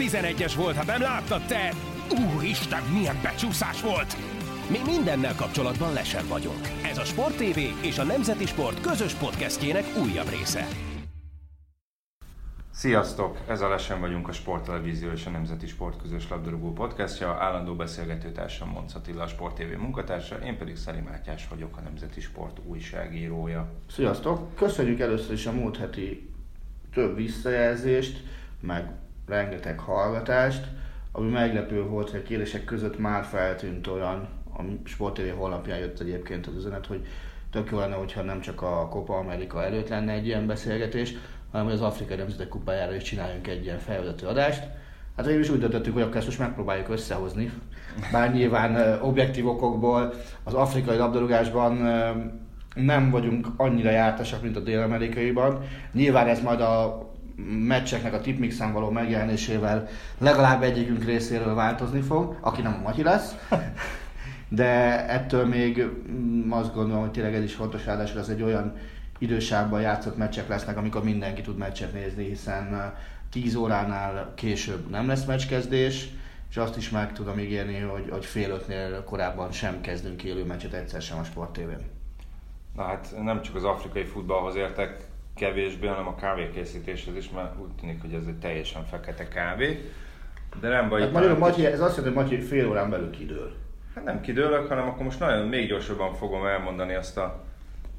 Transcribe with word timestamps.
11-es 0.00 0.52
volt, 0.56 0.76
ha 0.76 0.84
nem 0.84 1.00
láttad 1.00 1.42
te! 1.46 1.72
Úristen, 2.34 2.82
milyen 2.92 3.16
becsúszás 3.22 3.82
volt! 3.82 4.16
Mi 4.70 4.78
mindennel 4.86 5.34
kapcsolatban 5.34 5.92
lesen 5.92 6.26
vagyunk. 6.28 6.68
Ez 6.84 6.98
a 6.98 7.04
Sport 7.04 7.36
TV 7.36 7.58
és 7.84 7.98
a 7.98 8.04
Nemzeti 8.04 8.46
Sport 8.46 8.80
közös 8.80 9.12
podcastjének 9.12 9.84
újabb 10.02 10.28
része. 10.28 10.66
Sziasztok! 12.70 13.38
Ez 13.48 13.60
a 13.60 13.68
Lesen 13.68 14.00
vagyunk 14.00 14.28
a 14.28 14.32
Sporttelevízió 14.32 15.10
és 15.10 15.26
a 15.26 15.30
Nemzeti 15.30 15.66
Sport 15.66 16.02
közös 16.02 16.28
labdarúgó 16.28 16.72
podcastja. 16.72 17.28
Állandó 17.28 17.74
beszélgetőtársam 17.74 18.68
Monc 18.68 18.94
Attila, 18.94 19.22
a 19.22 19.26
Sport 19.26 19.54
TV 19.54 19.80
munkatársa, 19.80 20.36
én 20.36 20.58
pedig 20.58 20.76
Szeri 20.76 21.00
Mátyás 21.00 21.48
vagyok, 21.48 21.76
a 21.76 21.80
Nemzeti 21.80 22.20
Sport 22.20 22.60
újságírója. 22.64 23.68
Sziasztok! 23.90 24.54
Köszönjük 24.54 25.00
először 25.00 25.32
is 25.32 25.46
a 25.46 25.52
múlt 25.52 25.76
heti 25.76 26.30
több 26.92 27.16
visszajelzést, 27.16 28.22
meg 28.60 28.90
rengeteg 29.30 29.78
hallgatást, 29.78 30.64
ami 31.12 31.30
meglepő 31.30 31.82
volt, 31.82 32.10
hogy 32.10 32.20
a 32.20 32.26
kérdések 32.26 32.64
között 32.64 32.98
már 32.98 33.24
feltűnt 33.24 33.86
olyan, 33.86 34.28
a 34.56 34.62
Sport 34.84 35.14
TV 35.14 35.38
honlapján 35.38 35.78
jött 35.78 36.00
egyébként 36.00 36.46
az 36.46 36.56
üzenet, 36.56 36.86
hogy 36.86 37.06
tök 37.50 37.70
jó 37.70 37.78
lenne, 37.78 37.94
hogyha 37.94 38.22
nem 38.22 38.40
csak 38.40 38.62
a 38.62 38.88
Copa 38.90 39.16
America 39.16 39.64
előtt 39.64 39.88
lenne 39.88 40.12
egy 40.12 40.26
ilyen 40.26 40.46
beszélgetés, 40.46 41.14
hanem 41.50 41.66
hogy 41.66 41.74
az 41.74 41.82
Afrikai 41.82 42.16
Nemzetek 42.16 42.48
Kupájára 42.48 42.94
is 42.94 43.02
csináljunk 43.02 43.46
egy 43.46 43.64
ilyen 43.64 43.78
felvezető 43.78 44.26
adást. 44.26 44.62
Hát 45.16 45.26
végül 45.26 45.40
is 45.40 45.50
úgy 45.50 45.58
döntöttük, 45.58 45.92
hogy 45.92 46.02
akkor 46.02 46.16
ezt 46.16 46.26
most 46.26 46.38
megpróbáljuk 46.38 46.88
összehozni. 46.88 47.52
Bár 48.12 48.32
nyilván 48.32 49.00
objektív 49.02 49.48
okokból 49.48 50.12
az 50.44 50.54
afrikai 50.54 50.96
labdarúgásban 50.96 51.72
nem 52.74 53.10
vagyunk 53.10 53.46
annyira 53.56 53.90
jártasak, 53.90 54.42
mint 54.42 54.56
a 54.56 54.60
dél-amerikaiban. 54.60 55.62
Nyilván 55.92 56.26
ez 56.26 56.42
majd 56.42 56.60
a 56.60 57.09
meccseknek 57.66 58.14
a 58.14 58.20
tipmixen 58.20 58.72
való 58.72 58.90
megjelenésével 58.90 59.88
legalább 60.18 60.62
egyikünk 60.62 61.04
részéről 61.04 61.54
változni 61.54 62.00
fog, 62.00 62.36
aki 62.40 62.62
nem 62.62 62.74
a 62.78 62.82
Matyi 62.82 63.02
lesz. 63.02 63.34
De 64.48 65.06
ettől 65.08 65.46
még 65.46 65.86
mm, 66.10 66.52
azt 66.52 66.74
gondolom, 66.74 67.00
hogy 67.00 67.10
tényleg 67.10 67.34
ez 67.34 67.42
is 67.42 67.54
fontos, 67.54 67.84
ráadásul 67.84 68.18
ez 68.18 68.28
egy 68.28 68.42
olyan 68.42 68.76
idősávban 69.18 69.80
játszott 69.80 70.16
meccsek 70.16 70.48
lesznek, 70.48 70.76
amikor 70.76 71.04
mindenki 71.04 71.42
tud 71.42 71.56
meccset 71.56 71.92
nézni, 71.92 72.24
hiszen 72.24 72.94
10 73.30 73.54
óránál 73.54 74.32
később 74.34 74.90
nem 74.90 75.06
lesz 75.06 75.24
meccskezdés, 75.24 76.08
és 76.50 76.56
azt 76.56 76.76
is 76.76 76.90
meg 76.90 77.12
tudom 77.12 77.38
ígérni, 77.38 77.78
hogy, 77.78 78.08
hogy 78.10 78.24
fél 78.24 78.50
ötnél 78.50 79.04
korábban 79.04 79.52
sem 79.52 79.80
kezdünk 79.80 80.22
élő 80.22 80.44
meccset 80.44 80.72
egyszer 80.72 81.02
sem 81.02 81.18
a 81.18 81.24
Sport. 81.24 81.60
Na 82.76 82.82
hát 82.82 83.14
nem 83.22 83.42
csak 83.42 83.54
az 83.54 83.64
afrikai 83.64 84.04
futballhoz 84.04 84.54
értek 84.54 85.09
kevésbé, 85.40 85.86
hanem 85.86 86.06
a 86.06 86.14
kávékészítéshez 86.14 87.16
is, 87.16 87.30
mert 87.30 87.58
úgy 87.58 87.72
tűnik, 87.80 88.00
hogy 88.00 88.12
ez 88.12 88.26
egy 88.26 88.38
teljesen 88.38 88.84
fekete 88.84 89.28
kávé. 89.28 89.92
De 90.60 90.68
nem 90.68 90.88
baj. 90.88 91.00
Hát 91.00 91.12
magyarul, 91.12 91.38
Matyi, 91.38 91.66
ez 91.66 91.80
azt 91.80 91.96
jelenti, 91.96 92.18
hogy 92.18 92.28
Matyi 92.28 92.44
fél 92.44 92.68
órán 92.68 92.90
belül 92.90 93.10
kidől. 93.10 93.52
Hát 93.94 94.04
nem 94.04 94.20
kidőlök, 94.20 94.68
hanem 94.68 94.88
akkor 94.88 95.04
most 95.04 95.18
nagyon 95.18 95.48
még 95.48 95.68
gyorsabban 95.68 96.14
fogom 96.14 96.46
elmondani 96.46 96.94
azt 96.94 97.16
a 97.16 97.44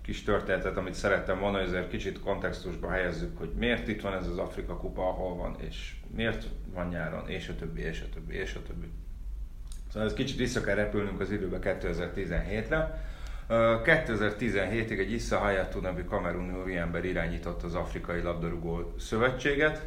kis 0.02 0.24
történetet, 0.24 0.78
amit 0.78 0.94
szerettem 0.94 1.40
volna, 1.40 1.58
hogy 1.58 1.68
ezért 1.68 1.90
kicsit 1.90 2.20
kontextusba 2.20 2.90
helyezzük, 2.90 3.38
hogy 3.38 3.50
miért 3.58 3.88
itt 3.88 4.02
van 4.02 4.14
ez 4.14 4.28
az 4.28 4.38
Afrika 4.38 4.78
kupa, 4.78 5.08
ahol 5.08 5.36
van, 5.36 5.56
és 5.60 5.96
miért 6.16 6.46
van 6.74 6.88
nyáron, 6.88 7.30
és 7.30 7.50
a 7.50 7.56
többi, 7.56 7.82
és 7.82 8.04
a 8.06 8.14
többi, 8.14 8.36
és 8.36 8.56
a 8.56 8.62
többi. 8.68 8.88
Szóval 9.92 10.08
ez 10.08 10.14
kicsit 10.14 10.38
vissza 10.38 10.62
kell 10.62 10.76
repülnünk 10.76 11.20
az 11.20 11.32
időbe 11.32 11.58
2017-re. 11.62 13.10
2017-ig 13.52 15.00
egy 15.00 15.12
Issa 15.12 15.38
Hayatou 15.38 15.82
nevű 15.82 16.04
kameruni 16.04 16.60
úriember 16.62 17.06
irányított 17.06 17.64
az 17.64 17.76
Afrikai 17.76 18.22
Labdarúgó 18.22 18.94
Szövetséget. 19.00 19.86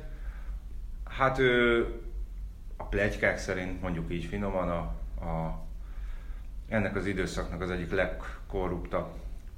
Hát 1.05 1.39
ő 1.39 1.87
a 2.77 2.85
plegykák 2.85 3.39
szerint, 3.39 3.83
mondjuk 3.83 4.13
így 4.13 4.25
finoman, 4.25 4.69
a, 4.69 4.79
a, 5.25 5.63
ennek 6.69 6.97
az 6.97 7.07
időszaknak 7.07 7.61
az 7.61 7.71
egyik 7.71 7.93
legkorruptabb 7.93 9.07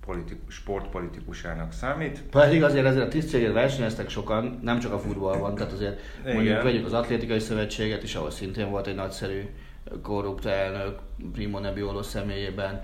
politikus, 0.04 0.54
sportpolitikusának 0.54 1.72
számít. 1.72 2.22
Pedig 2.22 2.62
azért 2.62 2.86
ezért 2.86 3.06
a 3.06 3.08
tisztségért 3.08 3.52
versenyeztek 3.52 4.08
sokan, 4.08 4.60
nem 4.62 4.78
csak 4.78 4.92
a 4.92 4.98
futballban, 4.98 5.54
tehát 5.54 5.72
azért 5.72 6.00
Igen. 6.20 6.34
mondjuk 6.34 6.62
vegyük 6.62 6.86
az 6.86 6.92
atlétikai 6.92 7.38
szövetséget 7.38 8.02
is, 8.02 8.14
ahol 8.14 8.30
szintén 8.30 8.70
volt 8.70 8.86
egy 8.86 8.94
nagyszerű 8.94 9.42
korrupt 10.02 10.46
elnök, 10.46 10.98
Primo 11.32 11.58
Nebbiolo 11.58 12.02
személyében, 12.02 12.80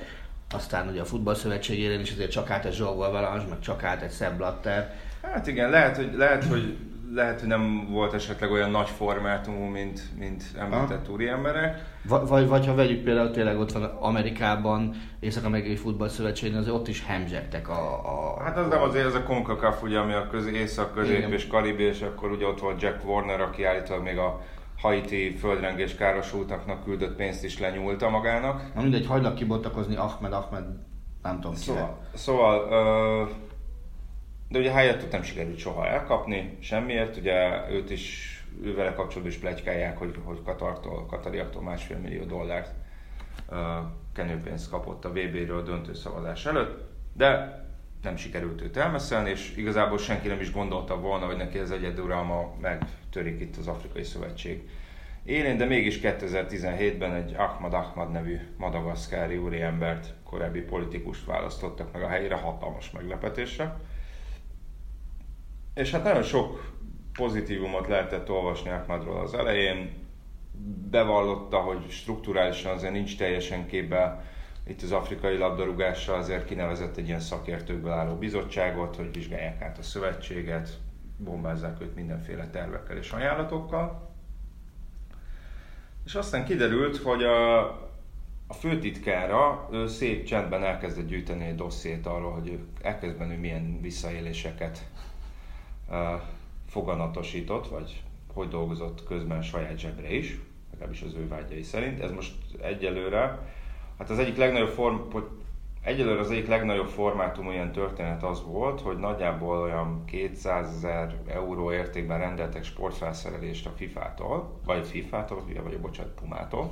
aztán 0.55 0.89
ugye 0.89 1.01
a 1.01 1.05
futballszövetségére 1.05 2.01
is 2.01 2.13
azért 2.13 2.31
csak 2.31 2.51
át 2.51 2.65
egy 2.65 2.73
Zsolgó 2.73 3.01
Avalanche, 3.01 3.49
meg 3.49 3.61
csak 3.61 3.83
át 3.83 4.03
egy 4.03 4.11
Szebb 4.11 4.37
Blatter. 4.37 4.95
Hát 5.23 5.47
igen, 5.47 5.71
lehet, 5.71 5.97
hogy, 5.97 6.15
lehet, 6.17 6.45
hogy 6.45 6.77
lehet, 7.15 7.41
hogy 7.41 7.49
nem 7.49 7.87
volt 7.91 8.15
esetleg 8.15 8.51
olyan 8.51 8.71
nagy 8.71 8.89
formátumú, 8.89 9.65
mint, 9.65 10.01
mint 10.19 10.43
említett 10.59 11.09
úriemberek. 11.11 11.85
Vagy, 12.09 12.27
vagy, 12.27 12.49
vagy 12.49 12.67
ha 12.67 12.75
vegyük 12.75 13.03
például 13.03 13.31
tényleg 13.31 13.59
ott 13.59 13.73
van 13.73 13.83
Amerikában, 13.83 14.95
Észak-Amerikai 15.21 15.77
Futballszövetségén, 15.77 16.57
az 16.57 16.69
ott 16.69 16.89
is 16.89 17.05
hemzsegtek 17.07 17.69
a, 17.69 18.01
a... 18.05 18.43
Hát 18.43 18.57
az 18.57 18.69
nem 18.69 18.83
azért, 18.83 19.07
ez 19.07 19.15
a 19.15 19.23
CONCACAF 19.23 19.83
ugye, 19.83 19.99
ami 19.99 20.13
a 20.13 20.27
köz, 20.27 20.47
észak-közép 20.47 21.17
Igen. 21.17 21.33
és 21.33 21.47
karib, 21.47 21.81
és 21.81 22.01
akkor 22.01 22.31
ugye 22.31 22.47
ott 22.47 22.61
volt 22.61 22.83
Jack 22.83 23.05
Warner, 23.05 23.41
aki 23.41 23.65
állítólag 23.65 24.03
még 24.03 24.19
a 24.19 24.41
Haiti 24.83 25.37
földrengés 25.37 25.95
károsultaknak 25.95 26.85
küldött 26.85 27.17
pénzt 27.17 27.45
is 27.45 27.59
lenyúlta 27.59 28.11
magának. 28.11 28.75
Na 28.75 28.83
mindegy, 28.83 29.07
hagylak 29.07 29.35
kibontakozni 29.35 29.97
Ahmed, 29.97 30.33
Ahmed, 30.33 30.65
nem 31.23 31.41
tudom 31.41 31.55
Szóval, 31.55 31.99
szóval 32.15 32.69
ö, 32.71 33.31
de 34.49 34.59
ugye 34.59 34.71
helyett 34.71 35.13
nem 35.13 35.23
sikerült 35.23 35.59
soha 35.59 35.87
elkapni, 35.87 36.59
semmiért, 36.61 37.17
ugye 37.17 37.71
őt 37.71 37.91
is, 37.91 38.37
ővele 38.63 38.93
kapcsolatban 38.93 39.33
is 39.33 39.39
plegykálják, 39.39 39.99
hogy, 39.99 40.15
hogy 40.25 40.43
Katartól, 40.45 41.07
Katariaktól 41.07 41.63
másfél 41.63 41.99
millió 41.99 42.25
dollárt 42.25 42.75
ö, 43.49 43.57
kenőpénzt 44.15 44.71
kapott 44.71 45.05
a 45.05 45.11
VB-ről 45.11 45.63
döntő 45.63 45.95
szavazás 45.95 46.47
előtt, 46.47 46.81
de 47.13 47.61
nem 48.03 48.17
sikerült 48.17 48.63
őt 48.63 48.77
elmeszelni, 48.77 49.31
és 49.31 49.57
igazából 49.57 49.99
senki 49.99 50.29
nem 50.29 50.41
is 50.41 50.53
gondolta 50.53 51.01
volna, 51.01 51.27
hogy 51.27 51.37
neki 51.37 51.59
az 51.59 51.71
egyeduralma 51.71 52.55
megtörik 52.61 53.41
itt 53.41 53.57
az 53.57 53.67
Afrikai 53.67 54.03
Szövetség 54.03 54.69
élén, 55.25 55.57
de 55.57 55.65
mégis 55.65 55.99
2017-ben 56.03 57.15
egy 57.15 57.35
Ahmad 57.35 57.75
Ahmad 57.75 58.11
nevű 58.11 58.39
madagaszkári 58.57 59.37
úriembert, 59.37 60.15
korábbi 60.25 60.61
politikust 60.61 61.25
választottak 61.25 61.93
meg 61.93 62.03
a 62.03 62.09
helyére, 62.09 62.35
hatalmas 62.35 62.91
meglepetésre. 62.91 63.81
És 65.75 65.91
hát 65.91 66.05
nagyon 66.05 66.23
sok 66.23 66.73
pozitívumot 67.13 67.89
lehetett 67.89 68.31
olvasni 68.31 68.71
Ahmadról 68.71 69.21
az 69.21 69.35
elején. 69.35 70.01
Bevallotta, 70.91 71.59
hogy 71.59 71.91
strukturálisan 71.91 72.73
azért 72.73 72.93
nincs 72.93 73.17
teljesen 73.17 73.67
képbe 73.67 74.25
itt 74.67 74.83
az 74.83 74.93
afrikai 74.93 75.37
labdarúgással 75.37 76.19
azért 76.19 76.45
kinevezett 76.45 76.97
egy 76.97 77.07
ilyen 77.07 77.21
szakértőkből 77.21 77.93
álló 77.93 78.15
bizottságot, 78.15 78.97
hogy 78.97 79.13
vizsgálják 79.13 79.63
át 79.63 79.79
a 79.79 79.83
szövetséget, 79.83 80.79
bombázzák 81.17 81.81
őt 81.81 81.95
mindenféle 81.95 82.49
tervekkel 82.49 82.97
és 82.97 83.11
ajánlatokkal. 83.11 84.11
És 86.05 86.15
aztán 86.15 86.45
kiderült, 86.45 86.97
hogy 86.97 87.23
a, 87.23 87.59
a 88.47 88.55
főtitkára 88.55 89.69
ő 89.73 89.87
szép 89.87 90.25
csendben 90.25 90.65
elkezdett 90.65 91.07
gyűjteni 91.07 91.45
egy 91.45 91.55
dossziét 91.55 92.07
arról, 92.07 92.33
hogy 92.33 92.49
ő 92.49 92.59
elkezdben 92.83 93.31
ő 93.31 93.39
milyen 93.39 93.81
visszaéléseket 93.81 94.87
uh, 95.89 95.97
foganatosított, 96.69 97.69
vagy 97.69 98.03
hogy 98.35 98.49
dolgozott 98.49 99.05
közben 99.05 99.43
saját 99.43 99.79
zsebre 99.79 100.15
is, 100.15 100.39
legalábbis 100.71 101.03
az 101.03 101.15
ő 101.15 101.29
vágyai 101.29 101.63
szerint. 101.63 102.01
Ez 102.01 102.11
most 102.11 102.35
egyelőre 102.61 103.39
Hát 103.99 104.11
az 104.11 104.19
egyik 104.19 104.37
legnagyobb 104.37 104.69
form, 104.69 104.97
hogy 105.13 105.25
egyelőre 105.83 106.21
az 106.21 106.31
egyik 106.31 106.49
legnagyobb 106.49 106.89
formátum 106.89 107.51
ilyen 107.51 107.73
történet 107.73 108.23
az 108.23 108.43
volt, 108.47 108.81
hogy 108.81 108.99
nagyjából 108.99 109.61
olyan 109.61 110.05
200 110.05 110.75
ezer 110.77 111.15
euró 111.27 111.73
értékben 111.73 112.19
rendeltek 112.19 112.65
sportfelszerelést 112.65 113.67
a 113.67 113.73
FIFA-tól, 113.77 114.61
vagy 114.65 114.87
FIFA-tól, 114.87 115.45
vagy 115.63 115.75
a 115.75 115.81
bocsánat, 115.81 116.13
Pumától. 116.13 116.71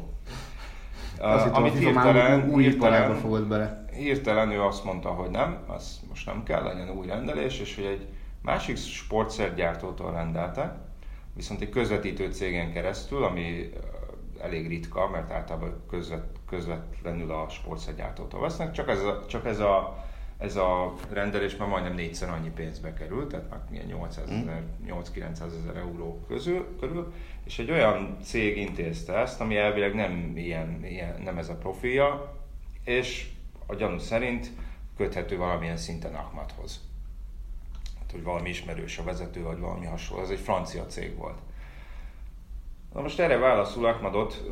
Azt 1.19 1.47
uh, 1.47 1.57
amit 1.57 1.79
hirtelen, 1.79 2.51
új 2.51 2.63
hirtelen, 2.63 3.15
fogott 3.15 3.47
bele. 3.47 3.85
hirtelen 3.93 4.51
ő 4.51 4.63
azt 4.63 4.85
mondta, 4.85 5.09
hogy 5.09 5.31
nem, 5.31 5.59
az 5.67 6.01
most 6.09 6.27
nem 6.27 6.43
kell, 6.43 6.63
legyen 6.63 6.91
új 6.91 7.07
rendelés, 7.07 7.61
és 7.61 7.75
hogy 7.75 7.85
egy 7.85 8.07
másik 8.43 8.77
sportszergyártótól 8.77 10.13
rendelte, 10.13 10.79
viszont 11.35 11.61
egy 11.61 11.69
közvetítő 11.69 12.31
cégen 12.33 12.73
keresztül, 12.73 13.25
ami 13.25 13.73
elég 14.41 14.69
ritka, 14.69 15.09
mert 15.09 15.31
általában 15.31 15.83
közvet, 15.91 16.25
közvetlenül 16.51 17.31
a 17.31 17.49
sportszergyártótól 17.49 18.41
vesznek, 18.41 18.73
csak 18.73 18.89
ez 18.89 19.01
a, 19.01 19.25
csak 19.27 19.47
ez 19.47 19.59
a, 19.59 20.05
ez 20.39 20.57
a 20.57 20.95
rendelés 21.11 21.57
már 21.57 21.69
majdnem 21.69 21.95
négyszer 21.95 22.29
annyi 22.29 22.51
pénzbe 22.51 22.93
került, 22.93 23.29
tehát 23.29 23.51
már 23.51 23.61
milyen 23.71 23.87
800 23.87 24.31
ezer, 24.31 24.63
8-900 24.87 25.41
ezer 25.41 25.77
euró 25.77 26.25
közül, 26.29 26.77
körül, 26.81 27.13
és 27.45 27.59
egy 27.59 27.71
olyan 27.71 28.17
cég 28.23 28.57
intézte 28.57 29.19
ezt, 29.19 29.41
ami 29.41 29.57
elvileg 29.57 29.95
nem, 29.95 30.33
ilyen, 30.37 30.85
ilyen, 30.85 31.21
nem 31.23 31.39
ez 31.39 31.49
a 31.49 31.57
profilja, 31.57 32.35
és 32.85 33.31
a 33.67 33.75
gyanú 33.75 33.99
szerint 33.99 34.51
köthető 34.97 35.37
valamilyen 35.37 35.77
szinten 35.77 36.15
Ahmadhoz. 36.15 36.81
Hát, 37.99 38.11
hogy 38.11 38.23
valami 38.23 38.49
ismerős 38.49 38.99
a 38.99 39.03
vezető, 39.03 39.43
vagy 39.43 39.59
valami 39.59 39.87
hasonló. 39.87 40.23
Ez 40.23 40.31
egy 40.31 40.39
francia 40.39 40.87
cég 40.87 41.17
volt. 41.17 41.39
Na 42.95 43.01
most 43.01 43.21
erre 43.21 43.37
válaszul 43.37 43.87
Ahmadot 43.87 44.43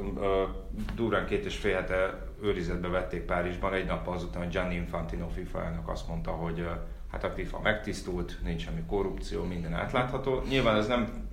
durán 0.94 1.26
két 1.26 1.44
és 1.44 1.56
fél 1.56 1.74
hete 1.74 2.28
őrizetbe 2.42 2.88
vették 2.88 3.22
Párizsban, 3.22 3.74
egy 3.74 3.86
nap 3.86 4.08
azután, 4.08 4.42
hogy 4.42 4.52
Gianni 4.52 4.74
Infantino 4.74 5.28
FIFA 5.28 5.64
elnök 5.64 5.88
azt 5.88 6.08
mondta, 6.08 6.30
hogy 6.30 6.68
hát 7.10 7.24
a 7.24 7.30
FIFA 7.30 7.60
megtisztult, 7.60 8.38
nincs 8.42 8.62
semmi 8.62 8.82
korrupció, 8.86 9.44
minden 9.44 9.74
átlátható. 9.74 10.42
Nyilván 10.48 10.76
ez 10.76 10.86
nem 10.86 11.28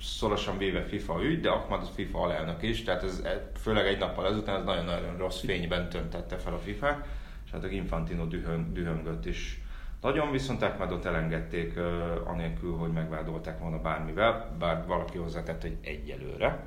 szorosan 0.00 0.58
véve 0.58 0.82
FIFA 0.82 1.22
ügy, 1.22 1.40
de 1.40 1.50
Ahmad 1.50 1.88
FIFA 1.94 2.20
alelnök 2.20 2.62
is, 2.62 2.82
tehát 2.82 3.02
ez 3.02 3.20
e, 3.24 3.50
főleg 3.60 3.86
egy 3.86 3.98
nappal 3.98 4.26
ezután 4.26 4.56
ez 4.56 4.64
nagyon-nagyon 4.64 5.16
rossz 5.16 5.40
fényben 5.40 5.88
töntette 5.88 6.36
fel 6.36 6.52
a 6.52 6.58
FIFA, 6.58 7.04
és 7.44 7.50
hát 7.50 7.64
a 7.64 7.68
Infantino 7.68 8.24
dühön, 8.24 8.72
dühöngött 8.72 9.26
is. 9.26 9.60
Nagyon 10.00 10.30
viszont 10.30 10.62
Ahmadot 10.62 11.04
elengedték 11.04 11.78
anélkül, 12.24 12.76
hogy 12.76 12.92
megvádolták 12.92 13.58
volna 13.58 13.80
bármivel, 13.80 14.56
bár 14.58 14.86
valaki 14.86 15.18
hozzátett, 15.18 15.62
hogy 15.62 15.76
egyelőre. 15.82 16.66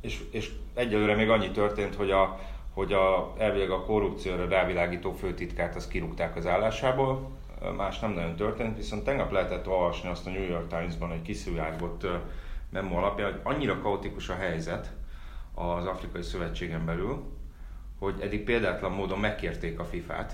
És, 0.00 0.24
és 0.30 0.52
egyelőre 0.74 1.14
még 1.14 1.30
annyi 1.30 1.50
történt, 1.50 1.94
hogy 1.94 2.10
a, 2.10 2.38
hogy 2.74 2.92
a, 2.92 3.34
elvileg 3.38 3.70
a 3.70 3.84
korrupcióra 3.84 4.48
rávilágító 4.48 5.12
főtitkát 5.12 5.76
azt 5.76 5.90
kirúgták 5.90 6.36
az 6.36 6.46
állásából, 6.46 7.30
más 7.76 7.98
nem 7.98 8.12
nagyon 8.12 8.36
történt, 8.36 8.76
viszont 8.76 9.04
tegnap 9.04 9.32
lehetett 9.32 9.68
olvasni 9.68 10.08
azt 10.08 10.26
a 10.26 10.30
New 10.30 10.48
York 10.48 10.68
Times-ban 10.68 11.12
egy 11.12 11.22
kiszivárgott 11.22 12.06
memo 12.70 12.96
alapján, 12.96 13.30
hogy 13.30 13.40
annyira 13.42 13.80
kaotikus 13.80 14.28
a 14.28 14.34
helyzet 14.34 14.92
az 15.54 15.86
Afrikai 15.86 16.22
Szövetségen 16.22 16.84
belül, 16.84 17.22
hogy 17.98 18.20
eddig 18.20 18.44
példátlan 18.44 18.92
módon 18.92 19.18
megkérték 19.18 19.78
a 19.78 19.84
FIFA-t, 19.84 20.32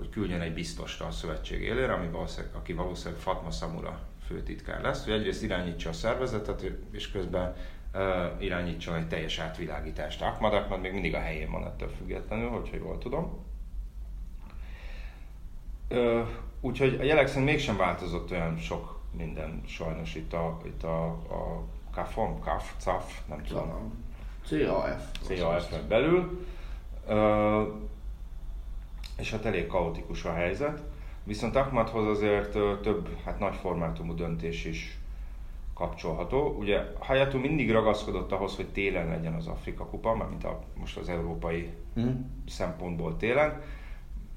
hogy 0.00 0.10
küldjön 0.10 0.40
egy 0.40 0.54
biztost 0.54 1.00
a 1.00 1.10
szövetség 1.10 1.62
élére, 1.62 1.92
ami 1.92 2.08
valószínűleg, 2.08 2.54
aki 2.54 2.72
valószínűleg 2.72 3.20
Fatma 3.20 3.50
Samura 3.50 4.00
főtitkár 4.26 4.80
lesz, 4.80 5.04
hogy 5.04 5.12
egyrészt 5.12 5.42
irányítsa 5.42 5.88
a 5.88 5.92
szervezetet, 5.92 6.62
és 6.90 7.10
közben 7.10 7.56
uh, 7.94 8.00
irányítson 8.38 8.94
egy 8.94 9.08
teljes 9.08 9.38
átvilágítást. 9.38 10.22
Ahmad 10.22 10.54
Ahmad 10.54 10.80
még 10.80 10.92
mindig 10.92 11.14
a 11.14 11.18
helyén 11.18 11.50
van 11.50 11.64
ettől 11.64 11.88
függetlenül, 11.88 12.48
hogyha 12.48 12.76
jól 12.76 12.98
tudom. 12.98 13.46
Uh, 15.90 16.28
Úgyhogy 16.60 16.96
a 17.00 17.02
jelek 17.02 17.26
szerint 17.26 17.46
mégsem 17.46 17.76
változott 17.76 18.30
olyan 18.30 18.56
sok 18.58 19.00
minden 19.16 19.62
sajnos 19.66 20.14
itt 20.14 20.32
a, 20.32 20.58
itt 20.64 20.82
a, 20.82 21.04
a 21.06 21.64
CAF-on, 21.94 22.40
CAF, 22.40 22.72
CAF, 22.78 23.20
nem 23.28 23.42
tudom. 23.42 24.04
CAF. 24.46 25.02
CAF 25.26 25.80
belül. 25.88 26.46
Uh, 27.08 27.88
és 29.20 29.30
hát 29.30 29.44
elég 29.44 29.66
kaotikus 29.66 30.24
a 30.24 30.32
helyzet. 30.32 30.82
Viszont 31.24 31.56
Ahmadhoz 31.56 32.06
azért 32.06 32.50
több 32.82 33.08
hát 33.24 33.38
nagy 33.38 33.54
formátumú 33.54 34.14
döntés 34.14 34.64
is 34.64 34.98
kapcsolható. 35.74 36.56
Ugye 36.58 36.82
Hayatou 36.98 37.40
mindig 37.40 37.72
ragaszkodott 37.72 38.32
ahhoz, 38.32 38.56
hogy 38.56 38.68
télen 38.68 39.08
legyen 39.08 39.34
az 39.34 39.46
Afrika 39.46 39.84
kupa, 39.84 40.26
mint 40.30 40.44
a, 40.44 40.62
most 40.78 40.96
az 40.96 41.08
európai 41.08 41.70
mm. 42.00 42.10
szempontból 42.46 43.16
télen 43.16 43.62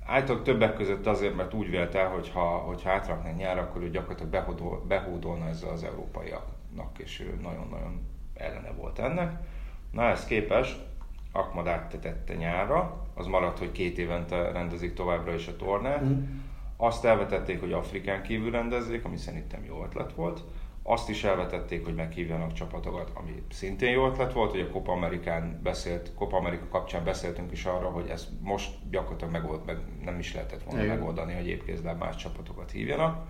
Általában 0.06 0.44
többek 0.44 0.76
között 0.76 1.06
azért, 1.06 1.36
mert 1.36 1.54
úgy 1.54 1.70
vélte, 1.70 2.06
hogy 2.06 2.30
ha, 2.30 2.58
hogyha 2.58 2.92
átraknánk 2.92 3.38
nyár, 3.38 3.58
akkor 3.58 3.82
ő 3.82 3.90
gyakorlatilag 3.90 4.32
behódol, 4.32 4.84
behódolna 4.88 5.48
ezzel 5.48 5.70
az 5.70 5.84
európaiaknak, 5.84 6.98
és 6.98 7.20
ő 7.20 7.40
nagyon-nagyon 7.42 8.02
ellene 8.34 8.72
volt 8.72 9.00
ennek. 9.00 9.38
Na 9.92 10.10
ez 10.10 10.26
képes, 10.26 10.76
Akmad 11.32 11.68
áttetette 11.68 12.36
nyárra, 12.36 13.03
az 13.13 13.25
maradt, 13.25 13.60
hogy 13.60 13.71
két 13.71 13.98
évente 13.98 14.51
rendezik 14.51 14.94
továbbra 14.94 15.33
is 15.33 15.48
a 15.48 15.56
tornát. 15.56 16.04
Mm. 16.04 16.24
Azt 16.77 17.06
elvetették, 17.06 17.60
hogy 17.60 17.71
Afrikán 17.71 18.24
kívül 18.24 18.51
rendezzék, 18.51 19.06
ami 19.06 19.18
szerintem 19.18 19.63
jó 19.65 19.83
ötlet 19.83 20.13
volt. 20.13 20.44
Azt 20.83 21.10
is 21.10 21.24
elvetették, 21.24 21.86
hogy 21.86 21.95
meghívjanak 21.95 22.54
csapatokat, 22.54 23.12
ami 23.13 23.44
szintén 23.50 23.92
jó 23.92 24.07
ötlet 24.07 24.33
volt, 24.33 24.51
hogy 24.51 24.60
a 24.60 24.69
Copa 24.69 24.92
Amerikán 24.92 25.60
beszélt, 25.63 26.12
Copa 26.15 26.38
Amerika 26.38 26.68
kapcsán 26.68 27.04
beszéltünk 27.04 27.51
is 27.51 27.65
arra, 27.65 27.89
hogy 27.89 28.07
ez 28.07 28.27
most 28.42 28.71
gyakorlatilag 28.89 29.33
megold, 29.33 29.65
meg 29.65 29.77
nem 30.04 30.19
is 30.19 30.33
lehetett 30.33 30.63
volna 30.63 30.83
Igen. 30.83 30.95
megoldani, 30.98 31.33
hogy 31.33 31.48
éppkézláb 31.48 32.00
más 32.00 32.15
csapatokat 32.15 32.71
hívjanak. 32.71 33.25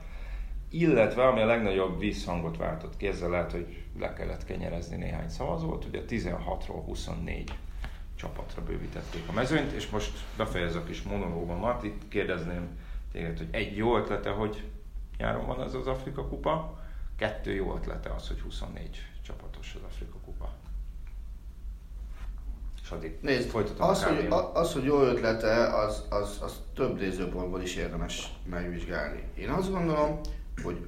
Illetve, 0.69 1.27
ami 1.27 1.41
a 1.41 1.45
legnagyobb 1.45 1.99
vízhangot 1.99 2.57
váltott 2.57 2.97
ki, 2.97 3.07
ezzel 3.07 3.29
lehet, 3.29 3.51
hogy 3.51 3.83
le 3.99 4.13
kellett 4.13 4.45
kenyerezni 4.45 4.95
néhány 4.95 5.29
szavazót, 5.29 5.85
ugye 5.85 6.01
16-ról 6.09 6.81
24 6.85 7.51
csapatra 8.23 8.63
bővítették 8.63 9.23
a 9.27 9.31
mezőnyt, 9.31 9.71
és 9.71 9.89
most 9.89 10.11
befejezek 10.37 10.89
is 10.89 11.01
monológomat, 11.01 11.83
itt 11.83 12.07
kérdezném 12.07 12.67
téged, 13.11 13.37
hogy 13.37 13.47
egy 13.51 13.77
jó 13.77 13.97
ötlete, 13.97 14.29
hogy 14.29 14.63
nyáron 15.17 15.45
van 15.45 15.61
ez 15.61 15.73
az 15.73 15.87
Afrika 15.87 16.27
kupa, 16.27 16.81
kettő 17.15 17.53
jó 17.53 17.75
ötlete 17.75 18.09
az, 18.09 18.27
hogy 18.27 18.39
24 18.39 19.05
csapatos 19.25 19.75
az 19.75 19.81
Afrika 19.89 20.17
Kupa. 20.25 20.53
És 22.83 22.89
addig 22.89 23.17
Nézd, 23.21 23.49
folytatom 23.49 23.89
az, 23.89 24.03
hogy, 24.03 24.27
az, 24.53 24.73
hogy 24.73 24.83
jó 24.83 25.01
ötlete, 25.01 25.77
az, 25.77 26.05
az, 26.09 26.39
az 26.41 26.61
több 26.75 26.99
nézőpontból 26.99 27.61
is 27.61 27.75
érdemes 27.75 28.33
megvizsgálni. 28.45 29.23
Én 29.35 29.49
azt 29.49 29.71
gondolom, 29.71 30.19
hogy 30.63 30.87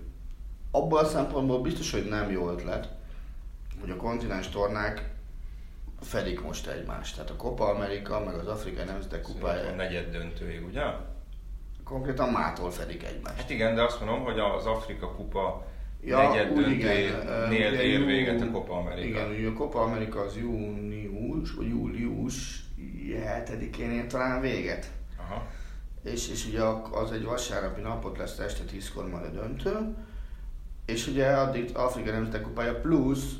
abban 0.72 1.04
a 1.04 1.08
szempontból 1.08 1.62
biztos, 1.62 1.92
hogy 1.92 2.06
nem 2.06 2.32
jó 2.32 2.50
ötlet, 2.50 2.90
hogy 3.80 3.90
a 3.90 3.96
kontinens 3.96 4.50
tornák 4.50 5.15
fedik 6.06 6.42
most 6.42 6.68
egymást. 6.68 7.16
Tehát 7.16 7.30
a 7.30 7.36
Copa 7.36 7.70
Amerika, 7.70 8.24
meg 8.24 8.36
az 8.36 8.48
Afrikai 8.48 8.86
Nemzetek 8.86 9.22
Kupája. 9.22 9.72
A 9.72 9.76
negyed 9.76 10.12
döntőig, 10.12 10.66
ugye? 10.66 10.84
Konkrétan 11.84 12.30
mától 12.30 12.72
fedik 12.72 13.04
egymást. 13.04 13.38
Hát 13.38 13.50
igen, 13.50 13.76
de 13.76 13.84
azt 13.84 14.00
mondom, 14.00 14.24
hogy 14.24 14.40
az 14.40 14.66
Afrika 14.66 15.12
Kupa 15.12 15.66
ja, 16.02 16.18
negyed 16.18 16.54
döntőnél 16.54 17.74
ér 17.74 18.06
véget 18.06 18.42
a 18.42 18.52
Copa 18.52 18.74
America. 18.74 19.08
Igen, 19.08 19.30
ugye 19.30 19.48
a 19.48 19.54
Copa 19.54 19.82
America 19.82 20.20
az 20.20 20.38
június, 20.38 21.54
vagy 21.54 21.68
július 21.68 22.64
7-én 23.10 23.92
ér 23.92 24.08
talán 24.08 24.42
véget. 24.42 24.92
Aha. 25.18 25.48
És, 26.04 26.30
és 26.30 26.48
ugye 26.48 26.62
az 26.92 27.12
egy 27.12 27.24
vasárnapi 27.24 27.82
napot 27.82 28.18
lesz 28.18 28.40
este 28.40 28.64
10-kor 28.72 29.10
majd 29.10 29.24
a 29.24 29.30
döntő. 29.30 29.96
És 30.86 31.08
ugye 31.08 31.28
addig 31.28 31.70
Afrika 31.74 32.12
Nemzetek 32.12 32.42
Kupája 32.42 32.80
plusz, 32.80 33.34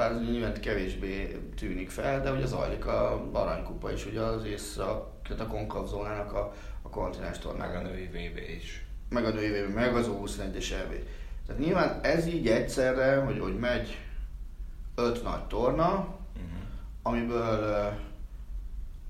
bár 0.00 0.12
az 0.12 0.20
nyilván 0.30 0.60
kevésbé 0.60 1.40
tűnik 1.56 1.90
fel, 1.90 2.22
de 2.22 2.32
ugye 2.32 2.46
zajlik 2.46 2.86
a 2.86 3.28
aranykupa 3.32 3.92
is, 3.92 4.06
ugye 4.06 4.20
az 4.20 4.44
észak, 4.44 5.08
tehát 5.22 5.42
a 5.42 5.46
konkav 5.46 5.86
zónának 5.86 6.32
a, 6.32 6.52
a 6.82 6.88
kontinens 6.88 7.38
tornák. 7.38 7.72
Meg 7.72 7.84
a 7.84 7.88
női 7.88 8.06
VB 8.06 8.38
is. 8.56 8.86
Meg 9.08 9.24
a 9.24 9.30
női 9.30 9.62
VB, 9.62 9.74
meg 9.74 9.94
az 9.94 10.08
U21-es 10.08 10.72
EV. 10.72 10.92
Tehát 11.46 11.60
nyilván 11.60 12.00
ez 12.02 12.26
így 12.26 12.48
egyszerre, 12.48 13.16
hogy, 13.16 13.38
hogy 13.38 13.58
megy 13.58 13.98
öt 14.94 15.22
nagy 15.22 15.44
torna, 15.44 15.88
uh-huh. 15.88 16.50
amiből 17.02 17.58
uh, 17.58 17.98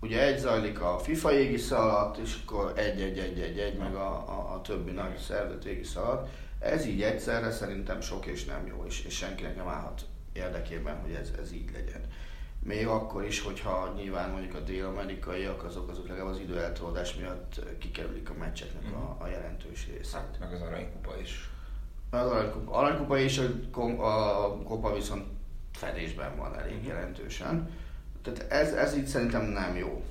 ugye 0.00 0.26
egy 0.26 0.38
zajlik 0.38 0.80
a 0.80 0.98
FIFA 0.98 1.32
égisze 1.32 1.76
alatt, 1.76 2.16
és 2.16 2.38
akkor 2.44 2.72
egy-egy-egy-egy-egy, 2.76 3.78
meg 3.78 3.94
a, 3.94 4.10
a, 4.10 4.54
a 4.54 4.60
többi 4.60 4.90
nagy 4.90 5.16
szervezet 5.16 5.64
égisze 5.64 6.00
alatt. 6.00 6.28
Ez 6.58 6.86
így 6.86 7.02
egyszerre 7.02 7.50
szerintem 7.50 8.00
sok 8.00 8.26
és 8.26 8.44
nem 8.44 8.66
jó, 8.66 8.84
és, 8.86 9.04
és 9.04 9.16
senkinek 9.16 9.56
nem 9.56 9.68
állhat 9.68 10.04
érdekében, 10.32 11.00
hogy 11.00 11.12
ez, 11.12 11.32
ez 11.42 11.52
így 11.52 11.70
legyen. 11.72 12.00
Még 12.62 12.86
akkor 12.86 13.24
is, 13.24 13.40
hogyha 13.40 13.92
nyilván 13.96 14.30
mondjuk 14.30 14.54
a 14.54 14.60
dél-amerikaiak, 14.60 15.64
azok, 15.64 15.90
azok 15.90 16.08
legalább 16.08 16.32
az 16.32 16.40
időeltolódás 16.40 17.14
miatt 17.14 17.60
kikerülik 17.78 18.30
a 18.30 18.34
meccseknek 18.34 18.92
a, 18.94 18.98
mhm. 18.98 19.22
a 19.22 19.28
jelentős 19.28 19.86
részét. 19.86 20.12
Hát, 20.12 20.36
meg 20.40 20.52
az 20.52 20.60
aranykupa 20.60 21.16
is 21.20 21.50
az 22.10 22.30
aranykupa, 22.30 22.72
aranykupa 22.72 23.18
és 23.18 23.38
a, 23.72 23.80
a 23.80 24.56
kopa 24.62 24.94
viszont 24.94 25.24
fedésben 25.72 26.36
van 26.36 26.58
elég 26.58 26.72
uh-huh. 26.72 26.88
jelentősen. 26.88 27.70
Tehát 28.22 28.52
ez, 28.52 28.72
ez 28.72 28.96
így 28.96 29.06
szerintem 29.06 29.42
nem 29.42 29.76
jó. 29.76 30.04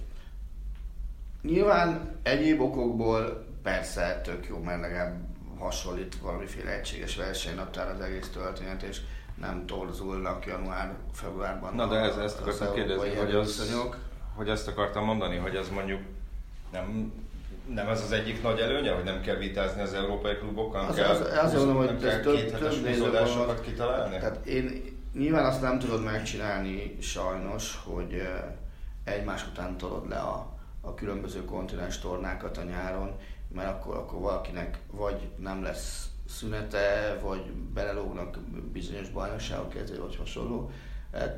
Nyilván 1.42 2.16
egyéb 2.24 2.62
okokból 2.62 3.46
persze 3.64 4.22
tök 4.24 4.48
jó, 4.48 4.58
mert 4.58 4.82
legalább 4.82 5.18
hasonlít 5.58 6.16
valamiféle 6.16 6.72
egységes 6.72 7.16
versenynaptár 7.16 7.90
az 7.90 8.02
egész 8.02 8.30
történet, 8.30 8.82
és 8.82 9.02
nem 9.40 9.66
torzulnak 9.66 10.46
január-februárban. 10.46 11.76
Na 11.76 11.88
de 11.88 11.96
ez, 11.96 12.18
ezt 12.18 12.40
akartam 12.40 12.74
kérdezni, 12.74 13.16
hogy, 13.16 13.36
az, 13.36 13.74
hogy 14.36 14.50
ezt 14.50 14.68
akartam 14.68 15.06
mondani, 15.06 15.38
hogy 15.38 15.56
ez 15.56 15.70
mondjuk 15.70 16.02
nem 16.72 17.14
nem 17.74 17.88
ez 17.88 18.02
az 18.02 18.12
egyik 18.12 18.44
nagy 18.44 18.60
előnye, 18.60 18.92
hogy 18.92 19.04
nem 19.04 19.22
kell 19.22 19.36
vitázni 19.36 19.82
az 19.82 19.94
európai 19.94 20.36
klubokkal, 20.36 20.86
az, 20.86 20.96
kell, 20.96 21.10
az, 21.10 21.20
az, 21.20 21.54
az 21.54 21.64
hogy 21.64 21.86
nem 21.86 22.00
kell 22.00 22.20
több, 22.20 22.58
több 22.58 23.62
kitalálni? 23.62 24.18
Tehát 24.18 24.46
én 24.46 24.98
nyilván 25.14 25.46
azt 25.46 25.62
nem 25.62 25.80
tudod 25.80 26.04
megcsinálni 26.04 26.98
sajnos, 27.02 27.80
hogy 27.84 28.22
egymás 29.04 29.48
után 29.48 29.78
tolod 29.78 30.10
le 30.10 30.18
a, 30.18 30.48
a 30.82 30.94
különböző 30.94 31.46
kontinens 31.46 32.00
tornákat 32.00 32.58
a 32.58 32.64
nyáron, 32.64 33.16
mert 33.56 33.70
akkor, 33.70 33.96
akkor 33.96 34.20
valakinek 34.20 34.80
vagy 34.92 35.30
nem 35.38 35.64
lesz 35.64 36.09
szünete, 36.30 37.18
vagy 37.22 37.52
belelógnak 37.52 38.38
bizonyos 38.72 39.10
bajnokságok 39.10 39.70
kezdve, 39.70 40.00
vagy 40.00 40.16
hasonló. 40.16 40.72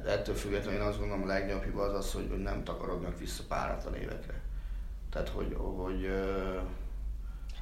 Ettől 0.05 0.35
függetlenül 0.35 0.81
én 0.81 0.87
azt 0.87 0.99
gondolom 0.99 1.23
a 1.23 1.25
legnagyobb 1.25 1.63
hiba 1.63 1.83
az 1.83 1.93
az, 1.93 2.13
hogy, 2.13 2.27
hogy 2.29 2.41
nem 2.41 2.63
takarodnak 2.63 3.19
vissza 3.19 3.43
páratlan 3.47 3.95
évekre. 3.95 4.41
Tehát, 5.09 5.29
hogy, 5.29 5.55
hogy 5.57 6.09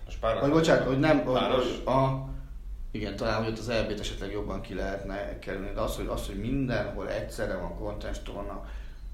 most 0.05 0.19
páros, 0.19 0.39
vagy 0.41 0.51
bocsánat, 0.51 0.88
hogy 0.88 1.00
nem, 1.00 1.19
hogy, 1.19 1.83
a, 1.86 2.29
Igen, 2.91 3.15
talán, 3.15 3.43
hogy 3.43 3.51
ott 3.51 3.59
az 3.59 3.69
EB-t 3.69 4.00
esetleg 4.00 4.31
jobban 4.31 4.62
ki 4.62 4.74
lehetne 4.74 5.39
kerülni, 5.39 5.74
de 5.74 5.79
az, 5.79 5.95
hogy, 5.95 6.07
az, 6.07 6.25
hogy 6.25 6.39
mindenhol 6.39 7.09
egyszerre 7.09 7.55
van 7.55 7.75
kontinens 7.75 8.19
torna, 8.19 8.65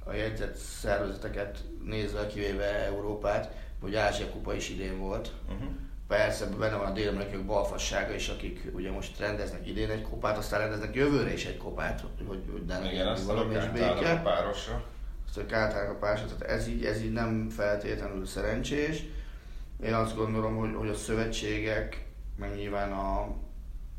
a 0.04 0.14
jegyzett 0.14 0.56
szervezeteket 0.56 1.64
nézve, 1.84 2.28
kivéve 2.28 2.86
Európát, 2.86 3.56
hogy 3.82 3.96
Ázsia 3.96 4.30
kupa 4.30 4.54
is 4.54 4.70
idén 4.70 5.00
volt. 5.00 5.32
Uh-huh. 5.50 5.70
Persze 6.08 6.46
benne 6.46 6.76
van 6.76 6.88
a 6.88 6.92
dél 6.94 7.44
balfassága 7.46 8.14
is, 8.14 8.28
akik 8.28 8.72
ugye 8.74 8.92
most 8.92 9.20
rendeznek 9.20 9.68
idén 9.68 9.90
egy 9.90 10.02
kopát, 10.02 10.38
aztán 10.38 10.60
rendeznek 10.60 10.96
jövőre 10.96 11.34
is 11.34 11.46
egy 11.46 11.58
kopát, 11.58 12.04
hogy, 12.28 12.44
hogy 12.52 12.66
ne 12.68 12.80
legyen 12.80 13.18
valami 13.26 13.56
is 13.56 13.70
béke. 13.70 14.12
A 14.12 14.22
párosra. 14.22 14.84
Azt, 15.28 15.36
hogy 15.36 15.54
a 15.54 15.98
párosra, 16.00 16.26
tehát 16.38 16.56
ez 16.56 16.68
így, 16.68 16.86
ez 16.86 17.02
így 17.02 17.12
nem 17.12 17.50
feltétlenül 17.50 18.26
szerencsés. 18.26 19.04
Én 19.84 19.94
azt 19.94 20.16
gondolom, 20.16 20.56
hogy, 20.56 20.74
hogy 20.76 20.90
a 20.90 20.96
szövetségek, 20.96 22.06
meg 22.38 22.56
nyilván 22.56 22.92
a 22.92 23.36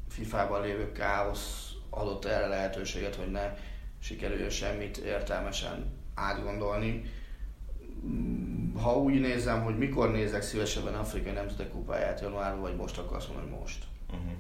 FIFA-ban 0.09 0.63
lévő 0.63 0.93
káosz 0.93 1.71
adott 1.91 2.25
erre 2.25 2.47
lehetőséget, 2.47 3.15
hogy 3.15 3.31
ne 3.31 3.55
sikerüljön 3.99 4.51
semmit 4.51 4.97
értelmesen 4.97 5.99
átgondolni. 6.15 7.11
Ha 8.83 8.97
úgy 8.97 9.21
nézem, 9.21 9.63
hogy 9.63 9.79
mikor 9.79 10.11
nézek 10.11 10.43
szívesebben 10.43 10.95
Afrikai 10.95 11.33
Nemzetek 11.33 11.71
Kupáját 11.71 12.21
januárban, 12.21 12.61
vagy 12.61 12.77
most, 12.77 12.99
akkor 12.99 13.17
azt 13.17 13.29
mondom, 13.29 13.51
hogy 13.51 13.61
most. 13.61 13.85
Uh-huh. 14.11 14.33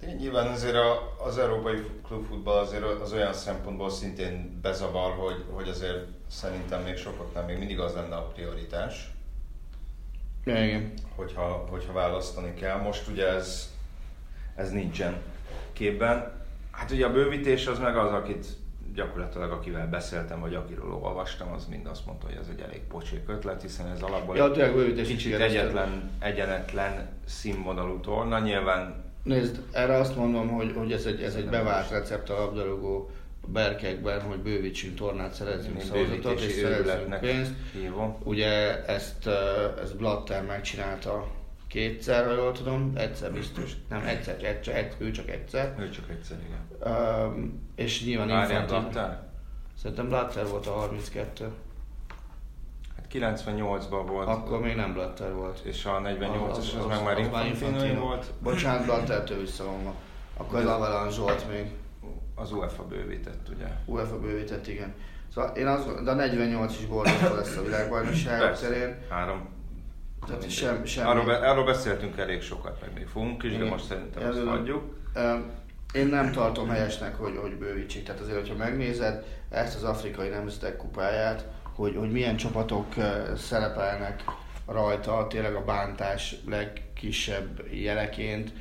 De 0.00 0.12
nyilván 0.12 0.46
azért 0.46 0.74
a, 0.74 1.16
az 1.24 1.38
európai 1.38 1.80
klubfutball 2.02 2.58
azért 2.58 2.82
az 2.82 3.12
olyan 3.12 3.32
szempontból 3.32 3.90
szintén 3.90 4.58
bezavar, 4.62 5.12
hogy, 5.12 5.44
hogy 5.50 5.68
azért 5.68 6.06
szerintem 6.26 6.82
még 6.82 6.96
sokaknál 6.96 7.44
még 7.44 7.58
mindig 7.58 7.80
az 7.80 7.94
lenne 7.94 8.16
a 8.16 8.26
prioritás. 8.26 9.10
Igen. 10.44 10.92
Hogyha, 11.14 11.66
hogyha 11.70 11.92
választani 11.92 12.54
kell. 12.54 12.80
Most 12.80 13.08
ugye 13.08 13.26
ez, 13.26 13.72
ez 14.54 14.70
nincsen 14.70 15.22
képben. 15.72 16.32
Hát 16.70 16.90
ugye 16.90 17.06
a 17.06 17.12
bővítés 17.12 17.66
az 17.66 17.78
meg 17.78 17.96
az, 17.96 18.12
akit 18.12 18.46
gyakorlatilag 18.94 19.50
akivel 19.50 19.88
beszéltem, 19.88 20.40
vagy 20.40 20.54
akiről 20.54 20.92
olvastam, 20.92 21.52
az 21.52 21.66
mind 21.66 21.86
azt 21.86 22.06
mondta, 22.06 22.26
hogy 22.26 22.36
ez 22.40 22.46
egy 22.50 22.60
elég 22.60 22.80
pocsék 22.80 23.28
ötlet, 23.28 23.62
hiszen 23.62 23.86
ez 23.86 24.02
alapból 24.02 24.36
ja, 24.36 24.54
egy 24.54 25.06
kicsit 25.06 25.34
egyetlen, 25.34 26.10
egyenetlen 26.18 27.08
színvonalú 27.24 28.00
torna. 28.00 28.38
Nyilván 28.38 29.06
Nézd, 29.22 29.62
erre 29.72 29.96
azt 29.96 30.16
mondom, 30.16 30.48
hogy, 30.48 30.72
hogy 30.76 30.92
ez 30.92 31.04
egy, 31.04 31.22
ez 31.22 31.34
egy 31.34 31.48
bevált 31.48 31.90
recept 31.90 32.30
a 32.30 32.34
labdarúgó 32.34 33.10
berkekben, 33.46 34.20
hogy 34.20 34.38
bővítsünk 34.38 34.96
tornát, 34.96 35.32
szerezzünk 35.32 35.80
szavazatot 35.80 36.40
és 36.40 36.52
szerezzünk 36.52 37.20
pénzt. 37.20 37.52
Hívom. 37.72 38.16
Ugye 38.24 38.84
ezt, 38.84 39.26
ezt 39.82 39.96
Blatter 39.96 40.44
megcsinálta 40.44 41.26
kétszer, 41.68 42.26
ha 42.26 42.32
jól 42.32 42.52
tudom, 42.52 42.92
egyszer 42.94 43.32
biztos, 43.32 43.72
nem 43.88 44.04
egyszer, 44.06 44.44
egyszer, 44.44 44.76
egyszer 44.76 44.94
ő 44.98 45.10
csak 45.10 45.28
egyszer. 45.30 45.74
Ő 45.78 45.90
csak 45.90 46.10
egyszer, 46.10 46.36
igen. 46.46 46.92
Um, 46.94 47.70
és 47.76 48.04
nyilván 48.04 48.28
Várjál? 48.28 49.26
Szerintem 49.82 50.08
Blatter 50.08 50.48
volt 50.48 50.66
a 50.66 50.70
32. 50.70 51.52
Hát 52.96 53.06
98-ban 53.12 54.04
volt. 54.06 54.28
Akkor 54.28 54.60
még 54.60 54.76
nem 54.76 54.92
Blatter 54.92 55.34
volt. 55.34 55.58
És 55.64 55.84
a 55.84 56.00
48-as 56.00 56.50
az, 56.50 56.58
az, 56.58 56.74
az, 56.74 56.86
meg 56.86 57.30
már 57.30 57.46
Infantino 57.46 58.00
volt. 58.00 58.26
Bocsánat, 58.42 58.84
Blatter-től 58.84 59.40
visszavonva. 59.40 59.94
Akkor 60.36 60.58
az 60.58 60.66
Avalanche 60.66 61.20
volt 61.20 61.48
még. 61.50 61.70
Az 62.34 62.52
UEFA 62.52 62.86
bővített, 62.86 63.48
ugye? 63.54 63.66
UEFA 63.86 64.18
bővített, 64.18 64.66
igen. 64.66 64.94
Szóval 65.34 65.56
én 65.56 65.66
az, 65.66 65.84
de 66.04 66.10
a 66.10 66.14
48 66.14 66.78
is 66.78 66.86
borzasztó 66.86 67.34
lesz 67.34 67.56
a 67.56 67.62
világbajnokság 67.62 68.58
terén. 68.58 68.96
Három 69.08 69.57
tehát 70.26 70.50
sem, 70.50 70.84
sem 70.84 71.06
arról, 71.06 71.24
be, 71.24 71.36
arról 71.36 71.64
beszéltünk 71.64 72.18
elég 72.18 72.42
sokat, 72.42 72.80
meg 72.80 72.90
még 72.94 73.06
fogunk 73.06 73.42
is, 73.42 73.56
de 73.56 73.64
most 73.64 73.84
szerintem 73.84 74.22
ezt 74.22 74.44
hagyjuk. 74.46 74.96
Én 75.92 76.06
nem 76.06 76.32
tartom 76.32 76.68
helyesnek, 76.68 77.14
hogy, 77.16 77.36
hogy 77.36 77.54
bővítsék. 77.54 78.04
Tehát 78.04 78.20
azért, 78.20 78.38
hogyha 78.38 78.54
megnézed 78.54 79.24
ezt 79.50 79.74
az 79.74 79.82
afrikai 79.82 80.28
nemzetek 80.28 80.76
kupáját, 80.76 81.46
hogy, 81.74 81.96
hogy 81.96 82.10
milyen 82.10 82.36
csapatok 82.36 82.94
szerepelnek 83.36 84.24
rajta, 84.66 85.26
tényleg 85.26 85.54
a 85.54 85.64
bántás 85.64 86.36
legkisebb 86.46 87.62
jeleként, 87.72 88.52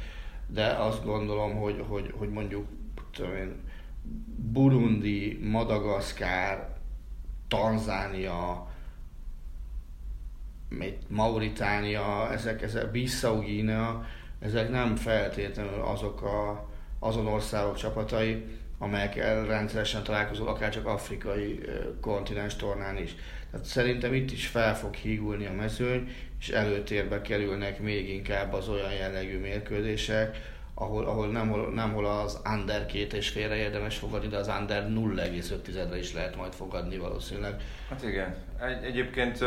de 0.48 0.66
azt 0.66 1.06
gondolom, 1.06 1.56
hogy, 1.56 1.84
hogy, 1.88 2.14
hogy 2.18 2.30
mondjuk 2.30 2.66
tudom 3.12 3.36
én, 3.36 3.56
Burundi, 4.36 5.40
Madagaszkár, 5.44 6.76
Tanzánia, 7.48 8.68
Mauritánia, 11.08 12.32
ezek, 12.32 12.62
ezek 12.62 12.92
Bissau 12.92 13.40
Guinea, 13.40 14.06
ezek 14.40 14.70
nem 14.70 14.96
feltétlenül 14.96 15.82
azok 15.82 16.22
a, 16.22 16.70
azon 17.00 17.28
országok 17.28 17.76
csapatai, 17.76 18.46
amelyekkel 18.80 19.46
rendszeresen 19.46 20.04
találkozol, 20.04 20.48
akár 20.48 20.70
csak 20.70 20.86
afrikai 20.86 21.60
kontinens 22.02 22.56
tornán 22.56 22.98
is. 22.98 23.16
Tehát 23.52 23.66
szerintem 23.66 24.14
itt 24.14 24.32
is 24.32 24.48
fel 24.48 24.78
fog 24.78 24.94
hígulni 24.94 25.46
a 25.46 25.54
mezőny, 25.54 26.16
és 26.40 26.50
előtérbe 26.50 27.22
kerülnek 27.22 27.80
még 27.80 28.10
inkább 28.10 28.54
az 28.54 28.70
olyan 28.70 28.94
jellegű 28.94 29.40
mérkőzések, 29.40 30.56
ahol, 30.74 31.06
ahol 31.06 31.28
nem, 31.28 31.72
nem 31.74 31.94
hol 31.94 32.06
az 32.06 32.42
under 32.54 32.86
két 32.86 33.14
és 33.14 33.30
félre 33.30 33.56
érdemes 33.56 33.98
fogadni, 33.98 34.28
de 34.28 34.38
az 34.38 34.52
under 34.60 34.88
0,5-re 34.90 35.98
is 35.98 36.14
lehet 36.14 36.36
majd 36.36 36.54
fogadni 36.54 36.98
valószínűleg. 36.98 37.62
Hát 37.90 38.04
igen. 38.04 38.36
Egy, 38.62 38.84
egyébként 38.84 39.40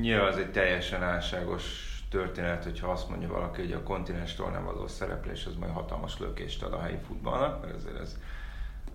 Nyilván 0.00 0.28
az 0.28 0.38
egy 0.38 0.50
teljesen 0.50 1.02
álságos 1.02 1.94
történet, 2.10 2.64
hogyha 2.64 2.90
azt 2.90 3.08
mondja 3.08 3.28
valaki, 3.28 3.60
hogy 3.60 3.72
a 3.72 3.82
kontinens 3.82 4.34
tornán 4.34 4.64
való 4.64 4.86
szereplés 4.86 5.46
az 5.46 5.54
majd 5.54 5.72
hatalmas 5.72 6.18
lökést 6.18 6.62
ad 6.62 6.72
a 6.72 6.80
helyi 6.80 6.98
futballnak, 7.06 7.62
mert 7.62 7.74
ezért 7.74 8.00
ez, 8.00 8.18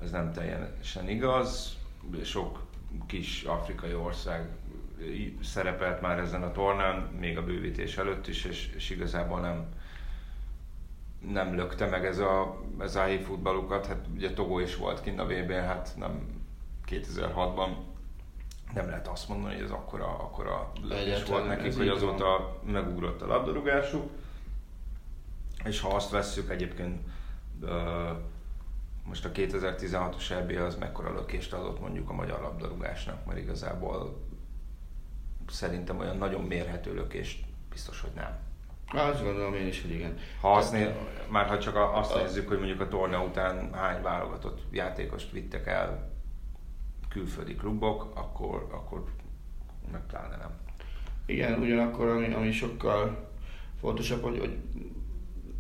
ez 0.02 0.12
nem 0.12 0.32
teljesen 0.32 1.10
igaz. 1.10 1.78
Sok 2.24 2.60
kis 3.08 3.44
afrikai 3.44 3.94
ország 3.94 4.48
szerepelt 5.44 6.02
már 6.02 6.20
ezen 6.20 6.44
a 6.44 6.52
tornán, 6.52 6.96
még 7.20 7.38
a 7.38 7.44
bővítés 7.44 7.98
előtt 7.98 8.28
is, 8.28 8.46
és, 8.46 8.72
és 8.76 8.90
igazából 8.90 9.40
nem, 9.40 9.66
nem 11.32 11.56
lökte 11.56 11.86
meg 11.86 12.06
ez 12.06 12.18
a, 12.18 12.62
ez 12.80 12.96
a 12.96 13.02
helyi 13.02 13.20
futballukat. 13.20 13.86
Hát 13.86 14.06
ugye 14.16 14.34
Togo 14.34 14.60
is 14.60 14.76
volt 14.76 15.02
kint 15.02 15.20
a 15.20 15.26
vb 15.26 15.52
hát 15.52 15.94
nem 15.98 16.44
2006-ban, 16.88 17.70
nem 18.74 18.88
lehet 18.88 19.08
azt 19.08 19.30
mondani, 19.30 19.54
hogy 19.54 19.64
ez 19.64 19.72
akkora, 19.72 20.08
akkora 20.08 20.72
lökés 20.82 21.24
volt 21.24 21.48
nekik, 21.48 21.78
hogy 21.78 21.88
azóta 21.88 22.26
van. 22.64 22.72
megugrott 22.74 23.22
a 23.22 23.28
labdarúgásuk. 23.28 24.10
És 25.64 25.80
ha 25.80 25.96
azt 25.96 26.10
vesszük 26.10 26.50
egyébként, 26.50 27.00
most 29.04 29.26
a 29.26 29.32
2016-os 29.32 30.32
EB 30.32 30.52
az 30.66 30.76
mekkora 30.76 31.14
lökést 31.14 31.54
adott 31.54 31.80
mondjuk 31.80 32.10
a 32.10 32.14
magyar 32.14 32.42
labdarúgásnak, 32.42 33.26
mert 33.26 33.40
igazából 33.40 34.18
szerintem 35.48 36.00
olyan 36.00 36.18
nagyon 36.18 36.44
mérhető 36.44 36.94
lökést 36.94 37.46
biztos, 37.70 38.02
hogy 38.02 38.12
nem. 38.16 38.38
Azt 38.92 39.24
gondolom 39.24 39.54
én 39.54 39.68
is, 39.68 39.82
hogy 39.82 39.92
igen. 39.92 40.18
Ha 40.42 40.56
azt 40.56 40.72
néz, 40.72 40.88
már 41.28 41.48
ha 41.48 41.60
csak 41.60 41.76
azt 41.76 42.16
nézzük, 42.16 42.48
hogy 42.48 42.58
mondjuk 42.58 42.82
a 42.82 42.88
torna 42.88 43.24
után 43.24 43.74
hány 43.74 44.02
válogatott 44.02 44.62
játékost 44.72 45.32
vittek 45.32 45.68
el 45.68 46.09
külföldi 47.10 47.56
klubok, 47.56 48.12
akkor, 48.14 48.68
akkor 48.72 49.04
meg 49.92 50.02
pláne 50.08 50.36
nem. 50.36 50.52
Igen, 51.26 51.60
ugyanakkor 51.60 52.08
ami, 52.08 52.34
ami 52.34 52.52
sokkal 52.52 53.30
fontosabb, 53.80 54.24
hogy, 54.24 54.40
hogy 54.40 54.58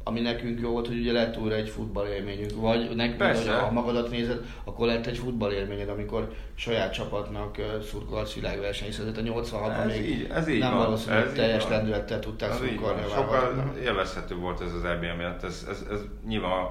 ami 0.03 0.20
nekünk 0.20 0.60
jó 0.60 0.72
volt, 0.72 0.88
hogy 0.88 1.00
ugye 1.00 1.12
lett 1.12 1.38
újra 1.38 1.56
egy 1.56 1.70
futballélményünk, 1.70 2.51
vagy 2.56 2.96
nekünk, 2.96 3.50
ha 3.50 3.72
magadat 3.72 4.10
nézed, 4.10 4.46
akkor 4.63 4.88
lett 4.88 5.06
egy 5.06 5.18
futballélményed, 5.18 5.89
amikor 5.89 6.34
saját 6.56 6.94
csapatnak 6.94 7.58
szurkolhatsz 7.89 8.34
világverseny, 8.34 8.88
hiszen 8.88 9.08
a 9.08 9.12
86-ban 9.12 9.86
még 9.86 10.10
így, 10.10 10.27
ez 10.29 10.48
így 10.48 10.60
nem 10.60 10.77
valószínű, 10.77 11.15
hogy 11.15 11.34
teljes 11.34 11.68
lendülettel 11.68 12.20
tudtál 12.20 12.51
szurkolni. 12.51 13.01
Sokkal 13.01 13.74
élvezhető 13.84 14.36
volt 14.36 14.62
ez 14.62 14.74
az 14.74 14.84
EBM 14.84 15.18
miatt, 15.18 15.44
ez, 15.44 15.65
ez, 15.70 15.86
ez 15.91 16.00
nyilván 16.27 16.68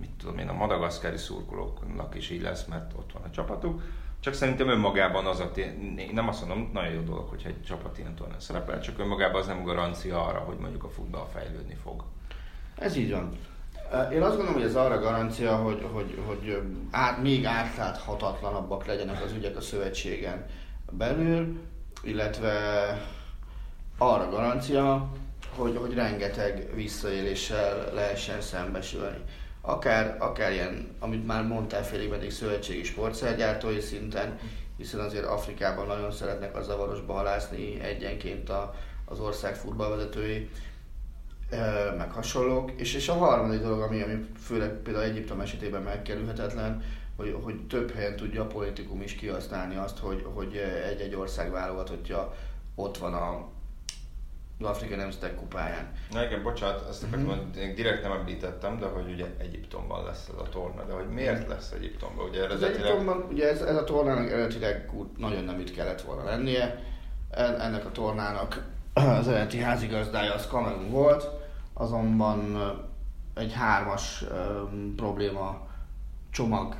mit 0.00 0.10
tudom 0.18 0.38
én, 0.38 0.48
a 0.48 0.52
madagaszkári 0.52 1.16
szurkolóknak 1.16 2.14
is 2.14 2.30
így 2.30 2.42
lesz, 2.42 2.64
mert 2.64 2.92
ott 2.96 3.12
van 3.12 3.22
a 3.22 3.30
csapatuk, 3.30 3.82
csak 4.20 4.34
szerintem 4.34 4.68
önmagában 4.68 5.26
az 5.26 5.40
a 5.40 5.50
tény, 5.50 6.10
nem 6.12 6.28
azt 6.28 6.46
mondom, 6.46 6.70
nagyon 6.72 6.92
jó 6.92 7.00
dolog, 7.00 7.28
hogyha 7.28 7.48
egy 7.48 7.62
csapat 7.62 7.98
ilyen 7.98 8.14
tornán 8.14 8.40
szerepel, 8.40 8.80
csak 8.80 8.98
önmagában 8.98 9.40
az 9.40 9.46
nem 9.46 9.62
garancia 9.62 10.26
arra, 10.26 10.38
hogy 10.38 10.56
mondjuk 10.58 10.84
a 10.84 10.88
futball 10.88 11.26
fejlődni 11.32 11.76
fog. 11.82 12.04
Ez 12.78 12.96
így 12.96 13.10
van. 13.10 13.38
Én 14.12 14.22
azt 14.22 14.36
gondolom, 14.36 14.52
hogy 14.52 14.68
ez 14.68 14.74
arra 14.76 14.98
garancia, 14.98 15.56
hogy, 15.56 15.86
hogy, 15.92 16.18
hogy 16.26 16.62
át, 16.90 17.22
még 17.22 17.44
átláthatatlanabbak 17.44 18.86
legyenek 18.86 19.24
az 19.24 19.32
ügyek 19.32 19.56
a 19.56 19.60
szövetségen 19.60 20.46
belül, 20.90 21.60
illetve 22.02 22.52
arra 23.98 24.30
garancia, 24.30 25.08
hogy, 25.56 25.76
hogy 25.76 25.94
rengeteg 25.94 26.74
visszaéléssel 26.74 27.92
lehessen 27.94 28.40
szembesülni 28.40 29.24
akár, 29.68 30.16
akár 30.18 30.52
ilyen, 30.52 30.96
amit 30.98 31.26
már 31.26 31.46
mondtál 31.46 31.84
félig 31.84 32.10
meddig 32.10 32.30
szövetségi 32.30 32.82
sportszergyártói 32.82 33.80
szinten, 33.80 34.38
hiszen 34.76 35.00
azért 35.00 35.24
Afrikában 35.24 35.86
nagyon 35.86 36.12
szeretnek 36.12 36.56
a 36.56 36.62
zavarosba 36.62 37.12
halászni 37.12 37.80
egyenként 37.80 38.48
a, 38.48 38.74
az 39.04 39.20
ország 39.20 39.56
futballvezetői. 39.56 40.50
meg 41.96 42.10
hasonlók. 42.10 42.70
És, 42.76 42.94
és 42.94 43.08
a 43.08 43.12
harmadik 43.12 43.60
dolog, 43.60 43.80
ami, 43.80 44.02
ami 44.02 44.26
főleg 44.38 44.70
például 44.70 45.04
Egyiptom 45.04 45.40
esetében 45.40 45.82
megkerülhetetlen, 45.82 46.82
hogy, 47.16 47.38
hogy 47.42 47.66
több 47.66 47.94
helyen 47.94 48.16
tudja 48.16 48.42
a 48.42 48.46
politikum 48.46 49.02
is 49.02 49.14
kihasználni 49.14 49.76
azt, 49.76 49.98
hogy, 49.98 50.26
hogy 50.34 50.56
egy-egy 50.90 51.14
ország 51.14 51.50
válogatottja 51.50 52.34
ott 52.74 52.98
van 52.98 53.14
a, 53.14 53.48
Afrika 54.66 54.96
Nemzetek 54.96 55.34
kupáján. 55.34 55.92
Na 56.10 56.24
igen, 56.24 56.42
bocsánat, 56.42 56.88
ezt 56.88 57.02
akartam, 57.02 57.36
mm-hmm. 57.36 57.60
én 57.60 57.74
direkt 57.74 58.02
nem 58.02 58.12
említettem, 58.12 58.78
de 58.78 58.86
hogy 58.86 59.12
ugye 59.12 59.26
Egyiptomban 59.38 60.04
lesz 60.04 60.28
ez 60.28 60.40
a 60.40 60.48
torna, 60.48 60.84
de 60.84 60.92
hogy 60.92 61.08
miért 61.08 61.40
mhm. 61.40 61.50
lesz 61.50 61.70
Egyiptomban? 61.70 62.28
Ugye 62.28 62.42
eredetileg... 62.42 62.74
Egyiptomban, 62.74 63.26
ugye 63.30 63.48
ez, 63.48 63.60
ez 63.60 63.76
a 63.76 63.84
tornának 63.84 64.30
eredetileg 64.30 64.90
nagyon 65.16 65.44
nem 65.44 65.60
itt 65.60 65.74
kellett 65.74 66.00
volna 66.00 66.24
lennie. 66.24 66.82
Ennek 67.30 67.84
a 67.84 67.92
tornának 67.92 68.64
az 68.92 69.28
eredeti 69.28 69.58
házigazdája 69.58 70.34
az 70.34 70.46
Kamerun 70.46 70.90
volt, 70.90 71.28
azonban 71.72 72.56
egy 73.34 73.52
hármas 73.52 74.24
um, 74.30 74.94
probléma 74.96 75.66
csomag 76.30 76.76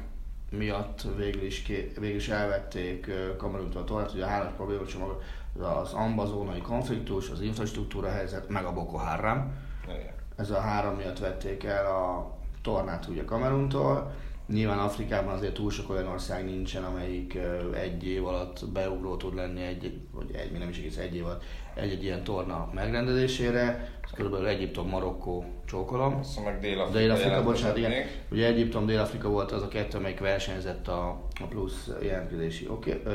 miatt 0.50 1.02
végül 1.16 1.42
is, 1.42 1.62
ké, 1.62 1.92
végül 1.98 2.16
is 2.16 2.28
elvették 2.28 3.10
Kameruntól 3.36 3.82
a 3.82 3.84
tornát, 3.84 4.12
ugye 4.12 4.24
a 4.24 4.28
hármas 4.28 4.52
probléma 4.56 4.86
csomag 4.86 5.22
az 5.60 5.92
ambazónai 5.92 6.60
konfliktus, 6.60 7.30
az 7.30 7.40
infrastruktúra 7.40 8.08
helyzet, 8.08 8.48
meg 8.48 8.64
a 8.64 8.72
Boko 8.72 8.96
Haram. 8.96 9.52
Igen. 9.84 10.14
Ez 10.36 10.50
a 10.50 10.60
három 10.60 10.94
miatt 10.94 11.18
vették 11.18 11.64
el 11.64 11.86
a 11.86 12.36
tornát 12.62 13.06
ugye 13.06 13.24
Kameruntól. 13.24 14.12
Nyilván 14.48 14.78
Afrikában 14.78 15.34
azért 15.34 15.54
túl 15.54 15.70
sok 15.70 15.90
olyan 15.90 16.06
ország 16.06 16.44
nincsen, 16.44 16.84
amelyik 16.84 17.38
egy 17.74 18.06
év 18.06 18.26
alatt 18.26 18.68
beugró 18.72 19.16
tud 19.16 19.34
lenni, 19.34 19.62
egy, 19.62 20.00
vagy 20.12 20.34
egy, 20.34 20.58
nem 20.58 20.68
is 20.68 20.78
egész 20.78 20.96
egy 20.96 21.14
év 21.14 21.24
alatt, 21.24 21.42
egy-egy 21.74 22.02
ilyen 22.02 22.24
torna 22.24 22.70
megrendezésére. 22.74 23.90
Ez 24.04 24.10
körülbelül 24.10 24.46
Egyiptom, 24.46 24.88
Marokkó, 24.88 25.44
csókolom. 25.66 26.22
Szóval 26.22 26.52
meg 26.52 26.60
Dél-Afrika, 26.60 26.98
Dél-Afrika 26.98 27.42
bocsánat, 27.42 27.76
igen. 27.76 27.92
Ugye 28.30 28.46
Egyiptom, 28.46 28.86
Dél-Afrika 28.86 29.28
volt 29.28 29.52
az 29.52 29.62
a 29.62 29.68
kettő, 29.68 29.98
amelyik 29.98 30.20
versenyzett 30.20 30.88
a, 30.88 31.08
a 31.40 31.46
plusz 31.48 31.90
jelentkezési 32.02 32.68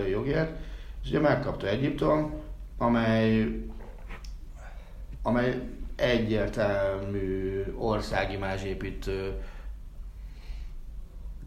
jogért. 0.09 0.51
És 1.03 1.09
ugye 1.09 1.19
megkapta 1.19 1.67
Egyiptom, 1.67 2.33
amely, 2.77 3.47
amely 5.21 5.61
egyértelmű 5.95 7.63
országimázsépítő 7.77 9.41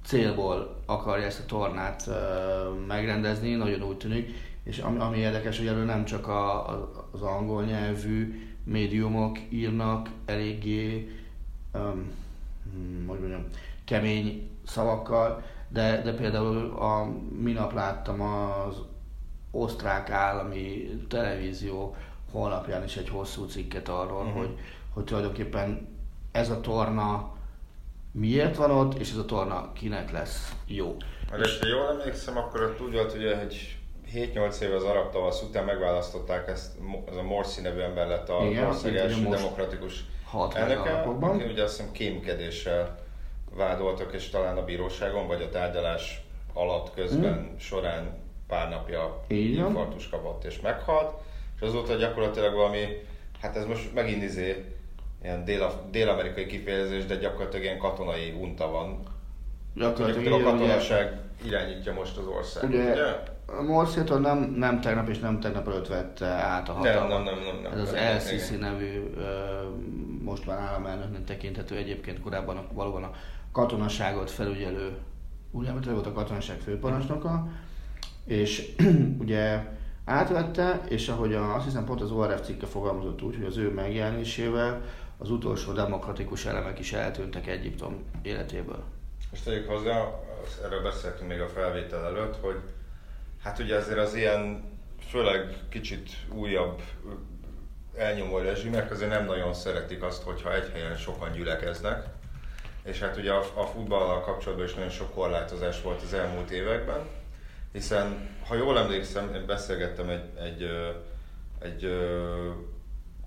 célból 0.05 0.83
akarja 0.87 1.27
ezt 1.27 1.41
a 1.41 1.47
tornát 1.47 2.11
megrendezni, 2.87 3.55
nagyon 3.55 3.83
úgy 3.83 3.97
tűnik, 3.97 4.35
és 4.63 4.79
ami, 4.79 4.99
ami 4.99 5.17
érdekes, 5.17 5.59
hogy 5.59 5.67
erről 5.67 5.85
nem 5.85 6.05
csak 6.05 6.29
a, 6.29 6.69
a, 6.69 7.09
az 7.11 7.23
angol 7.23 7.65
nyelvű 7.65 8.47
médiumok 8.65 9.39
írnak 9.49 10.11
eléggé, 10.25 11.11
um, 11.75 12.11
hogy 13.07 13.19
mondjam, 13.19 13.45
kemény 13.85 14.51
szavakkal, 14.67 15.43
de, 15.69 16.03
de 16.03 16.15
például 16.15 16.71
a, 16.71 17.13
minap 17.43 17.73
láttam 17.73 18.21
az 18.21 18.77
osztrák 19.61 20.11
állami 20.11 20.89
televízió 21.09 21.97
honlapján 22.33 22.85
is 22.85 22.97
egy 22.97 23.09
hosszú 23.09 23.45
cikket 23.45 23.89
arról, 23.89 24.25
uh-huh. 24.25 24.37
hogy, 24.37 24.59
hogy 24.95 25.05
tulajdonképpen 25.05 25.89
ez 26.33 26.51
a 26.51 26.61
torna 26.61 27.35
miért 28.13 28.57
van 28.57 28.71
ott, 28.71 28.99
és 28.99 29.11
ez 29.11 29.17
a 29.17 29.25
torna 29.25 29.73
kinek 29.73 30.11
lesz 30.11 30.55
jó. 30.67 30.97
Mert 31.31 31.45
és 31.45 31.59
ha 31.59 31.67
jól 31.67 31.89
emlékszem, 31.89 32.37
akkor 32.37 32.63
ott 32.63 32.81
úgy 32.81 32.93
volt, 32.93 33.13
hogy 33.13 33.25
egy 33.25 33.79
7-8 34.15 34.61
év 34.61 34.75
az 34.75 34.83
arab 34.83 35.11
tavasz 35.11 35.43
után 35.43 35.65
megválasztották 35.65 36.49
ezt, 36.49 36.73
ez 37.11 37.17
a 37.17 37.23
Morsi 37.23 37.61
nevű 37.61 37.81
ember 37.81 38.07
lett 38.07 38.29
a 38.29 38.45
Igen, 38.45 38.67
ország 38.67 38.97
első 38.97 39.23
demokratikus 39.23 40.05
elnöke, 40.55 40.93
aki 41.21 41.45
ugye 41.45 41.63
azt 41.63 41.77
hiszem 41.77 41.93
kémkedéssel 41.93 42.99
vádoltak, 43.55 44.13
és 44.13 44.29
talán 44.29 44.57
a 44.57 44.65
bíróságon, 44.65 45.27
vagy 45.27 45.43
a 45.43 45.49
tárgyalás 45.49 46.25
alatt 46.53 46.95
közben 46.95 47.35
hmm. 47.35 47.59
során 47.59 48.26
pár 48.47 48.69
napja 48.69 49.25
infarktus 49.29 50.09
kapott 50.09 50.45
és 50.45 50.61
meghalt, 50.61 51.15
és 51.57 51.61
azóta 51.61 51.95
gyakorlatilag 51.95 52.55
valami, 52.55 52.87
hát 53.41 53.57
ez 53.57 53.65
most 53.65 53.95
megint 53.95 54.23
izé, 54.23 54.65
ilyen 55.23 55.45
dél- 55.45 55.91
dél-amerikai 55.91 56.47
kifejezés, 56.47 57.07
de 57.07 57.17
gyakorlatilag 57.17 57.65
ilyen 57.65 57.79
katonai 57.79 58.35
unta 58.41 58.71
van. 58.71 59.03
Gyakorlatilag 59.75 60.41
a 60.41 60.51
katonaság 60.51 61.21
ugye, 61.41 61.49
irányítja 61.49 61.93
most 61.93 62.17
az 62.17 62.27
országot, 62.27 62.71
ugye? 62.71 62.93
ugye? 62.93 63.35
Morszétól 63.63 64.19
nem, 64.19 64.39
nem 64.39 64.81
tegnap 64.81 65.09
és 65.09 65.19
nem 65.19 65.41
tegnap 65.41 65.69
előtt 65.69 65.87
vette 65.87 66.27
át 66.27 66.69
a 66.69 66.73
hatalmat. 66.73 67.09
Nem, 67.09 67.23
nem, 67.23 67.35
nem, 67.35 67.45
nem, 67.45 67.63
nem. 67.63 67.73
Ez 67.73 67.81
az 67.81 67.95
LCC 67.95 68.59
nevű, 68.59 69.15
most 70.23 70.47
már 70.47 70.59
államelnöknek 70.59 71.25
tekinthető 71.25 71.77
egyébként 71.77 72.21
korábban 72.21 72.69
valóban 72.73 73.03
a 73.03 73.11
katonaságot 73.53 74.31
felügyelő, 74.31 74.93
ugye 75.51 75.73
volt 75.73 76.07
a 76.07 76.13
katonaság 76.13 76.59
főparancsnoka, 76.59 77.49
és 78.27 78.75
ugye 79.25 79.61
átvette, 80.05 80.81
és 80.89 81.09
ahogy 81.09 81.35
a, 81.35 81.55
azt 81.55 81.65
hiszem 81.65 81.85
pont 81.85 82.01
az 82.01 82.11
ORF 82.11 82.45
cikke 82.45 82.67
fogalmazott 82.67 83.23
úgy, 83.23 83.37
hogy 83.37 83.45
az 83.45 83.57
ő 83.57 83.71
megjelenésével 83.71 84.83
az 85.19 85.31
utolsó 85.31 85.73
demokratikus 85.73 86.45
elemek 86.45 86.79
is 86.79 86.93
eltűntek 86.93 87.47
Egyiptom 87.47 88.05
életéből. 88.23 88.85
Most 89.31 89.45
tegyük 89.45 89.69
hozzá, 89.69 90.21
erről 90.65 90.83
beszéltünk 90.83 91.29
még 91.29 91.41
a 91.41 91.49
felvétel 91.49 92.05
előtt, 92.05 92.37
hogy 92.41 92.57
hát 93.43 93.59
ugye 93.59 93.77
azért 93.77 93.99
az 93.99 94.15
ilyen 94.15 94.65
főleg 95.09 95.55
kicsit 95.69 96.11
újabb 96.33 96.83
elnyomó 97.97 98.39
rezsimek 98.39 98.91
azért 98.91 99.11
nem 99.11 99.25
nagyon 99.25 99.55
szeretik 99.55 100.03
azt, 100.03 100.23
hogyha 100.23 100.55
egy 100.55 100.71
helyen 100.73 100.97
sokan 100.97 101.33
gyülekeznek. 101.33 102.05
És 102.83 102.99
hát 102.99 103.17
ugye 103.17 103.33
a, 103.33 103.45
a 103.55 103.67
futballal 103.67 104.21
kapcsolatban 104.21 104.67
is 104.67 104.75
nagyon 104.75 104.91
sok 104.91 105.15
korlátozás 105.15 105.83
volt 105.83 106.03
az 106.03 106.15
elmúlt 106.15 106.51
években 106.51 107.01
hiszen 107.77 108.29
ha 108.49 108.55
jól 108.55 108.79
emlékszem, 108.79 109.35
én 109.35 109.47
beszélgettem 109.47 110.09
egy, 110.09 110.25
egy, 110.45 110.63
egy, 111.59 111.89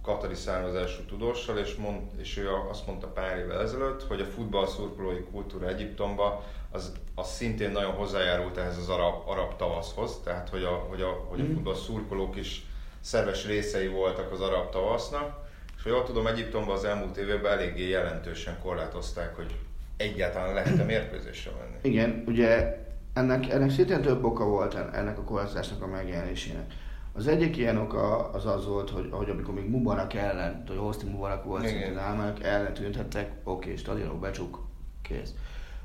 katari 0.01 0.35
származású 0.35 1.01
tudóssal, 1.03 1.57
és, 1.57 1.75
mond, 1.75 2.01
és 2.17 2.37
ő 2.37 2.49
azt 2.69 2.87
mondta 2.87 3.07
pár 3.07 3.37
évvel 3.37 3.61
ezelőtt, 3.61 4.03
hogy 4.03 4.21
a 4.21 4.25
futball 4.25 4.67
szurkolói 4.67 5.23
kultúra 5.31 5.67
Egyiptomba 5.67 6.43
az, 6.71 6.91
az 7.15 7.31
szintén 7.31 7.71
nagyon 7.71 7.91
hozzájárult 7.91 8.57
ehhez 8.57 8.77
az 8.77 8.89
arab, 8.89 9.27
arab 9.27 9.55
tavaszhoz, 9.55 10.19
tehát 10.23 10.49
hogy 10.49 10.63
a, 10.63 10.85
hogy 10.89 11.01
a, 11.01 11.25
hogy 11.29 11.39
a 11.39 11.43
mhm. 11.43 11.53
futball 11.53 11.75
szurkolók 11.75 12.35
is 12.35 12.65
szerves 12.99 13.45
részei 13.45 13.87
voltak 13.87 14.31
az 14.31 14.41
arab 14.41 14.69
tavasznak, 14.69 15.47
és 15.77 15.83
ha 15.83 15.89
jól 15.89 16.03
tudom, 16.03 16.27
Egyiptomban 16.27 16.75
az 16.75 16.83
elmúlt 16.83 17.17
években 17.17 17.51
eléggé 17.51 17.89
jelentősen 17.89 18.59
korlátozták, 18.61 19.35
hogy 19.35 19.55
egyáltalán 19.97 20.53
lehet-e 20.53 20.83
mérkőzésre 20.83 21.51
menni. 21.51 21.77
Igen, 21.81 22.23
ugye 22.27 22.77
ennek, 23.19 23.49
ennek 23.49 23.69
szintén 23.69 24.01
több 24.01 24.23
oka 24.23 24.45
volt 24.45 24.73
ennek 24.73 25.17
a 25.17 25.23
korlátozásnak 25.23 25.81
a 25.81 25.87
megjelenésének. 25.87 26.73
Az 27.13 27.27
egyik 27.27 27.57
ilyen 27.57 27.77
oka 27.77 28.29
az 28.29 28.45
az 28.45 28.67
volt, 28.67 28.89
hogy, 28.89 29.09
hogy 29.11 29.29
amikor 29.29 29.53
még 29.53 29.69
Mubarak 29.69 30.13
ellen, 30.13 30.63
hogy 30.67 30.77
Hosni 30.77 31.09
Mubarak 31.09 31.43
volt 31.43 31.67
szintén 31.67 31.97
álmák, 31.97 32.43
ellen 32.43 32.73
tüntettek, 32.73 33.31
oké, 33.43 33.75
stadionok 33.75 34.19
becsuk, 34.19 34.59
kész. 35.01 35.33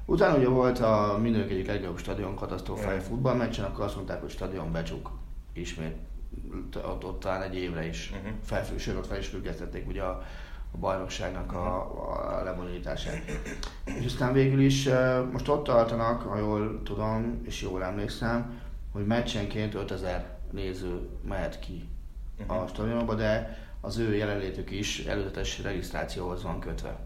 Utána 0.04 0.36
ugye 0.36 0.48
volt 0.48 0.78
a 0.78 1.18
mindenki 1.22 1.52
egyik 1.52 1.66
legjobb 1.66 1.98
stadion 1.98 2.34
katasztrófája 2.34 3.00
futballmeccsen, 3.00 3.64
akkor 3.64 3.84
azt 3.84 3.94
mondták, 3.94 4.20
hogy 4.20 4.30
stadion 4.30 4.72
becsuk 4.72 5.10
ismét 5.52 5.94
ott, 6.74 7.04
ott 7.04 7.20
talán 7.20 7.42
egy 7.42 7.56
évre 7.56 7.86
is 7.86 8.12
uh-huh. 8.48 8.78
sőt, 8.78 8.96
ott 8.96 9.06
fel 9.06 9.18
is 9.18 9.26
függesztették 9.26 9.88
ugye 9.88 10.02
a, 10.02 10.22
a 10.74 10.78
bajnokságnak 10.78 11.52
a, 11.52 12.38
a 12.38 12.42
lebonyolítását. 12.44 13.22
És 13.84 14.04
aztán 14.04 14.32
végül 14.32 14.60
is 14.60 14.88
most 15.32 15.48
ott 15.48 15.64
tartanak, 15.64 16.22
ha 16.22 16.38
jól 16.38 16.82
tudom 16.82 17.40
és 17.44 17.62
jól 17.62 17.84
emlékszem, 17.84 18.60
hogy 18.92 19.06
meccsenként 19.06 19.74
5000 19.74 20.38
néző 20.50 21.08
mehet 21.28 21.58
ki 21.58 21.88
uh-huh. 22.40 22.62
a 22.62 22.66
stadionba, 22.66 23.14
de 23.14 23.58
az 23.80 23.98
ő 23.98 24.14
jelenlétük 24.14 24.70
is 24.70 25.04
előzetes 25.04 25.62
regisztrációhoz 25.62 26.42
van 26.42 26.60
kötve. 26.60 26.96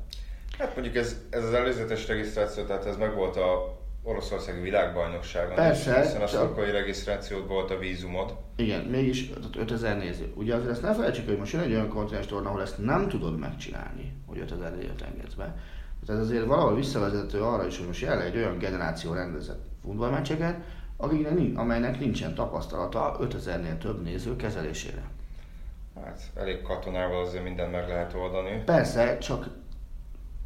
Hát 0.58 0.74
mondjuk 0.74 0.96
ez, 0.96 1.16
ez 1.30 1.44
az 1.44 1.52
előzetes 1.52 2.06
regisztráció, 2.06 2.64
tehát 2.64 2.84
ez 2.84 2.96
meg 2.96 3.14
volt 3.14 3.36
a 3.36 3.77
Oroszországi 4.08 4.60
világbajnokságon. 4.60 5.54
Persze. 5.54 6.00
Hiszen 6.00 6.22
a 6.22 6.26
szurkolói 6.26 6.70
regisztrációt 6.70 7.48
volt 7.48 7.70
a 7.70 7.78
vízumod. 7.78 8.34
Igen, 8.56 8.84
mégis 8.84 9.30
5000 9.56 9.98
néző. 9.98 10.32
Ugye 10.34 10.54
azért 10.54 10.70
ezt 10.70 10.82
ne 10.82 10.94
felejtsük, 10.94 11.28
hogy 11.28 11.38
most 11.38 11.52
jön 11.52 11.62
egy 11.62 11.72
olyan 11.72 11.88
kontinens 11.88 12.26
torna, 12.26 12.48
ahol 12.48 12.62
ezt 12.62 12.84
nem 12.84 13.08
tudod 13.08 13.38
megcsinálni, 13.38 14.12
hogy 14.26 14.38
5000 14.38 14.74
nézőt 14.74 15.02
engedsz 15.02 15.34
be. 15.34 15.56
Tehát 16.06 16.22
azért 16.22 16.44
valahol 16.44 16.74
visszavezető 16.74 17.42
arra 17.42 17.66
is, 17.66 17.78
hogy 17.78 17.86
most 17.86 18.00
jelenleg 18.00 18.26
egy 18.26 18.36
olyan 18.36 18.58
generáció 18.58 19.12
rendezett 19.12 19.64
futballmeccseket, 19.82 20.56
akiknek, 20.96 21.58
amelynek 21.58 21.98
nincsen 21.98 22.34
tapasztalata 22.34 23.16
5000-nél 23.20 23.78
több 23.78 24.02
néző 24.02 24.36
kezelésére. 24.36 25.02
Hát 26.04 26.20
elég 26.34 26.62
katonával 26.62 27.24
azért 27.24 27.44
mindent 27.44 27.72
meg 27.72 27.88
lehet 27.88 28.14
oldani. 28.14 28.62
Persze, 28.64 29.18
csak 29.18 29.48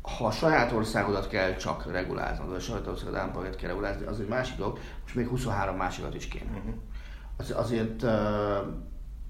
ha 0.02 0.26
a 0.26 0.30
saját 0.30 0.72
országodat 0.72 1.28
kell 1.28 1.54
csak 1.56 1.92
regulázni, 1.92 2.46
vagy 2.46 2.56
a 2.56 2.60
saját 2.60 2.86
országod 2.86 3.14
állampolgárt 3.14 3.56
kell 3.56 3.68
regulázni, 3.68 4.06
az 4.06 4.20
egy 4.20 4.28
másik 4.28 4.56
dolog, 4.56 4.78
most 5.02 5.14
még 5.14 5.28
23 5.28 5.76
másikat 5.76 6.14
is 6.14 6.28
kéne. 6.28 6.50
Uh-huh. 6.50 6.74
Az, 7.36 7.50
azért 7.50 8.02
uh, 8.02 8.10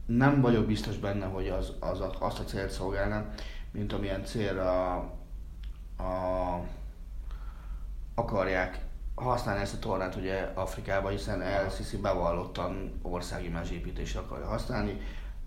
nem 0.06 0.40
vagyok 0.40 0.66
biztos 0.66 0.96
benne, 0.96 1.26
hogy 1.26 1.48
az, 1.48 1.72
az 1.80 2.02
azt 2.18 2.38
a 2.38 2.44
célt 2.44 2.70
szolgálná, 2.70 3.24
mint 3.70 3.92
amilyen 3.92 4.24
célra 4.24 4.94
a, 5.96 6.61
akarják 8.14 8.80
használni 9.14 9.61
ezt 9.61 9.74
a 9.74 9.78
tornát 9.78 10.14
ugye 10.14 10.50
Afrikába, 10.54 11.08
hiszen 11.08 11.42
El 11.42 11.68
Sisi 11.68 11.96
bevallottan 11.96 12.98
országi 13.02 13.48
mezsépítésre 13.48 14.20
akarja 14.20 14.46
használni. 14.46 15.00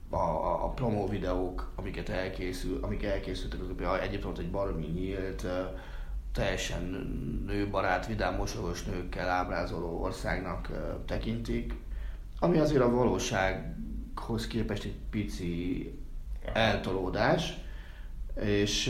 A, 0.09 0.15
a, 0.63 0.69
promo 0.75 1.07
videók, 1.07 1.71
amiket 1.75 2.09
elkészül, 2.09 2.79
amik 2.83 3.03
elkészültek, 3.03 3.61
azok 3.61 3.75
például 3.77 3.99
Egyiptomot 3.99 4.37
egy 4.37 4.51
baromi 4.51 4.85
nyílt, 4.85 5.45
teljesen 6.31 6.83
nőbarát, 7.45 8.07
vidám 8.07 8.35
mosolygós 8.35 8.83
nőkkel 8.83 9.29
ábrázoló 9.29 10.01
országnak 10.01 10.69
tekintik, 11.05 11.73
ami 12.39 12.57
azért 12.57 12.81
a 12.81 12.89
valósághoz 12.89 14.47
képest 14.47 14.83
egy 14.83 14.95
pici 15.09 15.93
eltolódás, 16.53 17.57
és 18.41 18.87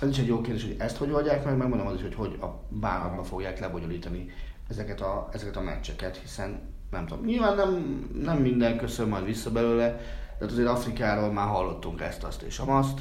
ez 0.00 0.08
is 0.08 0.18
egy 0.18 0.26
jó 0.26 0.40
kérdés, 0.40 0.62
hogy 0.62 0.76
ezt 0.78 0.96
hogy 0.96 1.10
oldják 1.10 1.44
meg, 1.44 1.56
megmondom 1.56 1.86
az 1.86 1.94
is, 1.94 2.02
hogy 2.02 2.14
hogy 2.14 2.38
a 2.40 2.60
bánatban 2.68 3.24
fogják 3.24 3.58
lebonyolítani 3.58 4.30
ezeket 4.68 5.00
a, 5.00 5.28
ezeket 5.32 5.56
a 5.56 5.60
meccseket, 5.60 6.16
hiszen 6.16 6.60
nem 6.90 7.06
tudom, 7.06 7.24
nyilván 7.24 7.56
nem, 7.56 8.08
nem 8.22 8.36
minden 8.36 8.78
köszön 8.78 9.08
majd 9.08 9.24
vissza 9.24 9.50
belőle, 9.50 10.00
de 10.38 10.44
azért 10.44 10.68
Afrikáról 10.68 11.32
már 11.32 11.46
hallottunk 11.46 12.00
ezt, 12.00 12.24
azt 12.24 12.42
és 12.42 12.58
amazt. 12.58 13.00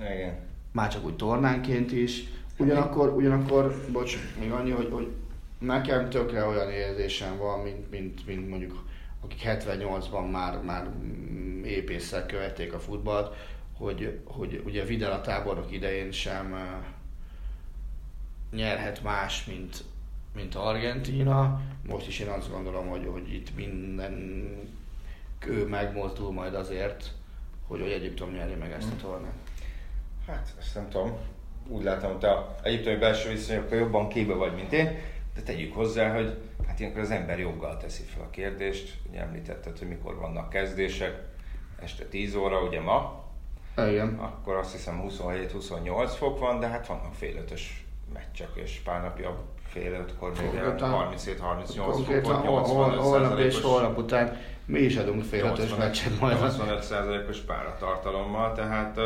Igen. 0.00 0.38
Már 0.72 0.88
csak 0.88 1.04
úgy 1.04 1.16
tornánként 1.16 1.92
is. 1.92 2.24
Ugyanakkor, 2.58 3.08
ugyanakkor 3.08 3.84
bocs, 3.92 4.16
még 4.40 4.50
annyi, 4.50 4.70
hogy, 4.70 4.88
hogy 4.92 5.12
nekem 5.58 6.08
tökre 6.08 6.44
olyan 6.44 6.70
érzésem 6.70 7.38
van, 7.38 7.60
mint, 7.60 7.90
mint, 7.90 8.26
mint 8.26 8.48
mondjuk 8.48 8.86
akik 9.20 9.42
78-ban 9.44 10.30
már, 10.30 10.62
már 10.62 10.90
épésszel 11.64 12.26
követték 12.26 12.72
a 12.72 12.78
futballt, 12.78 13.36
hogy, 13.76 14.20
hogy 14.24 14.62
ugye 14.64 14.84
Vidal 14.84 15.12
a 15.12 15.20
tábornok 15.20 15.72
idején 15.72 16.12
sem 16.12 16.54
nyerhet 18.52 19.02
más, 19.02 19.44
mint, 19.44 19.84
mint 20.38 20.54
Argentina. 20.54 21.60
Most 21.88 22.08
is 22.08 22.18
én 22.18 22.28
azt 22.28 22.50
gondolom, 22.50 22.88
hogy, 22.88 23.08
hogy 23.12 23.34
itt 23.34 23.56
minden 23.56 24.12
ő 25.46 25.66
megmozdul 25.66 26.32
majd 26.32 26.54
azért, 26.54 27.12
hogy, 27.66 27.80
hogy 27.80 27.90
Egyiptom 27.90 28.30
nyerje 28.30 28.56
meg 28.56 28.72
ezt 28.72 28.86
a 28.86 28.90
hmm. 28.90 29.00
tornát. 29.00 29.32
Hát, 30.26 30.54
ezt 30.58 30.74
nem 30.74 30.88
tudom. 30.88 31.16
Úgy 31.68 31.82
látom, 31.82 32.10
hogy 32.10 32.18
te 32.18 32.56
egyiptomi 32.62 32.96
belső 32.96 33.30
viszonyokkal 33.30 33.78
jobban 33.78 34.08
képbe 34.08 34.34
vagy, 34.34 34.54
mint 34.54 34.72
én, 34.72 34.98
de 35.34 35.40
tegyük 35.44 35.74
hozzá, 35.74 36.14
hogy 36.14 36.38
hát 36.66 36.80
ilyenkor 36.80 37.00
az 37.00 37.10
ember 37.10 37.38
joggal 37.38 37.76
teszi 37.76 38.02
fel 38.02 38.22
a 38.22 38.30
kérdést. 38.30 38.94
Ugye 39.08 39.20
említetted, 39.20 39.78
hogy 39.78 39.88
mikor 39.88 40.16
vannak 40.16 40.48
kezdések, 40.48 41.22
este 41.80 42.04
10 42.04 42.34
óra, 42.34 42.62
ugye 42.62 42.80
ma, 42.80 43.24
igen. 43.76 44.18
Akkor 44.18 44.56
azt 44.56 44.72
hiszem 44.72 45.04
27-28 45.08 46.12
fok 46.16 46.38
van, 46.38 46.60
de 46.60 46.66
hát 46.66 46.86
vannak 46.86 47.14
fél 47.14 47.36
ötös 47.36 47.86
meccsek, 48.12 48.50
és 48.54 48.80
pár 48.84 49.02
napja 49.02 49.44
fél 49.68 49.92
ötkor 49.92 50.32
még 50.40 50.50
37-38 50.54 50.84
fok 51.74 52.24
volt, 52.24 52.44
85 52.44 53.00
Holnap 53.00 53.38
és 53.38 53.60
holnap 53.60 53.98
után 53.98 54.36
mi 54.64 54.78
is 54.78 54.96
adunk 54.96 55.22
fél 55.22 55.44
ötös 55.44 55.74
meccset 55.74 56.20
majd. 56.20 56.36
85%-os 56.40 57.38
páratartalommal, 57.38 58.52
tehát 58.52 58.98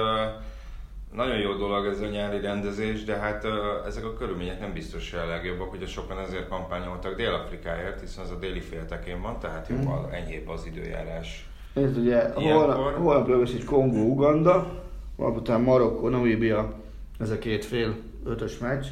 nagyon 1.15 1.39
jó 1.39 1.53
dolog 1.53 1.87
ez 1.87 2.01
a 2.01 2.07
nyári 2.07 2.41
rendezés, 2.41 3.05
de 3.05 3.17
hát 3.17 3.47
ezek 3.87 4.05
a 4.05 4.15
körülmények 4.15 4.61
nem 4.61 4.73
biztos, 4.73 5.11
hogy 5.11 5.21
a 5.21 5.27
legjobbak, 5.27 5.71
hogy 5.71 5.89
sokan 5.89 6.19
ezért 6.19 6.49
kampányoltak 6.49 7.17
Dél-Afrikáért, 7.17 8.01
hiszen 8.01 8.25
az 8.25 8.31
a 8.31 8.39
déli 8.39 8.61
féltekén 8.61 9.21
van, 9.21 9.39
tehát 9.39 9.67
hmm. 9.67 9.83
jóval 9.83 10.09
enyhébb 10.13 10.49
az 10.49 10.67
időjárás 10.67 11.47
ez 11.75 11.97
ugye 11.97 12.33
holnap, 12.33 12.97
holnap 12.97 13.29
lesz 13.29 13.53
egy 13.53 13.65
Kongó, 13.65 14.11
Uganda, 14.11 14.83
holnap 15.17 15.37
után 15.37 15.61
Marokkó, 15.61 16.09
Namíbia, 16.09 16.73
ez 17.19 17.31
a 17.31 17.39
két 17.39 17.65
fél 17.65 17.97
ötös 18.25 18.59
meccs, 18.59 18.87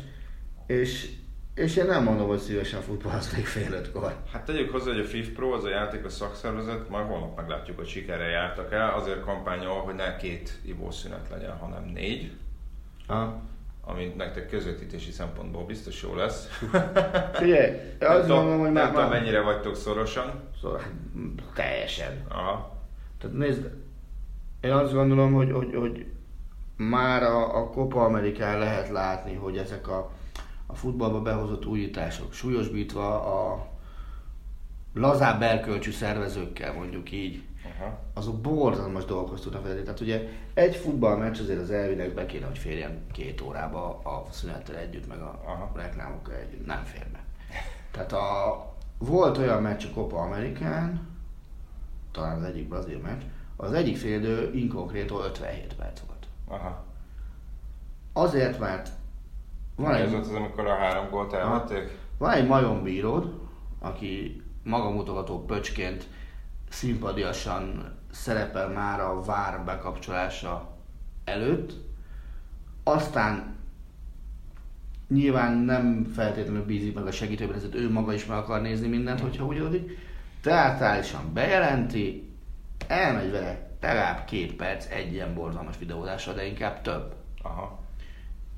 és, 0.67 1.11
és 1.61 1.77
én 1.77 1.87
nem 1.87 2.03
mondom, 2.03 2.29
hogy 2.29 2.39
szívesen 2.39 2.81
futballoznék 2.81 3.47
fél 3.47 3.73
ötkor. 3.73 4.15
Hát 4.33 4.45
tegyük 4.45 4.71
hozzá, 4.71 4.93
hogy 4.93 5.01
a 5.01 5.05
FIF 5.05 5.29
Pro, 5.29 5.53
az 5.53 5.65
a 5.65 5.69
játék, 5.69 6.05
a 6.05 6.09
szakszervezet, 6.09 6.89
majd 6.89 7.07
holnap 7.07 7.37
meglátjuk, 7.37 7.77
hogy 7.77 7.89
sikerre 7.89 8.25
jártak 8.25 8.73
el, 8.73 8.95
azért 8.95 9.25
kampányol, 9.25 9.81
hogy 9.81 9.95
ne 9.95 10.17
két 10.17 10.59
ivószünet 10.63 11.29
legyen, 11.31 11.57
hanem 11.57 11.85
négy. 11.85 12.33
Ha 13.07 13.43
ami 13.85 14.15
nektek 14.17 14.49
közvetítési 14.49 15.11
szempontból 15.11 15.65
biztos 15.65 16.03
jó 16.03 16.15
lesz. 16.15 16.49
Figyelj, 17.33 17.77
azt 18.01 18.29
mondom, 18.29 18.59
hogy 18.59 18.73
már... 18.73 18.85
Nem 18.85 18.95
tudom, 18.95 19.09
mennyire 19.09 19.41
vagytok 19.41 19.77
szorosan. 19.77 20.33
Szor, 20.61 20.83
teljesen. 21.55 22.25
Aha. 22.29 22.77
Tehát 23.21 23.37
nézd, 23.37 23.71
én 24.61 24.73
azt 24.73 24.93
gondolom, 24.93 25.33
hogy, 25.33 25.53
hogy, 25.53 25.75
hogy 25.75 26.07
már 26.77 27.23
a, 27.23 27.57
a 27.57 27.71
Copa 27.71 28.05
Amerikán 28.05 28.59
lehet 28.59 28.89
látni, 28.89 29.35
hogy 29.35 29.57
ezek 29.57 29.89
a, 29.89 30.11
a 30.71 30.75
futballba 30.75 31.21
behozott 31.21 31.67
újítások, 31.67 32.33
súlyosbítva 32.33 33.25
a 33.25 33.67
lazább 34.95 35.43
erkölcsű 35.43 35.91
szervezőkkel, 35.91 36.73
mondjuk 36.73 37.13
így, 37.13 37.43
Aha. 37.65 37.99
azok 38.15 38.41
borzalmas 38.41 39.05
dolgokhoz 39.05 39.41
tudnak 39.41 39.63
vezetni. 39.63 39.83
Tehát 39.85 40.01
ugye 40.01 40.29
egy 40.55 40.77
futballmeccs 40.77 41.41
azért 41.41 41.61
az 41.61 41.71
elvileg 41.71 42.15
be 42.15 42.27
kéne, 42.27 42.47
hogy 42.47 42.59
férjen 42.59 43.03
két 43.13 43.41
órába 43.41 43.99
a 43.99 44.27
szünettel 44.31 44.77
együtt, 44.77 45.09
meg 45.09 45.21
a 45.21 45.41
Aha. 45.45 45.73
reklámokkal 45.75 46.35
együtt. 46.35 46.67
Nem 46.67 46.85
fér 46.85 47.07
be. 47.13 47.25
Tehát 47.91 48.13
a, 48.13 48.67
volt 48.99 49.39
olyan 49.39 49.63
meccs 49.63 49.85
a 49.85 49.95
Copa 49.95 50.17
Amerikán, 50.17 51.09
talán 52.13 52.37
az 52.37 52.45
egyik 52.45 52.69
brazil 52.69 52.99
meccs, 52.99 53.23
az 53.57 53.73
egyik 53.73 53.97
félidő 53.97 54.51
inkonkrétól 54.55 55.25
57 55.25 55.75
perc 55.75 56.01
volt. 56.01 56.27
Aha. 56.49 56.85
Azért, 58.13 58.59
mert 58.59 58.91
van 59.81 59.95
egy, 59.95 60.01
ez 60.01 60.13
az, 60.13 60.33
amikor 60.33 60.67
a 60.67 60.75
három 60.75 61.11
gólt 61.11 61.33
elvették? 61.33 61.99
Van 62.19 62.31
egy 62.31 62.47
majom 62.47 62.83
aki 63.79 64.43
magamutogató 64.63 65.45
pöcsként 65.45 66.07
szimpadiasan 66.69 67.95
szerepel 68.11 68.69
már 68.69 69.01
a 69.01 69.23
vár 69.23 69.65
bekapcsolása 69.65 70.77
előtt, 71.25 71.73
aztán 72.85 73.57
nyilván 75.09 75.53
nem 75.53 76.05
feltétlenül 76.15 76.65
bízik 76.65 76.95
meg 76.95 77.07
a 77.07 77.13
segítőben, 77.13 77.57
ezért 77.57 77.75
ő 77.75 77.91
maga 77.91 78.13
is 78.13 78.27
meg 78.27 78.37
akar 78.37 78.61
nézni 78.61 78.89
mindent, 78.89 79.21
hogyha 79.21 79.45
úgy 79.45 79.59
addig. 79.59 79.99
Teátrálisan 80.43 81.33
bejelenti, 81.33 82.33
elmegy 82.87 83.31
vele 83.31 83.71
legalább 83.81 84.25
két 84.25 84.55
perc 84.55 84.87
egy 84.91 85.13
ilyen 85.13 85.35
borzalmas 85.35 85.79
videózásra, 85.79 86.33
de 86.33 86.47
inkább 86.47 86.83
több. 86.83 87.15
Aha. 87.43 87.79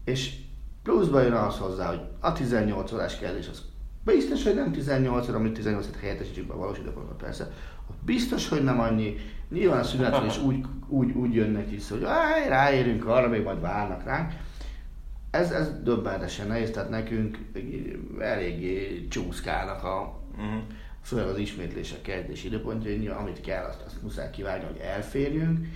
És 0.04 0.34
pluszba 0.82 1.20
jön 1.20 1.32
az 1.32 1.58
hozzá, 1.58 1.86
hogy 1.86 2.00
a 2.20 2.32
18 2.32 2.92
órás 2.92 3.18
kérdés 3.18 3.48
az 3.48 3.62
biztos, 4.04 4.44
hogy 4.44 4.54
nem 4.54 4.72
18 4.72 5.28
óra, 5.28 5.36
amit 5.36 5.52
18 5.54 5.86
órát 5.86 6.00
helyettesítjük 6.00 6.52
a 6.52 6.56
valós 6.56 6.78
időpontban 6.78 7.16
persze, 7.16 7.52
Biztos, 8.04 8.48
hogy 8.48 8.64
nem 8.64 8.80
annyi. 8.80 9.16
Nyilván 9.48 9.80
a 9.80 9.84
szünetről 9.84 10.26
is 10.26 10.38
úgy, 10.38 10.64
úgy, 10.88 11.12
úgy 11.12 11.34
jönnek 11.34 11.70
vissza, 11.70 11.94
hogy 11.94 12.04
áj, 12.04 12.48
ráérünk 12.48 13.06
arra, 13.06 13.28
még 13.28 13.42
majd 13.42 13.60
várnak 13.60 14.04
ránk. 14.04 14.32
Ez, 15.30 15.50
ez 15.50 15.82
döbbenetesen 15.82 16.46
nehéz, 16.46 16.70
tehát 16.70 16.90
nekünk 16.90 17.38
eléggé 18.20 19.06
csúszkálnak 19.08 19.84
a, 19.84 20.20
uh-huh. 20.30 20.62
főleg 21.02 21.26
az 21.26 21.38
ismétlések 21.38 22.02
kezdési 22.02 22.46
időpontjai, 22.46 23.08
amit 23.08 23.40
kell, 23.40 23.64
azt, 23.64 23.82
azt 23.86 24.02
muszáj 24.02 24.30
kivágni, 24.30 24.66
hogy 24.66 24.80
elférjünk. 24.80 25.66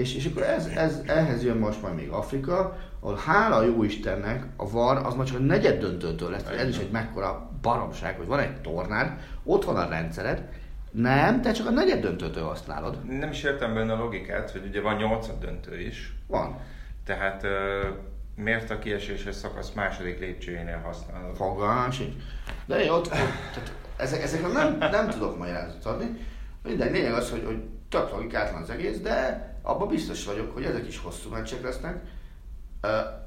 És, 0.00 0.14
és 0.14 0.26
akkor 0.26 0.42
ez, 0.42 0.66
ez, 0.66 1.02
ehhez 1.06 1.44
jön 1.44 1.56
most 1.56 1.82
majd 1.82 1.94
még 1.94 2.08
Afrika, 2.08 2.78
ahol 3.00 3.20
hála 3.26 3.62
jó 3.62 3.82
Istennek 3.82 4.44
a 4.56 4.70
VAR 4.70 4.96
az 5.06 5.14
már 5.14 5.26
csak 5.26 5.38
a 5.38 5.42
negyed 5.42 5.80
döntőtől 5.80 6.30
lesz. 6.30 6.44
Ez 6.58 6.68
is 6.68 6.78
egy 6.78 6.90
mekkora 6.90 7.50
baromság, 7.62 8.16
hogy 8.16 8.26
van 8.26 8.38
egy 8.38 8.60
tornád, 8.60 9.12
ott 9.44 9.64
van 9.64 9.76
a 9.76 9.88
rendszered, 9.88 10.48
nem, 10.90 11.40
te 11.40 11.52
csak 11.52 11.66
a 11.66 11.70
negyed 11.70 12.00
döntőtől 12.00 12.44
használod. 12.44 13.18
Nem 13.18 13.30
is 13.30 13.42
értem 13.42 13.74
benne 13.74 13.92
a 13.92 13.96
logikát, 13.96 14.50
hogy 14.50 14.64
ugye 14.68 14.80
van 14.80 14.96
nyolcad 14.96 15.40
döntő 15.40 15.80
is. 15.80 16.14
Van. 16.26 16.58
Tehát 17.04 17.42
uh, 17.42 17.50
miért 18.34 18.70
a 18.70 18.78
kieséses 18.78 19.34
szakasz 19.34 19.72
második 19.72 20.18
lépcsőjénél 20.18 20.80
használod? 20.84 21.36
Fogalmam 21.36 21.90
De 22.66 22.82
én 22.82 22.90
ott, 22.90 23.08
tehát 23.08 23.72
ezek, 23.96 24.22
ezekre 24.22 24.48
nem, 24.48 24.76
nem 24.78 25.08
tudok 25.08 25.38
magyarázatot 25.38 25.84
adni. 25.84 26.18
Minden 26.62 26.92
lényeg 26.92 27.12
az, 27.12 27.30
hogy, 27.30 27.42
hogy 27.46 27.62
tök 27.88 28.10
logikátlan 28.10 28.62
az 28.62 28.70
egész, 28.70 28.98
de 29.00 29.49
abban 29.62 29.88
biztos 29.88 30.24
vagyok, 30.24 30.52
hogy 30.52 30.64
ezek 30.64 30.86
is 30.86 30.98
hosszú 30.98 31.30
meccsek 31.30 31.62
lesznek. 31.62 32.04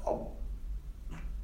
A 0.04 0.34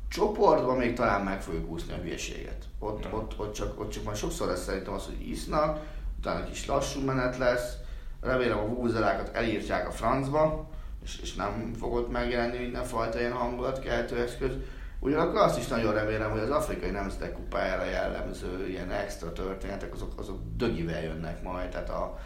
csoportban 0.09 0.77
még 0.77 0.95
talán 0.95 1.21
meg 1.21 1.43
fogjuk 1.43 1.71
úszni 1.71 1.93
a 1.93 1.97
hülyeséget. 1.97 2.65
Ott, 2.79 3.13
ott, 3.13 3.39
ott, 3.39 3.55
csak, 3.55 3.81
ott 3.81 3.91
csak 3.91 4.05
majd 4.05 4.17
sokszor 4.17 4.47
lesz 4.47 4.65
szerintem 4.65 4.93
az, 4.93 5.05
hogy 5.05 5.29
isznak, 5.29 5.79
utána 6.19 6.45
kis 6.45 6.67
lassú 6.67 7.01
menet 7.01 7.39
lesz, 7.39 7.77
remélem 8.21 8.59
a 8.59 8.67
vúzelákat 8.67 9.37
elírtják 9.37 9.89
a 9.89 9.91
francba, 9.91 10.69
és, 11.05 11.19
és 11.23 11.35
nem 11.35 11.73
fogott 11.79 12.11
megjelenni 12.11 12.59
mindenfajta 12.59 13.19
ilyen 13.19 13.33
hangulatkeltő 13.33 14.17
eszköz. 14.17 14.53
Ugyanakkor 14.99 15.41
azt 15.41 15.59
is 15.59 15.67
nagyon 15.67 15.95
remélem, 15.95 16.31
hogy 16.31 16.41
az 16.41 16.51
afrikai 16.51 16.91
nemzetek 16.91 17.33
kupájára 17.33 17.85
jellemző 17.85 18.69
ilyen 18.69 18.91
extra 18.91 19.33
történetek, 19.33 19.95
azok, 19.95 20.13
azok 20.17 20.39
dögivel 20.57 21.03
jönnek 21.03 21.43
majd, 21.43 21.69
tehát 21.69 21.91
a, 21.91 22.19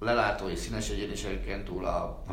lelátó 0.00 0.48
és 0.48 0.58
színes 0.58 0.90
egyenléseken 0.90 1.64
túl 1.64 1.84
a, 1.84 2.02
a 2.04 2.24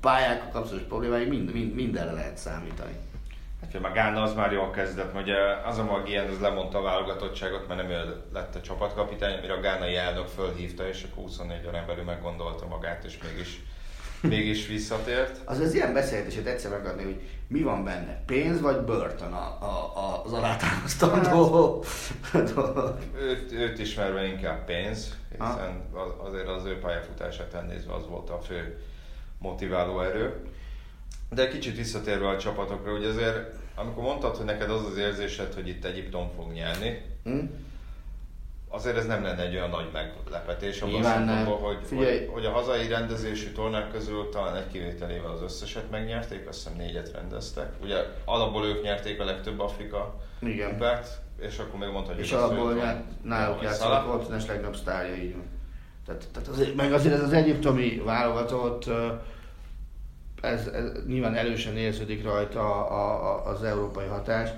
pályákkal 0.00 0.50
kapcsolatos 0.50 0.86
problémái 0.88 1.24
mind, 1.24 1.52
mind, 1.52 1.74
mindenre 1.74 2.12
lehet 2.12 2.36
számítani. 2.36 2.96
Hát, 3.60 3.80
már 3.80 3.92
Gána 3.92 4.22
az 4.22 4.34
már 4.34 4.52
jól 4.52 4.70
kezdett, 4.70 5.12
hogy 5.12 5.30
az 5.64 5.78
a 5.78 5.84
Magien 5.84 6.28
az 6.28 6.40
lemondta 6.40 6.78
a 6.78 6.82
válogatottságot, 6.82 7.68
mert 7.68 7.88
nem 7.88 8.22
lett 8.32 8.54
a 8.54 8.60
csapatkapitány, 8.60 9.38
amire 9.38 9.52
a 9.52 9.60
gánai 9.60 9.96
elnök 9.96 10.26
fölhívta, 10.26 10.88
és 10.88 11.06
akkor 11.10 11.22
24 11.22 11.66
órán 11.66 11.86
belül 11.86 12.04
meggondolta 12.04 12.66
magát, 12.66 13.04
és 13.04 13.18
mégis 13.22 13.60
mégis 14.28 14.66
visszatért. 14.66 15.40
Az 15.44 15.58
az 15.58 15.74
ilyen 15.74 15.92
beszélgetését 15.92 16.46
egyszer 16.46 16.70
megadni, 16.70 17.02
hogy 17.02 17.20
mi 17.48 17.62
van 17.62 17.84
benne, 17.84 18.22
pénz 18.26 18.60
vagy 18.60 18.80
börtön 18.80 19.32
a, 19.32 19.58
a, 19.60 19.92
a, 19.96 20.22
az 20.24 20.32
alátámasztandó 20.32 21.84
hát, 22.32 22.54
őt, 23.20 23.52
őt 23.52 23.78
ismerve 23.78 24.24
inkább 24.24 24.64
pénz, 24.64 25.16
hiszen 25.30 25.82
ha? 25.92 26.00
azért 26.00 26.48
az 26.48 26.64
ő 26.64 26.78
pályafutását 26.78 27.54
elnézve 27.54 27.94
az 27.94 28.06
volt 28.08 28.30
a 28.30 28.40
fő 28.40 28.78
motiváló 29.38 30.00
erő. 30.00 30.34
De 31.30 31.48
kicsit 31.48 31.76
visszatérve 31.76 32.28
a 32.28 32.38
csapatokra, 32.38 32.92
ugye 32.92 33.08
azért, 33.08 33.54
amikor 33.74 34.02
mondtad, 34.02 34.36
hogy 34.36 34.44
neked 34.44 34.70
az 34.70 34.84
az 34.84 34.96
érzésed, 34.96 35.54
hogy 35.54 35.68
itt 35.68 35.84
Egyiptom 35.84 36.30
fog 36.36 36.52
nyerni, 36.52 37.02
hmm? 37.24 37.65
Azért 38.68 38.96
ez 38.96 39.06
nem 39.06 39.22
lenne 39.22 39.42
egy 39.42 39.54
olyan 39.54 39.70
nagy 39.70 39.88
meglepetés, 39.92 40.80
abban 40.80 41.02
szempontból, 41.02 41.58
hogy, 41.58 41.78
hogy, 41.88 42.28
hogy, 42.32 42.44
a 42.44 42.50
hazai 42.50 42.88
rendezésű 42.88 43.52
tornák 43.52 43.90
közül 43.90 44.28
talán 44.28 44.56
egy 44.56 44.68
kivételével 44.72 45.30
az 45.30 45.42
összeset 45.42 45.90
megnyerték, 45.90 46.48
azt 46.48 46.58
hiszem 46.58 46.78
négyet 46.78 47.12
rendeztek. 47.12 47.72
Ugye 47.82 47.96
alapból 48.24 48.64
ők 48.64 48.82
nyerték 48.82 49.20
a 49.20 49.24
legtöbb 49.24 49.60
Afrika 49.60 50.14
Igen. 50.38 50.70
kupát, 50.70 51.20
és 51.40 51.58
akkor 51.58 51.78
még 51.78 51.90
mondhatjuk 51.90 52.26
És 52.26 52.32
alapból 52.32 52.74
nyert, 52.74 53.04
náluk 53.22 53.62
játszott 53.62 53.92
a 53.92 54.04
kontinens 54.08 54.46
legjobb 54.46 54.76
sztárja, 54.76 55.14
így 55.14 55.32
van. 55.32 55.44
Tehát, 56.06 56.24
tehát 56.32 56.48
azért, 56.48 56.74
meg 56.74 56.92
azért 56.92 57.14
ez 57.14 57.22
az 57.22 57.32
egyiptomi 57.32 58.02
válogatott, 58.04 58.90
ez, 60.40 60.66
ez 60.66 60.84
nyilván 61.06 61.34
erősen 61.34 61.76
érződik 61.76 62.24
rajta 62.24 62.86
a, 62.86 63.34
a, 63.34 63.46
az 63.46 63.62
európai 63.62 64.06
hatás. 64.06 64.50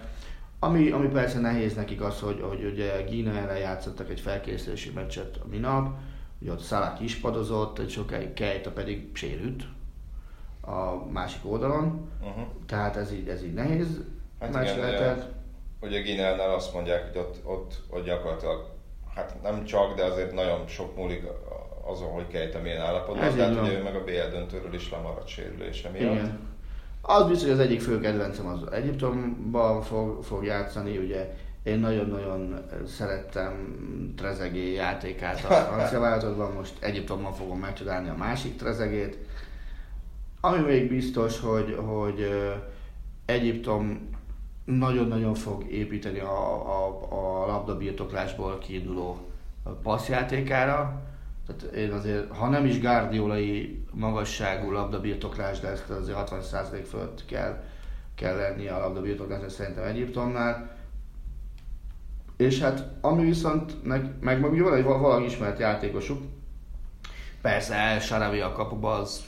Ami, 0.59 0.90
ami 0.90 1.09
persze 1.09 1.40
nehéz 1.40 1.75
nekik 1.75 2.01
az, 2.01 2.21
hogy, 2.21 2.40
hogy 2.49 2.64
ugye 2.64 3.03
Gína 3.03 3.33
ellen 3.33 3.59
játszottak 3.59 4.11
egy 4.11 4.21
felkészülési 4.21 4.90
meccset 4.90 5.37
a 5.37 5.49
minap, 5.49 5.97
ugye 6.40 6.53
ott 6.53 6.62
Salah 6.62 7.03
ispadozott, 7.03 7.79
egy 7.79 7.90
sokáig 7.90 8.33
Kejta 8.33 8.71
pedig 8.71 9.11
sérült 9.12 9.64
a 10.61 11.11
másik 11.11 11.40
oldalon, 11.51 12.11
uh-huh. 12.21 12.44
tehát 12.66 12.97
ez 12.97 13.12
így, 13.12 13.29
ez 13.29 13.42
így 13.42 13.55
nehéz 13.55 14.01
hát 14.40 14.53
meccs 14.53 14.68
igen, 14.68 14.79
lehetett. 14.79 15.16
Ugye, 15.81 15.88
ugye 15.88 16.01
Gínánál 16.01 16.55
azt 16.55 16.75
mondják, 16.75 17.07
hogy 17.07 17.18
ott, 17.18 17.40
ott, 17.44 17.83
ott 17.90 18.05
gyakorlatilag, 18.05 18.66
hát 19.14 19.42
nem 19.42 19.64
csak, 19.64 19.94
de 19.94 20.05
azért 20.05 20.33
nagyon 20.33 20.66
sok 20.66 20.97
múlik 20.97 21.25
azon, 21.85 22.11
hogy 22.11 22.27
Kejta 22.27 22.61
milyen 22.61 22.81
állapotban, 22.81 23.35
tehát 23.37 23.61
ugye 23.61 23.79
ő 23.79 23.83
meg 23.83 23.94
a 23.94 24.05
BL 24.05 24.31
döntőről 24.31 24.75
is 24.75 24.90
lemaradt 24.90 25.29
sérülése 25.29 25.88
miatt. 25.88 26.14
Igen. 26.14 26.38
Az 27.11 27.27
biztos, 27.27 27.49
hogy 27.49 27.59
az 27.59 27.64
egyik 27.64 27.81
fő 27.81 28.01
kedvencem 28.01 28.47
az 28.47 28.73
Egyiptomban 28.73 29.83
fog, 29.83 30.25
fog 30.25 30.44
játszani, 30.44 30.99
ugye 30.99 31.37
én 31.62 31.79
nagyon-nagyon 31.79 32.64
szerettem 32.87 33.75
Trezegé 34.16 34.73
játékát 34.73 35.44
a 35.44 35.55
francia 35.73 36.01
változatban, 36.01 36.53
most 36.53 36.73
Egyiptomban 36.81 37.33
fogom 37.33 37.59
megcsodálni 37.59 38.09
a 38.09 38.16
másik 38.16 38.57
Trezegét. 38.57 39.18
Ami 40.40 40.59
még 40.59 40.88
biztos, 40.88 41.40
hogy, 41.40 41.79
hogy 41.87 42.31
Egyiptom 43.25 44.09
nagyon-nagyon 44.64 45.35
fog 45.35 45.71
építeni 45.71 46.18
a, 46.18 46.66
a, 46.66 47.09
a 47.11 47.47
labdabirtoklásból 47.47 48.59
kiinduló 48.59 49.18
passzjátékára. 49.83 51.03
Tehát 51.48 51.74
én 51.74 51.92
azért, 51.92 52.37
ha 52.37 52.48
nem 52.48 52.66
is 52.66 52.80
gárdiolai 52.80 53.84
magasságú 53.92 54.70
labdabirtoklás, 54.70 55.61
de 55.61 55.68
ezt 55.68 55.90
azért 55.90 56.30
60% 56.30 56.84
fölött 56.88 57.24
kell, 57.24 57.62
kell 58.14 58.37
lenni 58.37 58.66
a 58.68 58.78
labdabirtoklásnak 58.78 59.50
szerintem 59.50 59.84
Egyiptomnál. 59.84 60.76
És 62.37 62.61
hát 62.61 62.84
ami 63.00 63.24
viszont, 63.24 63.84
meg, 63.84 64.14
meg, 64.20 64.40
meg 64.40 64.62
van 64.62 64.74
egy 64.74 64.84
valami 64.84 65.24
ismert 65.24 65.58
játékosuk, 65.58 66.22
persze 67.40 67.74
El 67.74 68.00
Saravi 68.00 68.40
a 68.40 68.52
kapuba 68.52 68.94
az, 68.94 69.24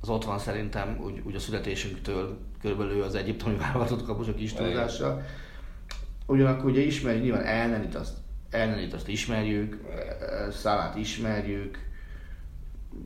az 0.00 0.08
ott 0.08 0.24
van 0.24 0.38
szerintem 0.38 0.98
úgy, 1.04 1.22
úgy 1.24 1.34
a 1.34 1.38
születésünktől 1.38 2.38
körülbelül 2.60 3.02
az 3.02 3.14
egyiptomi 3.14 3.56
válogatott 3.64 4.04
kapusok 4.04 4.40
is 4.40 4.52
tudással. 4.52 5.22
Ugyanakkor 6.26 6.70
ugye 6.70 6.80
ismerjük 6.80 7.22
nyilván 7.22 7.44
Elnenit, 7.44 7.94
azt 7.94 8.16
Elnenit 8.50 8.94
azt 8.94 9.08
ismerjük, 9.08 9.76
Szalát 10.50 10.96
ismerjük, 10.96 11.78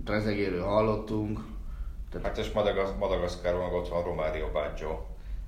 Trezegéről 0.04 0.64
hallottunk. 0.64 1.40
Tehát... 2.10 2.26
Hát 2.26 2.38
és 2.38 2.52
Madagaz- 2.52 2.98
Madagaszkáron 2.98 3.62
meg 3.64 3.72
ott 3.72 3.88
van 3.88 4.02
Romário 4.02 4.50
Baggio. 4.52 4.98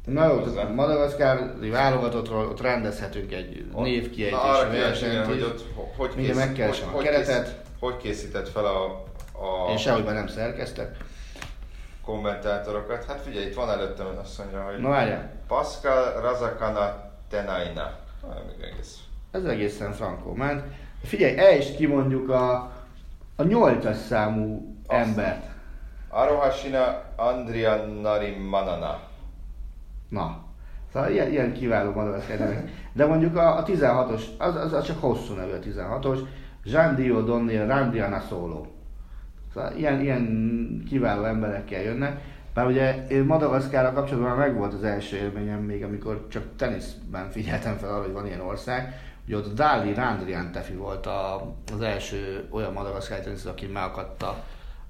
Na 0.05 0.27
jó, 0.27 0.41
tehát 0.41 0.75
Madagaszkári 0.75 1.71
válogatottról 1.71 2.47
ott 2.47 2.61
rendezhetünk 2.61 3.33
egy 3.33 3.67
névkiejtési 3.75 4.79
versenyt. 4.79 5.27
hogy 5.27 5.43
ott 5.43 5.65
hogy, 5.97 6.15
kész, 6.15 6.37
megkeresem 6.37 6.89
hogy, 6.89 7.07
a 7.07 7.11
keretet. 7.11 7.45
Kész, 7.45 7.55
hogy 7.81 7.97
készített 7.97 8.49
fel 8.49 8.65
a... 8.65 8.85
a... 9.33 9.71
Én 9.71 9.77
sehogy 9.77 10.05
nem 10.05 10.27
szerkeztek. 10.27 10.97
Kommentátorokat. 12.05 13.05
Hát 13.05 13.21
figyelj, 13.21 13.47
itt 13.47 13.55
van 13.55 13.71
előttem, 13.71 14.07
azt 14.23 14.39
mondja, 14.39 14.63
hogy... 14.63 14.79
Na 14.79 14.89
várjál. 14.89 15.31
Pascal 15.47 16.21
Razakana 16.21 17.11
Tenaina. 17.29 17.99
még 18.47 18.71
egész 18.73 18.99
ez 19.35 19.45
egészen 19.45 19.93
frankó 19.93 20.35
ment. 20.35 20.63
Figyelj, 21.03 21.39
el 21.39 21.57
is 21.57 21.77
kimondjuk 21.77 22.29
a, 22.29 22.73
a 23.37 23.43
nyolcas 23.43 23.97
számú 23.97 24.77
Azt. 24.87 25.01
embert. 25.01 25.47
Arohashina 26.09 27.03
Andria 27.17 27.87
Narimanana. 28.03 29.01
Na, 30.09 30.43
szóval 30.93 31.11
ilyen, 31.11 31.31
ilyen 31.31 31.53
kiváló 31.53 31.93
madagaszkár 31.93 32.65
De 32.93 33.07
mondjuk 33.07 33.37
a, 33.37 33.57
a 33.57 33.65
16-os, 33.65 34.23
az, 34.39 34.57
az, 34.57 34.73
az, 34.73 34.85
csak 34.85 35.01
hosszú 35.01 35.35
nevű 35.35 35.53
a 35.53 35.59
16-os, 35.59 36.19
Jean 36.65 36.95
Dio 36.95 37.23
Donnia 37.23 37.67
Randiana 37.67 38.21
Solo. 38.29 38.67
Szóval 39.55 39.73
ilyen, 39.77 40.01
ilyen 40.01 40.83
kiváló 40.89 41.25
emberekkel 41.25 41.83
jönnek. 41.83 42.21
Bár 42.55 42.67
ugye 42.67 43.07
én 43.07 43.25
Madagaszkára 43.25 43.93
kapcsolatban 43.93 44.37
már 44.37 44.47
megvolt 44.47 44.73
az 44.73 44.85
első 44.85 45.17
élményem 45.17 45.61
még, 45.61 45.85
amikor 45.85 46.27
csak 46.29 46.43
teniszben 46.57 47.31
figyeltem 47.31 47.77
fel 47.77 47.89
arra, 47.95 48.03
hogy 48.03 48.13
van 48.13 48.27
ilyen 48.27 48.41
ország, 48.41 48.95
Ugye 49.27 49.37
ott 49.37 49.55
Dali 49.55 49.95
Randrian 49.95 50.53
Tefi 50.53 50.75
volt 50.75 51.07
a, 51.07 51.55
az 51.73 51.81
első 51.81 52.49
olyan 52.51 52.73
madagaszkári 52.73 53.23
tenisztől, 53.23 53.53
aki 53.53 53.67
megakadta 53.67 54.45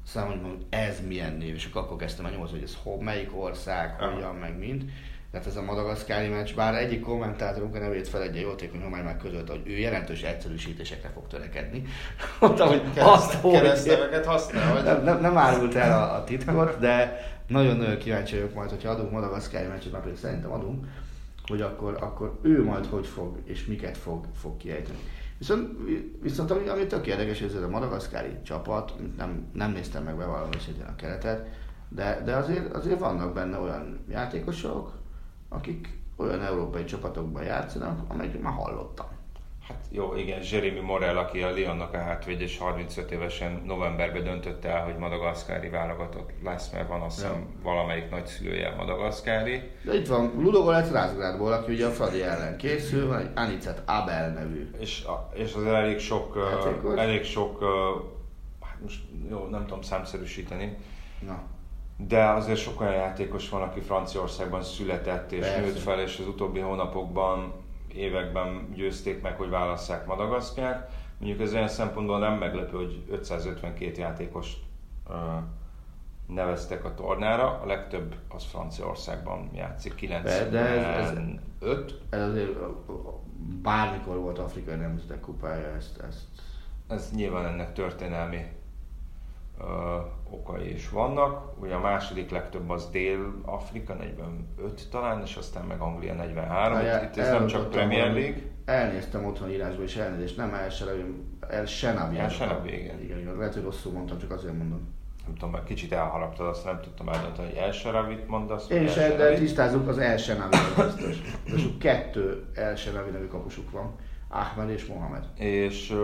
szám, 0.06 0.26
hogy 0.26 0.40
mondjuk 0.40 0.62
ez 0.70 1.00
milyen 1.06 1.32
név, 1.32 1.54
és 1.54 1.68
akkor 1.72 1.96
kezdtem 1.96 2.24
el 2.24 2.30
nyomozni, 2.30 2.58
hogy 2.58 2.68
ez 2.68 2.76
hol, 2.82 3.02
melyik 3.02 3.40
ország, 3.40 4.00
hogyan, 4.00 4.34
meg 4.34 4.58
mind. 4.58 4.84
Tehát 5.30 5.46
ez 5.48 5.56
a 5.56 5.62
madagaszkári 5.62 6.28
meccs, 6.28 6.54
bár 6.54 6.74
egyik 6.74 7.00
kommentátorunk 7.00 7.74
a 7.74 7.78
nevét 7.78 8.08
fel 8.08 8.22
egy 8.22 8.40
jótékony 8.40 8.82
homály 8.82 9.02
meg 9.02 9.16
közölte, 9.16 9.52
hogy 9.52 9.62
ő 9.64 9.78
jelentős 9.78 10.22
egyszerűsítésekre 10.22 11.10
fog 11.14 11.26
törekedni. 11.26 11.82
Mondtam, 12.40 12.68
hogy 12.68 12.82
azt, 12.98 13.34
hogy 13.34 14.26
használ, 14.26 14.82
nem, 14.82 15.04
nem, 15.04 15.20
nem, 15.20 15.36
árult 15.36 15.74
el 15.74 16.02
a, 16.02 16.14
a 16.14 16.24
titkot, 16.24 16.78
de 16.78 17.20
nagyon-nagyon 17.48 17.98
kíváncsi 17.98 18.34
vagyok 18.34 18.54
majd, 18.54 18.70
hogyha 18.70 18.90
adunk 18.90 19.10
madagaszkári 19.10 19.66
meccset, 19.66 19.92
mert 19.92 20.04
pedig 20.04 20.18
szerintem 20.18 20.52
adunk, 20.52 20.86
hogy 21.46 21.60
akkor, 21.60 21.96
akkor 22.00 22.38
ő 22.42 22.64
majd 22.64 22.86
hogy 22.86 23.06
fog 23.06 23.38
és 23.44 23.66
miket 23.66 23.96
fog, 23.96 24.26
fog 24.34 24.56
kiejteni. 24.56 24.98
Viszont, 25.38 25.76
viszont 26.20 26.50
ami, 26.50 26.68
ami 26.68 26.86
tök 26.86 27.06
érdekes, 27.06 27.40
ez 27.40 27.54
a 27.54 27.68
madagaszkári 27.68 28.38
csapat, 28.42 28.94
nem, 29.16 29.46
nem 29.52 29.70
néztem 29.70 30.04
meg 30.04 30.16
bevallom 30.16 30.52
őszintén 30.54 30.84
a 30.84 30.96
keretet, 30.96 31.48
de, 31.88 32.22
de 32.24 32.36
azért, 32.36 32.72
azért 32.72 32.98
vannak 32.98 33.34
benne 33.34 33.58
olyan 33.58 34.04
játékosok, 34.08 34.92
akik 35.48 35.98
olyan 36.16 36.40
európai 36.42 36.84
csapatokban 36.84 37.42
játszanak, 37.42 38.10
amelyek 38.10 38.40
már 38.40 38.52
hallottam. 38.52 39.06
Hát 39.68 39.84
jó, 39.90 40.16
igen, 40.16 40.40
Jeremy 40.50 40.80
Morel, 40.80 41.18
aki 41.18 41.42
a 41.42 41.56
Lyonnak 41.56 41.94
a 41.94 41.98
hátvéd, 41.98 42.40
és 42.40 42.58
35 42.58 43.10
évesen 43.10 43.62
novemberben 43.66 44.24
döntötte 44.24 44.68
el, 44.68 44.84
hogy 44.84 44.96
madagaszkári 44.96 45.68
válogatott 45.68 46.30
lesz, 46.42 46.70
mert 46.70 46.88
van 46.88 47.00
azt 47.00 47.16
hiszem 47.16 47.32
ja. 47.32 47.46
valamelyik 47.62 48.10
nagyszülője 48.10 48.74
madagaszkári. 48.76 49.70
De 49.82 49.94
itt 49.94 50.06
van 50.06 50.32
Ludogolec 50.38 50.90
Rázgrádból, 50.90 51.52
aki 51.52 51.72
ugye 51.72 51.86
a 51.86 51.90
Fradi 51.90 52.22
ellen 52.22 52.56
készül, 52.56 53.08
van 53.08 53.18
egy 53.18 53.30
Anicet 53.34 53.82
Abel 53.86 54.32
nevű. 54.32 54.70
És, 54.78 55.04
és 55.32 55.54
azért 55.54 55.74
elég 55.74 55.98
sok, 55.98 56.36
uh, 56.84 57.00
elég 57.00 57.24
sok, 57.24 57.64
hát 58.60 58.80
most 58.82 59.00
jó, 59.30 59.46
nem 59.46 59.66
tudom 59.66 59.82
számszerűsíteni, 59.82 60.76
Na. 61.26 61.42
De 61.96 62.24
azért 62.24 62.58
sok 62.58 62.80
olyan 62.80 62.92
játékos 62.92 63.48
van, 63.48 63.62
aki 63.62 63.80
Franciaországban 63.80 64.62
született 64.62 65.32
és 65.32 65.40
Persze. 65.40 65.60
nőtt 65.60 65.78
fel, 65.78 66.00
és 66.00 66.18
az 66.18 66.26
utóbbi 66.26 66.60
hónapokban 66.60 67.63
években 67.96 68.68
győzték 68.74 69.22
meg, 69.22 69.36
hogy 69.36 69.48
válasszák 69.48 70.06
Madagaszkárt. 70.06 70.92
Mondjuk 71.18 71.40
ez 71.40 71.54
olyan 71.54 71.68
szempontból 71.68 72.18
nem 72.18 72.38
meglepő, 72.38 72.76
hogy 72.76 73.04
552 73.10 74.00
játékos 74.00 74.52
uh, 75.08 75.14
neveztek 76.26 76.84
a 76.84 76.94
tornára, 76.94 77.60
a 77.62 77.66
legtöbb 77.66 78.14
az 78.28 78.44
Franciaországban 78.44 79.50
játszik, 79.54 79.94
95. 79.94 80.50
De 80.50 80.58
ez, 80.58 81.10
ez, 81.10 81.18
ez 82.10 82.28
azért 82.28 82.58
bármikor 83.62 84.16
volt 84.16 84.38
Afrikai 84.38 84.76
Nemzetek 84.76 85.20
Kupája, 85.20 85.74
ezt, 85.76 86.00
ezt 86.08 86.24
ez 86.88 87.10
nyilván 87.14 87.46
ennek 87.46 87.72
történelmi 87.72 88.46
ö, 89.60 89.96
okai 90.30 90.72
is 90.72 90.88
vannak. 90.88 91.52
Ugye 91.60 91.74
a 91.74 91.80
második 91.80 92.30
legtöbb 92.30 92.70
az 92.70 92.90
Dél-Afrika, 92.90 93.94
45 93.94 94.88
talán, 94.90 95.22
és 95.22 95.36
aztán 95.36 95.64
meg 95.64 95.80
Anglia 95.80 96.14
43. 96.14 96.72
Várjál, 96.72 97.04
Itt 97.04 97.16
ez 97.16 97.30
nem 97.30 97.46
csak 97.46 97.70
Premier 97.70 98.12
League. 98.12 98.42
Elnéztem 98.64 99.24
otthon 99.24 99.50
írásba 99.50 99.82
és 99.82 99.96
elnézést, 99.96 100.36
nem 100.36 100.54
El 100.54 100.70
Shenabi, 100.70 101.24
El 101.48 101.66
Shenabi. 101.66 102.18
El 102.18 102.28
Shenabi, 102.28 102.68
igen. 102.68 103.02
igen. 103.02 103.18
igen. 103.18 103.36
Lehet, 103.36 103.54
hogy 103.54 103.62
rosszul 103.62 103.92
mondtam, 103.92 104.18
csak 104.18 104.30
azért 104.30 104.56
mondom. 104.56 104.92
Nem 105.24 105.34
tudom, 105.34 105.50
mert 105.50 105.64
kicsit 105.64 105.92
elharaptad, 105.92 106.46
azt 106.46 106.64
nem 106.64 106.80
tudtam 106.80 107.08
eldönteni, 107.08 107.48
hogy 107.48 107.56
El 107.56 107.72
Sharavit 107.72 108.28
mondasz, 108.28 108.68
Én 108.70 108.82
is, 108.82 108.94
de 108.94 109.34
tisztázzuk, 109.34 109.88
az 109.88 109.98
El 109.98 110.16
Shenabi 110.16 110.56
az 110.76 110.94
biztos. 110.94 111.18
És 111.44 111.68
kettő 111.80 112.44
El 112.54 112.76
Shenabi 112.76 113.10
nevű 113.10 113.26
kapusuk 113.26 113.70
van. 113.70 113.94
Ahmed 114.28 114.70
és 114.70 114.86
Mohamed. 114.86 115.24
És, 115.36 115.94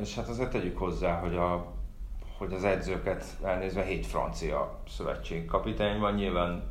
és 0.00 0.14
hát 0.14 0.28
azért 0.28 0.50
tegyük 0.50 0.78
hozzá, 0.78 1.18
hogy, 1.18 1.34
a, 1.34 1.72
hogy 2.40 2.52
az 2.52 2.64
edzőket 2.64 3.24
elnézve 3.42 3.82
hét 3.82 4.06
francia 4.06 4.78
szövetség 4.88 5.44
kapitány 5.44 5.98
van, 5.98 6.14
nyilván 6.14 6.62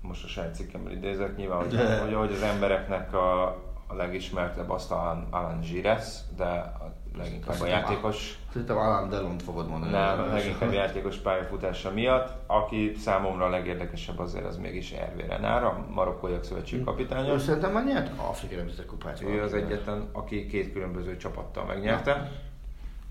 most 0.00 0.24
a 0.24 0.28
saját 0.28 0.54
cikkemben 0.54 0.92
idézek, 0.92 1.36
nyilván, 1.36 1.58
hogy, 1.58 1.74
hogy, 2.02 2.14
hogy 2.14 2.32
az 2.32 2.42
embereknek 2.42 3.14
a, 3.14 3.42
a 3.86 3.94
legismertebb 3.96 4.70
azt 4.70 4.90
Alan, 4.90 5.26
Alan 5.30 5.60
Gires, 5.60 6.18
de 6.36 6.44
a 6.44 6.94
leginkább 7.16 7.60
a 7.60 7.66
játékos, 7.66 8.38
Szerintem 8.52 8.76
Alan 8.76 9.08
Delont 9.08 9.42
fogod 9.42 9.68
mondani. 9.68 9.92
nem, 9.92 10.32
leginkább 10.32 10.72
játékos 10.72 11.16
pályafutása 11.16 11.90
miatt, 11.90 12.32
aki 12.46 12.94
számomra 12.96 13.44
a 13.44 13.48
legérdekesebb 13.48 14.18
azért 14.18 14.44
az 14.44 14.56
mégis 14.56 14.92
Hervé 14.92 15.26
Renár, 15.26 15.64
a 15.64 15.86
marokkóiak 15.90 16.44
szövetség 16.44 16.84
kapitánya. 16.84 17.32
Ő 17.32 17.38
szerintem 17.38 17.72
már 17.72 17.84
nyert 17.84 18.10
Afrikai 18.16 18.56
Nemzetek 18.56 18.86
Kupát. 18.86 19.22
Ő 19.22 19.42
az 19.42 19.54
egyetlen, 19.54 20.08
aki 20.12 20.46
két 20.46 20.72
különböző 20.72 21.16
csapattal 21.16 21.64
megnyerte. 21.64 22.30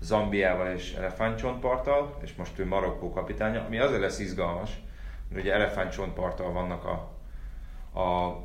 Zambiával 0.04 0.72
és 0.74 0.92
Elefántcsontparttal, 0.92 2.16
és 2.22 2.34
most 2.34 2.58
ő 2.58 2.66
Marokkó 2.66 3.10
kapitánya, 3.12 3.64
ami 3.66 3.78
azért 3.78 4.00
lesz 4.00 4.18
izgalmas, 4.18 4.70
mert 5.28 5.42
ugye 5.42 5.52
Elefántcsontparttal 5.54 6.52
vannak 6.52 6.84
a, 6.84 6.92
a 8.00 8.36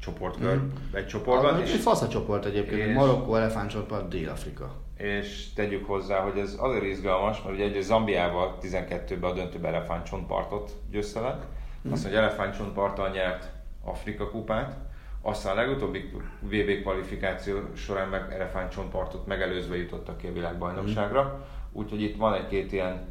csoportkör, 0.00 0.60
egy 0.92 1.06
csoportban, 1.06 1.54
Az 1.54 1.60
és, 1.60 1.72
egy 1.72 1.80
fasz 1.80 2.02
a 2.02 2.08
csoport 2.08 2.44
egyébként, 2.44 2.88
és-. 2.88 2.94
Marokkó, 2.94 3.34
Elefántcsontpart, 3.34 4.08
Dél-Afrika. 4.08 4.74
és 4.96 5.52
tegyük 5.52 5.86
hozzá, 5.86 6.20
hogy 6.20 6.38
ez 6.38 6.56
azért 6.58 6.84
izgalmas, 6.84 7.42
mert 7.42 7.54
ugye 7.54 7.64
egy 7.64 7.82
Zambiával 7.82 8.58
12-ben 8.62 9.30
a 9.30 9.32
döntőben 9.34 9.74
Elefántcsontpartot 9.74 10.70
győzte 10.90 11.20
le, 11.20 11.28
azt 11.28 12.02
mondja, 12.02 12.08
hogy 12.08 12.28
Elefántcsontparttal 12.28 13.08
nyert 13.10 13.50
Afrika 13.84 14.30
kupát, 14.30 14.76
aztán 15.22 15.56
a 15.56 15.60
legutóbbi 15.60 16.10
VB 16.40 16.82
kvalifikáció 16.82 17.56
során 17.74 18.08
meg 18.08 18.32
Elefántcsontpartot 18.32 19.26
megelőzve 19.26 19.76
jutottak 19.76 20.16
ki 20.16 20.26
a 20.26 20.32
világbajnokságra, 20.32 21.46
úgyhogy 21.72 22.02
itt 22.02 22.16
van 22.16 22.34
egy-két 22.34 22.72
ilyen, 22.72 23.08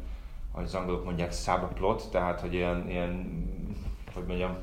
ahogy 0.52 0.64
az 0.64 0.74
angolok 0.74 1.04
mondják, 1.04 1.32
subplot, 1.32 2.10
tehát 2.10 2.40
hogy 2.40 2.54
ilyen, 2.54 2.88
ilyen 2.88 3.42
hogy 4.14 4.24
mondjam, 4.26 4.56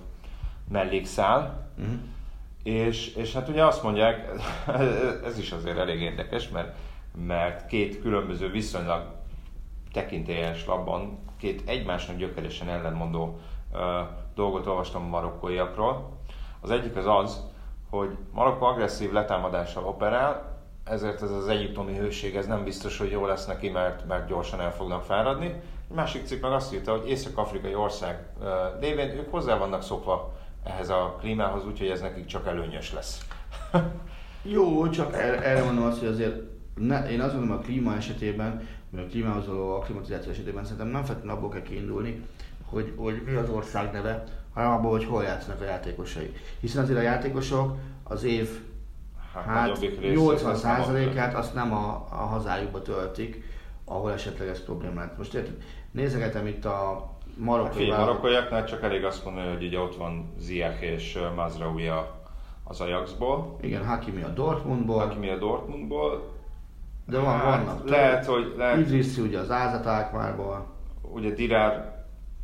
mellékszál, 0.72 1.68
Uh-huh. 1.80 2.00
és, 2.64 3.16
és 3.16 3.34
hát 3.34 3.48
ugye 3.48 3.66
azt 3.66 3.84
mondják, 3.84 4.32
ez 5.26 5.38
is 5.38 5.52
azért 5.52 5.78
elég 5.78 6.02
érdekes, 6.02 6.50
mert, 6.50 6.78
mert 7.28 7.68
két 7.68 8.02
különböző 8.02 8.52
viszonylag 8.52 9.06
tekintélyes 9.92 10.66
labban, 10.66 11.20
két 11.38 11.62
egymásnak 11.66 12.18
gyökeresen 12.18 12.70
ellenmondó 12.70 13.40
uh, 13.72 13.80
dolgot 14.36 14.66
olvastam 14.66 15.04
a 15.04 15.08
marokkóiakról. 15.08 16.19
Az 16.62 16.72
egyik 16.72 16.96
az 16.96 17.06
az, 17.06 17.44
hogy 17.90 18.18
Marokkó 18.32 18.66
agresszív 18.66 19.12
letámadással 19.12 19.86
operál, 19.86 20.58
ezért 20.84 21.22
ez 21.22 21.32
az 21.32 21.48
egyiptomi 21.48 21.98
hőség 21.98 22.36
ez 22.36 22.48
nem 22.48 22.64
biztos, 22.64 22.98
hogy 22.98 23.12
jó 23.12 23.26
lesz 23.26 23.46
neki, 23.46 23.70
mert, 23.70 24.08
mert 24.08 24.28
gyorsan 24.28 24.62
el 24.62 24.74
fognak 24.74 25.04
fáradni. 25.04 25.46
Egy 25.90 25.96
másik 25.96 26.26
cikk 26.26 26.42
meg 26.42 26.52
azt 26.52 26.74
írta, 26.74 26.92
hogy 26.92 27.10
észak-afrikai 27.10 27.76
ország 27.76 28.26
lévén 28.80 29.10
ők 29.10 29.32
hozzá 29.32 29.58
vannak 29.58 29.84
szokva 29.84 30.34
ehhez 30.64 30.90
a 30.90 31.16
klímához, 31.20 31.66
úgyhogy 31.66 31.88
ez 31.88 32.02
nekik 32.02 32.26
csak 32.26 32.48
előnyös 32.48 32.94
lesz. 32.94 33.26
Jó, 34.42 34.90
csak 34.90 35.14
er- 35.14 35.44
erre 35.44 35.64
mondom 35.64 35.84
azt, 35.84 36.00
hogy 36.00 36.08
azért 36.08 36.42
ne, 36.76 37.10
én 37.10 37.22
azt 37.22 37.34
mondom 37.34 37.58
a 37.58 37.60
klíma 37.60 37.96
esetében, 37.96 38.68
vagy 38.90 39.04
a 39.04 39.08
klímához 39.08 39.48
való 39.48 39.76
akklimatizáció 39.76 40.32
esetében 40.32 40.64
szerintem 40.64 40.88
nem 40.88 41.04
feltétlenül 41.04 41.38
abból 41.38 41.50
kell 41.50 41.62
kiindulni, 41.62 42.24
hogy, 42.66 42.94
hogy 42.98 43.22
mi 43.26 43.34
az 43.34 43.50
ország 43.50 43.92
neve, 43.92 44.24
hanem 44.54 44.72
abból, 44.72 44.92
hogy 44.92 45.06
hol 45.06 45.24
játszanak 45.24 45.62
a 45.62 45.66
játékosai. 45.66 46.34
Hiszen 46.60 46.84
azért 46.84 47.00
a 47.00 47.02
játékosok 47.02 47.76
az 48.04 48.24
év 48.24 48.50
Hát, 49.34 49.44
hát 49.44 49.68
nagyobbik 49.68 50.00
részét 50.00 50.42
azt 50.44 50.64
nem 50.64 50.82
80%-át 50.86 51.34
azt 51.34 51.54
nem 51.54 51.74
a, 51.74 52.08
a 52.12 52.16
hazájukba 52.16 52.82
töltik, 52.82 53.44
ahol 53.86 54.12
esetleg 54.12 54.48
ez 54.48 54.64
probléma 54.64 54.96
lehet. 54.96 55.18
Most 55.18 55.34
érted, 55.34 55.58
nézegetem 55.92 56.48
itt 56.48 56.66
a 56.66 57.08
Hát 57.26 57.46
marokkói 57.46 57.80
válogatott- 57.90 58.06
marokkóiaknál 58.06 58.66
csak 58.66 58.84
elég 58.84 59.04
azt 59.04 59.26
mondani, 59.26 59.48
hogy 59.54 59.64
ugye 59.66 59.80
ott 59.80 59.96
van 59.96 60.34
Ziyech 60.38 60.82
és 60.84 61.20
Mazraoui 61.36 61.92
az 62.64 62.82
Ajaxból, 62.82 63.58
Igen, 63.62 63.86
Hakimi 63.86 64.22
a 64.22 64.28
Dortmundból, 64.28 65.02
aki 65.02 65.18
mi 65.18 65.30
a 65.30 65.38
Dortmundból. 65.38 66.32
de 67.06 67.20
van, 67.20 67.38
hát, 67.38 67.66
vannak. 67.66 67.90
Lehet, 67.90 68.26
hogy 68.26 68.54
lehet, 68.58 68.78
Idrissi 68.78 69.22
ugye 69.22 69.40
az 69.40 69.52
Ázat 69.52 69.86
Alkmárból, 69.86 70.66
ugye 71.02 71.30
Dirár 71.30 71.99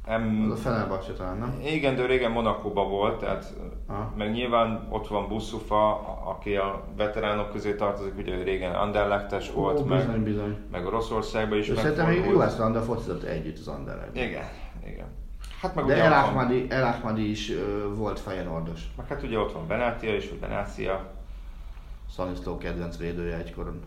az 0.05 0.11
em, 0.11 0.49
a 0.51 0.55
Fenerbahce 0.55 1.13
talán, 1.13 1.37
nem? 1.37 1.59
igen, 1.65 1.95
de 1.95 2.05
régen 2.05 2.31
Monakóban 2.31 2.89
volt, 2.89 3.19
tehát 3.19 3.53
Aha. 3.87 4.13
meg 4.17 4.31
nyilván 4.31 4.87
ott 4.89 5.07
van 5.07 5.27
Bussufa, 5.27 5.89
a- 5.89 6.29
aki 6.29 6.55
a 6.55 6.83
veteránok 6.97 7.51
közé 7.51 7.75
tartozik, 7.75 8.17
ugye 8.17 8.43
régen 8.43 8.73
Anderlechtes 8.75 9.51
volt, 9.51 9.79
Ó, 9.79 9.83
meg, 9.83 9.99
bizony, 10.05 10.23
bizony. 10.23 10.57
meg 10.71 10.85
Oroszországban 10.85 11.57
is 11.57 11.67
És 11.67 11.77
szerintem 11.77 12.07
még 12.07 12.17
megfordult. 12.17 12.51
US 12.51 12.57
Landa 12.57 12.81
focizott 12.81 13.23
együtt 13.23 13.57
az 13.57 13.67
Anderlecht. 13.67 14.15
Igen, 14.15 14.43
igen. 14.87 15.07
Hát 15.61 15.75
meg 15.75 15.85
De 15.85 15.95
El 16.03 16.13
Ahmadi, 16.13 16.65
El 16.69 16.83
Ahmadi 16.83 17.29
is 17.29 17.51
ö, 17.51 17.93
volt 17.95 18.19
Feyenoordos. 18.19 18.81
Meg 18.97 19.07
hát 19.07 19.23
ugye 19.23 19.39
ott 19.39 19.53
van 19.53 19.67
Benátia 19.67 20.15
is, 20.15 20.29
vagy 20.29 20.39
Benácia, 20.39 21.11
Szaniszló 22.09 22.57
kedvenc 22.57 22.97
védője 22.97 23.37
egykoron. 23.37 23.79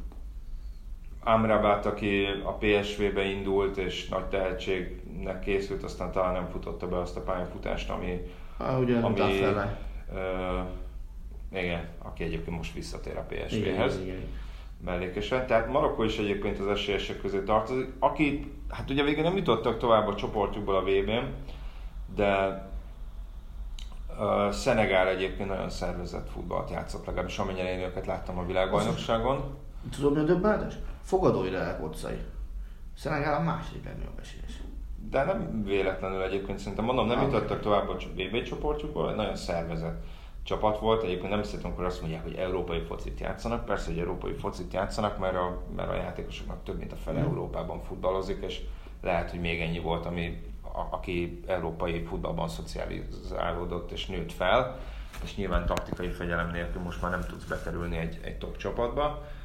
Amrabat, 1.24 1.86
aki 1.86 2.24
a 2.44 2.52
PSV-be 2.52 3.24
indult 3.24 3.76
és 3.76 4.08
nagy 4.08 4.24
tehetségnek 4.24 5.40
készült, 5.40 5.82
aztán 5.82 6.12
talán 6.12 6.32
nem 6.32 6.48
futotta 6.50 6.88
be 6.88 6.98
azt 6.98 7.16
a 7.16 7.20
pályafutást, 7.20 7.90
ami, 7.90 8.20
Ah, 8.56 8.80
ugye 8.80 8.98
ami 8.98 9.20
ö, 10.14 10.58
igen, 11.52 11.88
aki 11.98 12.24
egyébként 12.24 12.56
most 12.56 12.74
visszatér 12.74 13.16
a 13.16 13.26
PSV-hez 13.28 14.00
mellékesen. 14.84 15.46
Tehát 15.46 15.72
Marokkó 15.72 16.02
is 16.02 16.18
egyébként 16.18 16.58
az 16.58 16.66
esélyesek 16.66 17.20
közé 17.20 17.40
tartozik, 17.42 17.92
aki, 17.98 18.52
hát 18.68 18.90
ugye 18.90 19.02
végül 19.02 19.22
nem 19.22 19.36
jutottak 19.36 19.78
tovább 19.78 20.08
a 20.08 20.14
csoportjukból 20.14 20.76
a 20.76 20.82
VB-n, 20.82 21.34
de 22.14 22.62
uh, 24.18 24.50
Szenegál 24.50 25.08
egyébként 25.08 25.48
nagyon 25.48 25.70
szervezett 25.70 26.30
futballt 26.30 26.70
játszott, 26.70 27.06
legalábbis 27.06 27.38
amennyire 27.38 27.72
én 27.72 27.86
őket 27.86 28.06
láttam 28.06 28.38
a 28.38 28.46
világbajnokságon. 28.46 29.56
Tudod 29.96 30.12
mi 30.12 30.18
a 30.18 30.22
döbbenetes? 30.22 30.74
Fogadói 31.08 31.50
lelek 31.50 31.84
otcai. 31.84 32.18
Szenegál 32.96 33.34
a 33.34 33.42
második 33.42 33.84
legnagyobb 33.84 34.18
esélyes. 34.20 34.52
De 35.10 35.24
nem 35.24 35.62
véletlenül 35.64 36.22
egyébként, 36.22 36.58
szerintem 36.58 36.84
mondom, 36.84 37.06
nem 37.06 37.18
Ah, 37.18 37.24
jutottak 37.24 37.60
tovább 37.60 37.88
a 37.88 37.94
VB 37.94 38.42
csoportjukból, 38.42 39.14
nagyon 39.14 39.36
szervezett 39.36 40.04
csapat 40.42 40.78
volt. 40.78 41.02
Egyébként 41.02 41.30
nem 41.30 41.40
hiszem, 41.40 41.60
amikor 41.62 41.84
azt 41.84 42.00
mondják, 42.00 42.22
hogy 42.22 42.34
európai 42.34 42.80
focit 42.80 43.20
játszanak. 43.20 43.64
Persze, 43.64 43.90
hogy 43.90 43.98
európai 43.98 44.32
focit 44.32 44.72
játszanak, 44.72 45.18
mert 45.18 45.34
a, 45.34 45.62
mert 45.76 45.90
a 45.90 45.94
játékosoknak 45.94 46.64
több 46.64 46.78
mint 46.78 46.92
a 46.92 46.96
fele. 46.96 47.20
Európában 47.20 47.82
futballozik, 47.82 48.42
és 48.42 48.60
lehet, 49.02 49.30
hogy 49.30 49.40
még 49.40 49.60
ennyi 49.60 49.78
volt, 49.78 50.06
ami, 50.06 50.42
a, 50.62 50.94
aki 50.94 51.40
európai 51.46 52.04
futballban 52.04 52.48
szocializálódott 52.48 53.90
és 53.90 54.06
nőtt 54.06 54.32
fel, 54.32 54.78
és 55.22 55.36
nyilván 55.36 55.66
taktikai 55.66 56.08
fegyelem 56.08 56.50
nélkül 56.50 56.82
most 56.82 57.02
már 57.02 57.10
nem 57.10 57.24
tudsz 57.28 57.44
bekerülni 57.44 57.96
egy, 57.96 58.20
egy 58.24 58.38
top 58.38 58.56
csapatba. 58.56 59.36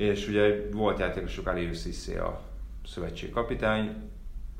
És 0.00 0.28
ugye 0.28 0.70
volt 0.72 0.98
játékosok, 0.98 1.46
Alius 1.46 1.80
Cissé 1.80 2.16
a 2.16 2.40
szövetség 2.86 3.30
kapitány, 3.30 3.88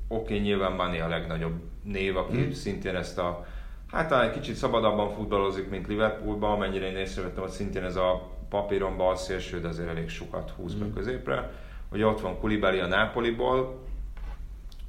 Oké, 0.08 0.22
okay, 0.22 0.38
nyilván 0.38 0.72
Mané 0.72 1.00
a 1.00 1.08
legnagyobb 1.08 1.52
név, 1.82 2.16
aki 2.16 2.36
Mm. 2.36 2.40
mm. 2.40 2.50
szintén 2.50 2.94
ezt 2.94 3.18
a, 3.18 3.46
hát 3.86 4.08
talán 4.08 4.28
egy 4.28 4.34
kicsit 4.34 4.54
szabadabban 4.54 5.10
futballozik, 5.10 5.70
mint 5.70 5.86
Liverpoolban, 5.86 6.52
amennyire 6.52 6.90
én 6.90 6.96
észrevettem, 6.96 7.42
hogy 7.42 7.52
szintén 7.52 7.84
ez 7.84 7.96
a 7.96 8.30
papíron 8.48 8.96
bal 8.96 9.16
szélső, 9.16 9.60
de 9.60 9.68
azért 9.68 9.88
elég 9.88 10.08
sokat 10.08 10.50
húz 10.50 10.74
be 10.74 10.84
Mm. 10.84 10.92
középre. 10.92 11.52
Ugye 11.92 12.06
ott 12.06 12.20
van 12.20 12.38
Kulibali 12.38 12.78
a 12.78 12.86
Nápoliból, 12.86 13.78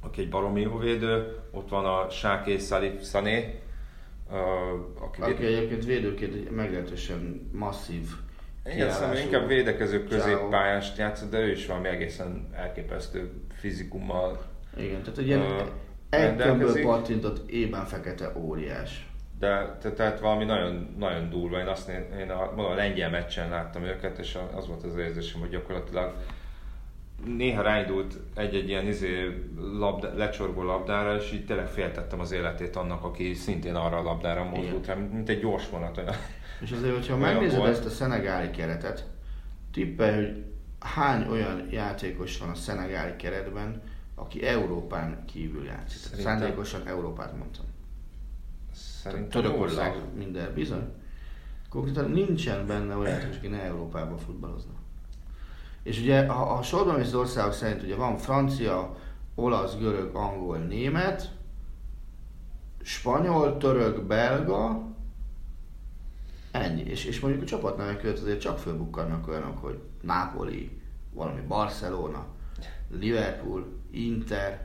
aki 0.00 0.20
egy 0.20 0.28
baromi 0.28 0.60
jó 0.60 0.78
védő, 0.78 1.38
ott 1.50 1.68
van 1.68 1.84
a 1.84 2.10
Sáké 2.10 2.58
Salif 2.58 3.02
Sané, 3.04 3.60
aki, 5.00 5.20
Aki 5.20 5.44
egyébként 5.44 5.84
védőként 5.84 6.50
meglehetősen 6.50 7.50
masszív 7.52 8.08
igen, 8.66 8.90
szerintem 8.90 9.24
inkább 9.24 9.46
védekező 9.46 10.04
középpályást 10.04 10.98
játszott, 10.98 11.30
de 11.30 11.38
ő 11.38 11.50
is 11.50 11.66
valami 11.66 11.88
egészen 11.88 12.48
elképesztő 12.54 13.30
fizikummal 13.54 14.42
Igen, 14.76 15.02
tehát 15.02 15.18
Ö, 15.18 16.16
egy 16.16 16.36
tömbből 16.36 16.82
pattintott 16.82 17.50
ében 17.50 17.84
fekete 17.84 18.32
óriás. 18.36 19.06
De 19.38 19.76
te, 19.80 19.92
tehát 19.92 20.20
valami 20.20 20.44
nagyon, 20.44 20.94
nagyon 20.98 21.30
durva. 21.30 21.58
Én 21.58 21.66
azt 21.66 21.88
én 22.20 22.30
a, 22.30 22.52
mondom, 22.56 22.72
a 22.72 22.74
lengyel 22.74 23.10
meccsen 23.10 23.48
láttam 23.48 23.82
őket, 23.82 24.18
és 24.18 24.38
az 24.54 24.66
volt 24.66 24.82
az 24.82 24.96
érzésem, 24.96 25.40
hogy 25.40 25.50
gyakorlatilag 25.50 26.14
néha 27.36 27.62
ráindult 27.62 28.14
egy-egy 28.34 28.68
ilyen 28.68 28.86
izé 28.86 29.44
labda, 29.78 30.14
lecsorgó 30.14 30.62
labdára, 30.62 31.16
és 31.16 31.32
így 31.32 31.44
tényleg 31.44 31.68
féltettem 31.68 32.20
az 32.20 32.32
életét 32.32 32.76
annak, 32.76 33.04
aki 33.04 33.34
szintén 33.34 33.74
arra 33.74 33.96
a 33.96 34.02
labdára 34.02 34.44
mozdult 34.44 34.86
rá, 34.86 34.94
mint 34.94 35.28
egy 35.28 35.40
gyors 35.40 35.70
vonat. 35.70 35.98
Olyan. 35.98 36.14
És 36.62 36.70
azért, 36.72 36.94
hogyha 36.94 37.16
megnézed 37.16 37.58
volt. 37.58 37.70
ezt 37.70 37.84
a 37.84 37.90
szenegáli 37.90 38.50
keretet, 38.50 39.06
tippelj, 39.72 40.14
hogy 40.14 40.44
hány 40.78 41.26
olyan 41.28 41.68
játékos 41.70 42.38
van 42.38 42.48
a 42.48 42.54
szenegáli 42.54 43.16
keretben, 43.16 43.82
aki 44.14 44.46
Európán 44.46 45.24
kívül 45.24 45.64
játszik. 45.64 46.00
Szerintem... 46.00 46.38
Szándékosan 46.38 46.86
Európát 46.86 47.36
mondtam. 47.36 47.64
Szerintem 48.72 49.42
Törökország 49.42 49.94
minden, 50.16 50.54
bizony. 50.54 50.92
Konkrétan 51.68 52.10
nincsen 52.10 52.66
benne 52.66 52.96
olyan, 52.96 53.20
aki 53.36 53.46
ne 53.46 53.62
Európában 53.62 54.18
futballozna. 54.18 54.72
És 55.82 55.98
ugye, 55.98 56.26
ha, 56.26 56.44
ha 56.44 56.62
sorban 56.62 57.00
az 57.00 57.14
országok 57.14 57.52
szerint 57.52 57.82
ugye 57.82 57.94
van 57.94 58.16
francia, 58.16 58.96
olasz, 59.34 59.76
görög, 59.76 60.14
angol, 60.14 60.58
német, 60.58 61.30
spanyol, 62.82 63.56
török, 63.56 64.02
belga, 64.02 64.91
ennyi. 66.52 66.82
És, 66.82 67.04
és 67.04 67.20
mondjuk 67.20 67.42
a 67.42 67.46
csapatnevek 67.46 68.00
között 68.00 68.22
azért 68.22 68.40
csak 68.40 68.58
fölbukkannak 68.58 69.28
olyanok, 69.28 69.58
hogy 69.58 69.78
Napoli, 70.00 70.80
valami 71.12 71.40
Barcelona, 71.40 72.26
Liverpool, 72.90 73.66
Inter. 73.90 74.64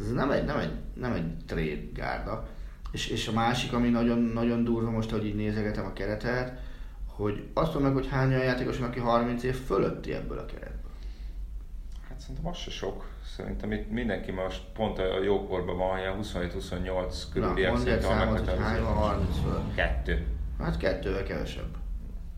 Ez 0.00 0.12
nem 0.12 0.30
egy, 0.30 0.44
nem 0.44 0.58
egy, 0.58 0.72
nem 0.94 1.12
egy 1.12 1.36
trade 1.46 1.82
gárda. 1.94 2.48
És, 2.90 3.08
és 3.08 3.28
a 3.28 3.32
másik, 3.32 3.72
ami 3.72 3.88
nagyon, 3.88 4.18
nagyon 4.18 4.64
durva 4.64 4.90
most, 4.90 5.10
hogy 5.10 5.26
így 5.26 5.34
nézegetem 5.34 5.84
a 5.84 5.92
keretet, 5.92 6.60
hogy 7.06 7.48
azt 7.54 7.72
tudom 7.72 7.86
meg, 7.86 7.92
hogy 7.92 8.08
hány 8.08 8.28
olyan 8.28 8.44
játékos 8.44 8.78
van, 8.78 8.88
aki 8.88 8.98
30 8.98 9.42
év 9.42 9.54
fölötti 9.54 10.12
ebből 10.12 10.38
a 10.38 10.44
keretből. 10.44 10.90
Hát 12.08 12.20
szerintem 12.20 12.46
az 12.46 12.56
se 12.56 12.70
sok. 12.70 13.10
Szerintem 13.36 13.72
itt 13.72 13.90
mindenki 13.90 14.30
most 14.30 14.62
pont 14.74 14.98
a 14.98 15.22
jó 15.22 15.46
korban 15.46 15.76
van, 15.76 15.98
ilyen 15.98 16.18
27-28 16.22 17.22
körüliek 17.32 17.72
Na, 17.72 17.90
egy 17.90 18.00
számot, 18.00 18.48
hogy 18.48 18.58
hány 18.58 18.82
van 18.82 18.94
30 18.94 19.38
fölött. 19.42 19.74
Kettő. 19.74 20.26
Hát 20.58 20.76
kettővel 20.76 21.22
kevesebb. 21.22 21.76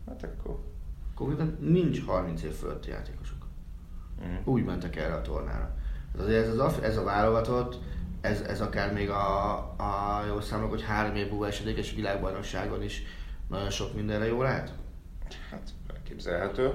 Hát 0.07 0.23
akkor. 0.23 0.59
Konkrétan 1.15 1.57
nincs 1.59 2.05
30 2.05 2.43
év 2.43 2.51
fölötti 2.51 2.89
játékosok. 2.89 3.45
Mm. 4.25 4.35
Úgy 4.43 4.63
mentek 4.63 4.95
erre 4.95 5.13
a 5.13 5.21
tornára. 5.21 5.75
Ez, 6.15 6.21
azért 6.21 6.47
ez, 6.47 6.57
az, 6.57 6.79
ez 6.81 6.97
a 6.97 7.03
válogatott, 7.03 7.79
ez, 8.21 8.41
ez 8.41 8.61
akár 8.61 8.93
még 8.93 9.09
a, 9.09 9.57
a 9.57 10.23
jó 10.27 10.41
számok, 10.41 10.69
hogy 10.69 10.83
három 10.83 11.15
év 11.15 11.29
múlva 11.29 11.47
esedékes 11.47 11.93
világbajnokságon 11.93 12.83
is 12.83 13.03
nagyon 13.49 13.69
sok 13.69 13.95
mindenre 13.95 14.25
jó 14.25 14.41
lehet? 14.41 14.73
Hát 15.49 15.69
elképzelhető. 15.93 16.71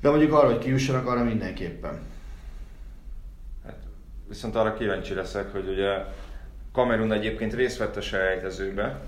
De 0.00 0.08
mondjuk 0.08 0.32
arra, 0.32 0.46
hogy 0.46 0.58
kiussanak, 0.58 1.06
arra 1.06 1.24
mindenképpen. 1.24 2.00
Hát, 3.64 3.78
viszont 4.28 4.54
arra 4.56 4.74
kíváncsi 4.74 5.14
leszek, 5.14 5.52
hogy 5.52 5.68
ugye 5.68 6.04
Kamerun 6.72 7.12
egyébként 7.12 7.54
részt 7.54 7.78
vett 7.78 7.96
a 7.96 8.00
selejtezőbe, 8.00 9.00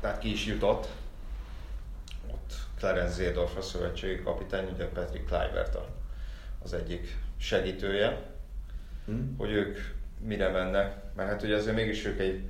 tehát 0.00 0.18
ki 0.18 0.32
is 0.32 0.46
jutott. 0.46 0.88
Ott 2.30 2.52
Clarence 2.78 3.12
Zedorf 3.12 3.56
a 3.56 3.62
szövetségi 3.62 4.22
kapitány, 4.22 4.68
ugye 4.74 4.88
Patrick 4.88 5.26
Kluivert 5.26 5.78
az 6.62 6.72
egyik 6.72 7.16
segítője, 7.36 8.22
hmm. 9.04 9.34
hogy 9.38 9.50
ők 9.50 9.78
mire 10.20 10.48
mennek, 10.48 10.96
mert 11.16 11.28
hát 11.28 11.42
ugye 11.42 11.56
azért 11.56 11.76
mégis 11.76 12.04
ők 12.04 12.20
egy 12.20 12.42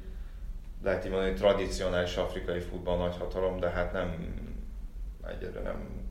lehet 0.82 1.04
így 1.04 1.10
mondani, 1.10 1.32
tradicionális 1.32 2.16
afrikai 2.16 2.60
futball 2.60 2.96
nagyhatalom, 2.96 3.60
de 3.60 3.68
hát 3.68 3.92
nem 3.92 4.34
egyre 5.28 5.60
nem 5.60 6.08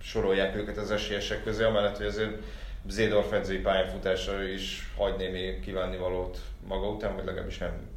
sorolják 0.00 0.56
őket 0.56 0.76
az 0.76 0.90
esélyesek 0.90 1.42
közé, 1.42 1.64
amellett, 1.64 1.96
hogy 1.96 2.06
azért 2.06 2.42
Zédorf 2.86 3.32
edzői 3.32 3.58
pályafutása 3.58 4.42
is 4.42 4.92
hagy 4.96 5.16
némi 5.16 5.60
kívánnivalót 5.60 6.38
maga 6.66 6.88
után, 6.88 7.14
vagy 7.14 7.24
legalábbis 7.24 7.58
nem, 7.58 7.88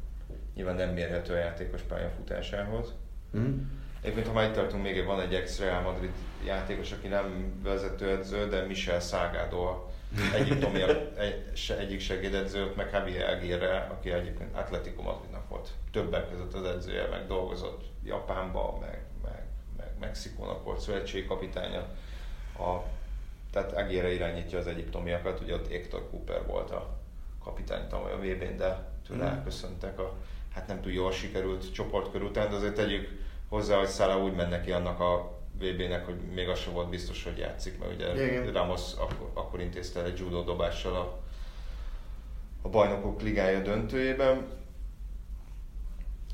nyilván 0.56 0.74
nem 0.74 0.88
mérhető 0.88 1.34
a 1.34 1.38
játékos 1.38 1.80
pályafutásához. 1.80 2.92
Mm. 3.36 3.58
Egyébként, 4.00 4.26
ha 4.26 4.32
már 4.32 4.48
itt 4.48 4.54
tartunk, 4.54 4.82
még 4.82 5.04
van 5.04 5.20
egy 5.20 5.34
ex-Real 5.34 5.80
Madrid 5.80 6.12
játékos, 6.44 6.92
aki 6.92 7.08
nem 7.08 7.60
vezetőedző, 7.62 8.48
de 8.48 8.62
Michel 8.62 9.00
Szágádó 9.00 9.90
egyiptomi 10.34 10.82
egy, 11.16 11.70
egyik 11.78 12.00
segédedző, 12.00 12.72
meg 12.76 12.90
Javi 12.92 13.18
Elgére, 13.18 13.86
aki 13.90 14.10
egyébként 14.10 14.56
Atletico 14.56 15.02
Madridnak 15.02 15.48
volt 15.48 15.70
többek 15.92 16.30
között 16.30 16.54
az 16.54 16.64
edzője, 16.64 17.06
meg 17.08 17.26
dolgozott 17.26 17.84
Japánba, 18.04 18.78
meg, 18.80 19.04
meg, 19.22 19.44
meg 19.76 19.90
Mexikónak 20.00 20.64
volt 20.64 20.80
szövetségi 20.80 21.26
kapitánya. 21.26 21.80
A, 22.58 22.82
tehát 23.50 23.72
Egére 23.72 24.12
irányítja 24.12 24.58
az 24.58 24.66
egyiptomiakat, 24.66 25.40
ugye 25.40 25.54
ott 25.54 25.70
Hector 25.70 26.10
Cooper 26.10 26.46
volt 26.46 26.70
a 26.70 26.96
kapitány 27.44 27.88
tavaly 27.88 28.12
a 28.12 28.16
vb 28.16 28.56
de 28.56 28.88
tőle 29.06 29.24
elköszöntek 29.24 29.98
a, 29.98 30.16
hát 30.56 30.66
nem 30.66 30.80
túl 30.80 30.92
jól 30.92 31.12
sikerült 31.12 31.72
csoportkör 31.72 32.22
után, 32.22 32.50
de 32.50 32.56
azért 32.56 32.74
tegyük 32.74 33.08
hozzá, 33.48 33.76
hogy 33.78 33.88
Szála 33.88 34.18
úgy 34.22 34.34
menne 34.34 34.60
ki 34.60 34.72
annak 34.72 35.00
a 35.00 35.38
VB-nek, 35.58 36.04
hogy 36.04 36.14
még 36.34 36.48
az 36.48 36.58
sem 36.58 36.72
volt 36.72 36.88
biztos, 36.88 37.24
hogy 37.24 37.38
játszik, 37.38 37.78
mert 37.78 37.94
ugye 37.94 38.26
Igen. 38.26 38.52
Ramos 38.52 38.92
akkor, 38.98 39.30
akkor 39.34 39.60
intézte 39.60 40.04
egy 40.04 40.18
judo 40.18 40.42
dobással 40.42 40.96
a, 40.96 41.18
a 42.62 42.68
bajnokok 42.68 43.22
ligája 43.22 43.62
döntőjében. 43.62 44.46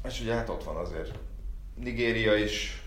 És 0.04 0.20
ugye 0.20 0.34
hát 0.34 0.48
ott 0.48 0.64
van 0.64 0.76
azért 0.76 1.18
Nigéria 1.74 2.34
is, 2.34 2.82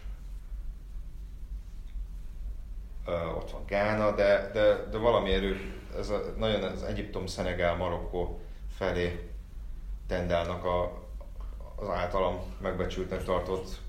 uh, 3.08 3.38
ott 3.38 3.52
van 3.52 3.66
Gána, 3.66 4.16
de, 4.16 4.50
de, 4.54 4.88
de 4.92 4.98
valami 4.98 5.34
erő, 5.34 5.74
ez 5.98 6.10
a, 6.10 6.22
nagyon 6.38 6.64
az 6.64 6.84
Egyiptom, 6.84 7.26
Szenegál, 7.26 7.76
Marokkó 7.76 8.40
felé 8.78 9.30
tendálnak 10.08 10.66
a, 10.66 11.05
az 11.76 11.90
általam 11.90 12.40
megbecsültnek 12.62 13.24
tartott 13.24 13.84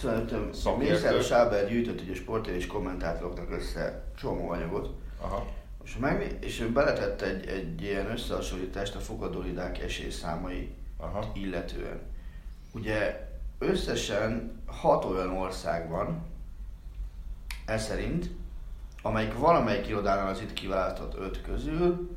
Szerintem 0.00 0.50
Mészáros 0.78 1.30
Ábel 1.30 1.66
gyűjtött 1.66 2.00
ugye 2.00 2.14
sport 2.14 2.46
és 2.46 2.66
kommentátoroknak 2.66 3.50
össze 3.50 4.02
csomó 4.16 4.50
anyagot. 4.50 4.90
Aha. 5.20 5.46
És, 5.84 5.96
meg, 5.96 6.36
és 6.40 6.60
ő 6.60 6.72
beletett 6.72 7.20
egy, 7.20 7.46
egy 7.46 7.82
ilyen 7.82 8.10
összehasonlítást 8.10 8.94
a 8.94 8.98
fogadóidák 8.98 9.78
esélyszámai 9.78 10.74
Aha. 10.96 11.30
illetően. 11.34 12.00
Ugye 12.72 13.28
összesen 13.58 14.62
hat 14.66 15.04
olyan 15.04 15.30
ország 15.30 15.88
van, 15.88 16.22
ez 17.66 17.84
szerint, 17.84 18.30
amelyik 19.02 19.38
valamelyik 19.38 19.88
irodánál 19.88 20.28
az 20.28 20.40
itt 20.40 20.52
kiválasztott 20.52 21.18
öt 21.18 21.42
közül 21.42 22.16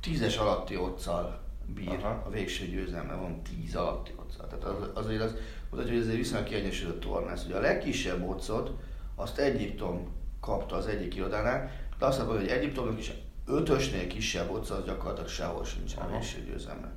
tízes 0.00 0.36
alatti 0.36 0.76
otccal 0.76 1.40
bír 1.74 1.98
Aha. 2.02 2.22
a 2.26 2.30
végső 2.30 2.66
győzelme, 2.66 3.14
van 3.14 3.42
tíz 3.42 3.76
alatti 3.76 4.12
otccal. 4.32 4.46
Tehát 4.46 4.64
az, 4.64 5.04
azért 5.04 5.22
az, 5.22 5.34
mutatja, 5.70 5.92
hogy 5.92 6.02
ez 6.02 6.08
egy 6.08 6.16
viszonylag 6.16 6.48
kiegyensúlyozott 6.48 7.00
torna. 7.00 7.32
Ugye 7.46 7.56
a 7.56 7.60
legkisebb 7.60 8.28
otcot 8.28 8.70
azt 9.14 9.38
Egyiptom 9.38 10.12
kapta 10.40 10.76
az 10.76 10.86
egyik 10.86 11.14
irodánál, 11.14 11.70
de 11.98 12.06
azt 12.06 12.18
mondom, 12.18 12.36
hogy 12.36 12.48
Egyiptomnak 12.48 12.98
is 12.98 13.12
ötösnél 13.46 14.06
kisebb 14.06 14.50
otca, 14.50 14.74
az 14.74 14.84
gyakorlatilag 14.84 15.28
sehol 15.28 15.64
sincs 15.64 15.96
a 15.96 16.08
végső 16.10 16.40
győzelme. 16.44 16.92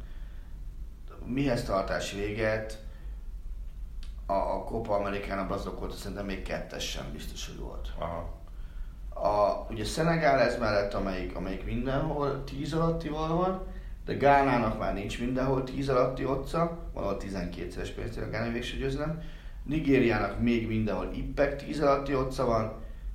Mihez 1.25 1.63
tartás 1.63 2.11
véget? 2.11 2.83
A, 4.25 4.33
a 4.33 4.63
Copa 4.63 4.95
Americánában 4.95 5.57
azok 5.57 5.79
volt, 5.79 5.93
szerintem 5.93 6.25
még 6.25 6.41
kettes 6.41 6.89
sem 6.89 7.11
biztos, 7.11 7.47
hogy 7.47 7.59
volt. 7.59 7.91
Aha. 7.97 8.33
A, 9.09 9.65
ugye 9.69 9.85
Szenegál 9.85 10.39
ez 10.39 10.59
mellett, 10.59 10.93
amelyik, 10.93 11.35
amelyik 11.35 11.65
mindenhol 11.65 12.43
10 12.43 12.73
alattival 12.73 13.35
van, 13.35 13.67
de 14.05 14.13
Gánának 14.13 14.79
már 14.79 14.93
nincs 14.93 15.19
mindenhol 15.19 15.63
10 15.63 15.89
alatti 15.89 16.25
otca, 16.25 16.77
valahol 16.93 17.17
12-szeres 17.19 17.89
pénzt 17.95 18.17
a 18.17 18.29
Gána 18.29 18.51
végső 18.51 18.77
győzelem. 18.77 19.21
Nigériának 19.63 20.39
még 20.39 20.67
mindenhol 20.67 21.11
Ippek 21.13 21.55
10 21.55 21.81
alatti 21.81 22.15
otca 22.15 22.45
van, 22.45 22.73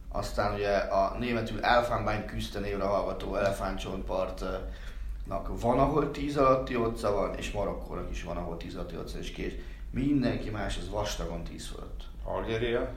aztán 0.08 0.54
ugye 0.54 0.76
a 0.76 1.16
németül 1.18 1.64
Elfánbány 1.64 2.24
küzde 2.24 2.60
névre 2.60 2.84
hallgató 2.84 3.36
elefántcsontpartnak 3.36 5.60
van, 5.60 5.78
ahol 5.78 6.10
10 6.10 6.36
alatti 6.36 6.76
otca 6.76 7.12
van, 7.12 7.34
és 7.34 7.52
Marokkónak 7.52 8.10
is 8.10 8.22
van, 8.22 8.36
ahol 8.36 8.56
10 8.56 8.74
alatti 8.74 8.96
otca, 8.96 9.18
és 9.18 9.30
kész. 9.30 9.54
Mindenki 9.90 10.50
más 10.50 10.76
az 10.76 10.90
vastagon 10.90 11.44
10 11.44 11.66
fölött. 11.66 12.04
Algéria? 12.24 12.92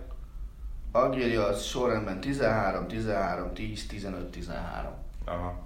Algéria 0.91 1.46
az 1.46 1.64
sorrendben 1.64 2.20
13, 2.20 2.88
13, 2.88 3.54
10, 3.54 3.88
15, 3.88 4.32
13. 4.32 4.91
Aha. 5.26 5.62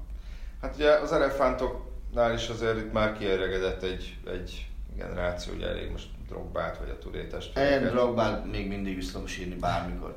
Hát 0.61 0.75
ugye 0.75 0.91
az 0.91 1.11
elefántok 1.11 1.87
nál 2.13 2.33
is 2.33 2.47
azért 2.47 2.77
itt 2.77 2.91
már 2.91 3.17
kieregedett 3.17 3.83
egy, 3.83 4.17
egy 4.25 4.67
generáció, 4.95 5.53
ugye 5.53 5.67
elég 5.67 5.91
most 5.91 6.07
Drogbát 6.27 6.77
vagy 6.77 6.89
a 6.89 6.97
Turétest. 6.97 7.57
Én 7.57 7.81
Drogbát 7.81 8.51
még 8.51 8.67
mindig 8.67 8.95
vissza 8.95 9.27
sírni 9.27 9.55
bármikor. 9.55 10.15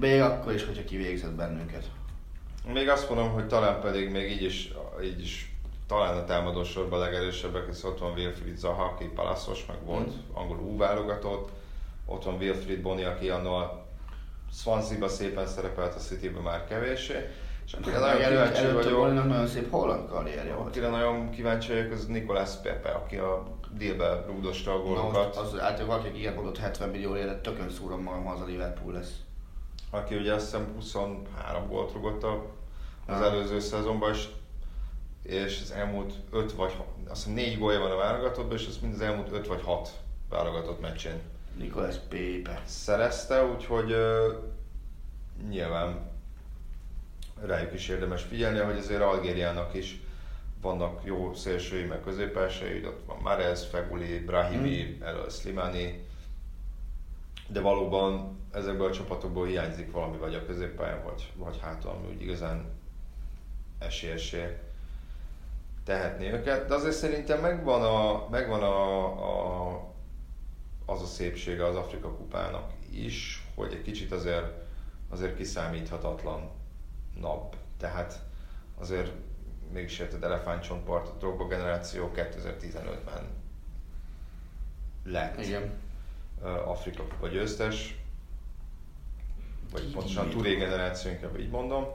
Még 0.00 0.20
akkor 0.20 0.52
is, 0.52 0.64
hogyha 0.64 0.84
kivégzett 0.84 1.32
bennünket. 1.32 1.90
Még 2.72 2.88
azt 2.88 3.08
mondom, 3.08 3.30
hogy 3.30 3.46
talán 3.46 3.80
pedig 3.80 4.10
még 4.10 4.30
így 4.30 4.42
is, 4.42 4.72
így 5.02 5.20
is 5.20 5.54
talán 5.86 6.16
a 6.16 6.24
támadósorban 6.24 6.98
legerősebbek, 6.98 7.68
ez 7.68 7.84
ott 7.84 7.98
van 7.98 8.12
Wilfried 8.12 8.56
Zaha, 8.56 8.84
aki 8.84 9.04
palaszos, 9.04 9.66
meg 9.66 9.76
volt 9.84 10.08
mm. 10.08 10.18
angol 10.32 10.56
U 10.56 10.76
válogatott, 10.76 11.48
ott 12.06 12.24
van 12.24 12.34
Wilfried 12.34 12.80
Boni, 12.80 13.04
aki 13.04 13.28
annól 13.28 13.86
Swansea-ba 14.52 15.08
szépen 15.08 15.46
szerepelt, 15.46 15.94
a 15.94 15.98
City-ben 15.98 16.42
már 16.42 16.66
kevésé. 16.66 17.28
És 17.66 17.72
akire 17.72 17.98
nagyon 17.98 18.16
kíváncsi 18.16 18.64
előtt, 18.64 18.82
vagyok, 18.82 19.14
nagyon 19.14 19.46
szép 19.46 19.70
holland 19.70 20.08
karrierje 20.08 20.54
volt. 20.54 20.68
Akire 20.68 20.88
nagyon 20.88 21.30
kíváncsi 21.30 21.72
vagyok, 21.72 21.92
az 21.92 22.06
Nicolas 22.06 22.50
Pepe, 22.62 22.88
aki 22.88 23.16
a 23.16 23.42
délbe 23.70 24.24
rúdosta 24.26 24.72
a 24.72 24.82
gólokat. 24.82 25.36
Az 25.36 25.58
általában 25.58 25.86
valaki 25.86 26.18
ilyen 26.18 26.34
mondott 26.34 26.58
70 26.58 26.88
millió 26.88 27.16
élet, 27.16 27.42
tökön 27.42 27.70
szúrom 27.70 28.02
magam, 28.02 28.26
az 28.26 28.40
a 28.40 28.44
Liverpool 28.44 28.92
lesz. 28.92 29.14
Aki 29.90 30.14
ugye 30.14 30.34
azt 30.34 30.44
hiszem 30.44 30.72
23 30.74 31.66
gólt 31.68 31.92
rúgott 31.92 32.24
az 33.06 33.20
ah. 33.20 33.26
előző 33.26 33.60
szezonban, 33.60 34.12
és, 34.12 34.28
és 35.22 35.60
az 35.62 35.70
elmúlt 35.70 36.14
5 36.30 36.52
vagy 36.52 36.72
azt 37.08 37.24
hiszem 37.24 37.32
4 37.32 37.58
gólja 37.58 37.80
van 37.80 37.90
a 37.90 37.96
válogatottban, 37.96 38.56
és 38.56 38.66
ez 38.66 38.78
mind 38.82 38.94
az 38.94 39.00
elmúlt 39.00 39.32
5 39.32 39.46
vagy 39.46 39.62
6 39.62 39.90
válogatott 40.28 40.80
meccsén. 40.80 41.20
Nicolas 41.58 41.96
Pepe. 42.08 42.62
Szerezte, 42.64 43.44
úgyhogy 43.44 43.92
uh, 43.92 43.98
nyilván 45.48 46.12
rájuk 47.40 47.72
is 47.72 47.88
érdemes 47.88 48.22
figyelni, 48.22 48.58
hogy 48.58 48.76
azért 48.76 49.00
Algériának 49.00 49.74
is 49.74 50.00
vannak 50.60 51.00
jó 51.04 51.34
szélsői, 51.34 51.84
meg 51.84 52.00
középelsői, 52.00 52.86
ott 52.86 53.02
van 53.06 53.18
Marez, 53.22 53.64
Feguli, 53.64 54.18
Brahimi, 54.18 54.96
mm. 54.98 55.02
El 55.02 55.28
Slimani, 55.28 56.06
de 57.48 57.60
valóban 57.60 58.38
ezekből 58.52 58.86
a 58.86 58.92
csapatokból 58.92 59.46
hiányzik 59.46 59.92
valami, 59.92 60.16
vagy 60.16 60.34
a 60.34 60.46
középpályán, 60.46 61.02
vagy, 61.04 61.32
vagy 61.36 61.58
hátul, 61.60 61.90
ami 61.90 62.14
úgy 62.14 62.22
igazán 62.22 62.64
esélyesé 63.78 64.58
tehetni 65.84 66.32
őket. 66.32 66.68
De 66.68 66.74
azért 66.74 66.96
szerintem 66.96 67.40
megvan, 67.40 67.82
a, 67.82 68.28
megvan 68.30 68.62
a, 68.62 69.04
a, 69.04 69.92
az 70.86 71.02
a 71.02 71.06
szépsége 71.06 71.66
az 71.66 71.76
Afrika 71.76 72.08
kupának 72.08 72.72
is, 72.90 73.46
hogy 73.54 73.72
egy 73.72 73.82
kicsit 73.82 74.12
azért, 74.12 74.52
azért 75.10 75.36
kiszámíthatatlan 75.36 76.50
nap. 77.20 77.56
Tehát 77.78 78.22
azért 78.78 79.12
mégis 79.72 79.98
érted 79.98 80.22
elefántcsontpart, 80.22 81.08
a 81.08 81.12
Drogba 81.18 81.46
generáció 81.46 82.10
2015-ben 82.14 83.28
lett 85.04 85.40
Igen. 85.40 85.72
Afrika 86.64 87.02
kupa 87.02 87.28
győztes, 87.28 87.98
vagy 89.70 89.92
pontosan 89.92 90.26
a 90.26 90.30
Touré 90.30 90.54
generáció, 90.54 91.10
inkább 91.10 91.38
így 91.38 91.50
mondom. 91.50 91.86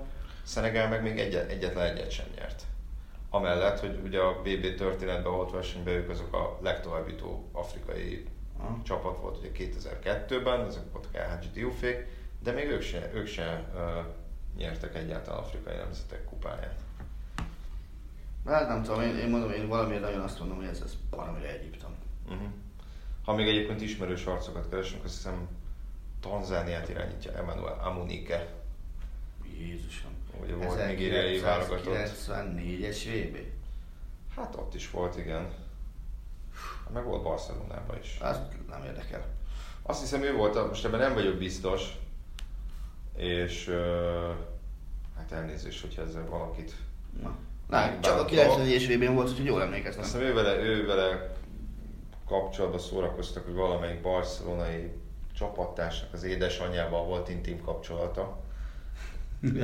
Szenegál 0.43 0.89
meg 0.89 1.01
még 1.01 1.20
egyet, 1.20 1.49
egyetlen 1.49 1.86
egyet 1.86 2.11
sem 2.11 2.26
nyert. 2.36 2.63
Amellett, 3.30 3.80
hogy 3.80 3.99
ugye 4.03 4.20
a 4.20 4.41
VB 4.41 4.76
történetben 4.76 5.32
volt 5.32 5.51
versenyben 5.51 5.93
ők 5.93 6.09
azok 6.09 6.34
a 6.34 6.59
legtovábbító 6.61 7.49
afrikai 7.51 8.26
ha. 8.57 8.80
csapat 8.84 9.20
volt 9.20 9.38
ugye 9.38 9.49
2002-ben, 9.53 10.65
ezek 10.65 10.91
voltak 10.91 11.13
LHG 11.13 11.51
Diufék, 11.53 12.05
de 12.43 12.51
még 12.51 12.65
ők 12.65 12.82
se, 12.82 13.11
ők 13.13 13.28
se 13.28 13.70
uh, 13.74 14.05
nyertek 14.60 14.95
egyáltalán 14.95 15.39
afrikai 15.39 15.76
nemzetek 15.76 16.26
kupáját. 16.26 16.80
Hát 18.45 18.68
nem 18.68 18.84
tudom, 18.84 19.01
én, 19.01 19.16
én 19.16 19.30
mondom, 19.30 19.51
én 19.51 19.68
valamiért 19.68 20.01
nagyon 20.01 20.22
azt 20.22 20.39
mondom, 20.39 20.57
hogy 20.57 20.66
ez, 20.66 20.82
ez 20.86 20.97
baromira 21.10 21.47
Egyiptom. 21.47 21.95
Uh-huh. 22.26 22.47
Ha 23.26 23.34
még 23.34 23.47
egyébként 23.47 23.82
ismerős 23.82 24.26
arcokat 24.26 24.70
keresünk, 24.70 25.03
azt 25.03 25.16
hiszem 25.16 25.47
Tanzániát 26.20 26.89
irányítja 26.89 27.34
Emmanuel 27.34 27.80
Amunike. 27.84 28.47
Jézusom. 29.60 30.12
Ugye 30.41 30.55
volt 30.55 30.88
nigériai 30.88 31.39
válogatott. 31.39 31.95
94-es 31.95 32.97
VB? 33.05 33.38
Hát 34.36 34.55
ott 34.55 34.74
is 34.74 34.91
volt, 34.91 35.18
igen. 35.18 35.53
Meg 36.93 37.03
volt 37.03 37.24
Barcelonában 37.24 37.97
is. 38.01 38.18
Azt 38.22 38.41
nem 38.70 38.84
érdekel. 38.84 39.26
Azt 39.82 40.01
hiszem 40.01 40.24
ő 40.24 40.34
volt, 40.34 40.68
most 40.68 40.86
ebben 40.86 40.99
nem 40.99 41.14
vagyok 41.14 41.38
biztos, 41.38 41.97
és 43.20 43.70
hát 45.17 45.32
elnézést, 45.32 45.82
hogyha 45.82 46.01
ezzel 46.01 46.26
valakit 46.30 46.74
Na. 47.22 47.38
Na, 47.67 47.99
csak 47.99 48.20
a 48.20 48.26
90-es 48.26 48.95
VB-n 48.95 49.13
volt, 49.13 49.30
úgyhogy 49.30 49.45
jól 49.45 49.61
emlékeztem. 49.61 50.03
Azt 50.03 50.11
hiszem 50.11 50.28
ő 50.28 50.34
vele, 50.34 50.55
ő 50.55 50.86
vele 50.86 51.36
kapcsolatban 52.26 52.80
szórakoztak, 52.80 53.45
hogy 53.45 53.53
valamelyik 53.53 54.01
barcelonai 54.01 54.91
csapattársnak 55.34 56.13
az 56.13 56.24
édesanyjával 56.24 57.05
volt 57.05 57.30
intim 57.30 57.61
kapcsolata. 57.61 58.43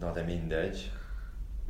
Na 0.00 0.12
de 0.12 0.22
mindegy. 0.22 0.92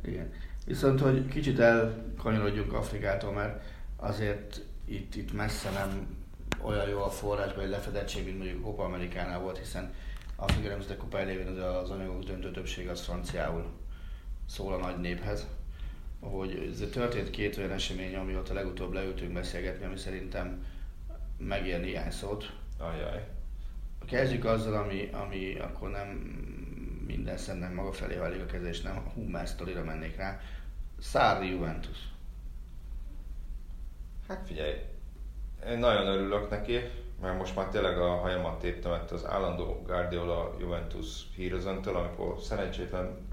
Igen. 0.03 0.31
Viszont, 0.65 0.99
hogy 0.99 1.27
kicsit 1.27 1.59
elkanyarodjunk 1.59 2.73
Afrikától, 2.73 3.31
mert 3.31 3.63
azért 3.95 4.61
itt, 4.85 5.15
itt 5.15 5.33
messze 5.33 5.69
nem 5.69 6.17
olyan 6.61 6.89
jó 6.89 7.01
a 7.01 7.09
forrásban 7.09 7.63
egy 7.63 7.69
lefedettség, 7.69 8.25
mint 8.25 8.37
mondjuk 8.37 8.59
a 8.59 8.65
Copa 8.65 8.83
Amerikánál 8.83 9.39
volt, 9.39 9.57
hiszen 9.57 9.93
Afrika 10.35 10.67
Nemzetek 10.67 10.97
Kupa 10.97 11.19
elévén 11.19 11.47
az, 11.47 11.57
az 11.83 11.89
anyagok 11.89 12.23
döntő 12.23 12.51
többség 12.51 12.89
az 12.89 13.01
franciául 13.01 13.65
szól 14.45 14.73
a 14.73 14.77
nagy 14.77 14.99
néphez. 14.99 15.47
Hogy 16.19 16.69
ez 16.71 16.89
történt 16.91 17.29
két 17.29 17.57
olyan 17.57 17.71
esemény, 17.71 18.15
ami 18.15 18.35
ott 18.35 18.49
a 18.49 18.53
legutóbb 18.53 18.93
leültünk 18.93 19.33
beszélgetni, 19.33 19.85
ami 19.85 19.97
szerintem 19.97 20.65
megér 21.37 21.81
néhány 21.81 22.11
szót. 22.11 22.53
Ajaj. 22.77 23.27
Kezdjük 24.05 24.45
azzal, 24.45 24.73
ami, 24.73 25.09
ami 25.11 25.59
akkor 25.59 25.89
nem 25.89 26.07
minden 27.07 27.37
szemnek 27.37 27.73
maga 27.73 27.91
felé 27.91 28.15
válik 28.15 28.41
a 28.41 28.45
kezés, 28.45 28.81
nem 28.81 28.97
a 28.97 29.09
Hummel 29.09 29.45
sztorira 29.45 29.83
mennék 29.83 30.15
rá. 30.15 30.39
Szári 30.99 31.49
Juventus. 31.49 31.97
Hát 34.27 34.47
figyelj, 34.47 34.73
én 35.69 35.77
nagyon 35.77 36.07
örülök 36.07 36.49
neki, 36.49 36.79
mert 37.21 37.37
most 37.37 37.55
már 37.55 37.65
tényleg 37.65 37.99
a 37.99 38.15
hajamat 38.15 38.59
téptem 38.59 38.91
ettől 38.91 39.17
az 39.17 39.25
állandó 39.25 39.83
Guardiola 39.85 40.55
Juventus 40.59 41.23
hírözöntől, 41.35 41.95
amikor 41.95 42.39
szerencsétlen 42.41 43.25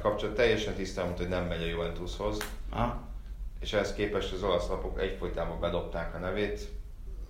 kapcsolat 0.00 0.34
teljesen 0.34 0.74
tisztán 0.74 1.16
hogy 1.16 1.28
nem 1.28 1.44
megy 1.44 1.62
a 1.62 1.66
Juventushoz. 1.66 2.38
Ah. 2.70 2.92
És 3.60 3.72
ehhez 3.72 3.94
képest 3.94 4.32
az 4.32 4.42
olasz 4.42 4.68
lapok 4.68 5.00
egyfolytában 5.00 5.60
bedobták 5.60 6.14
a 6.14 6.18
nevét. 6.18 6.68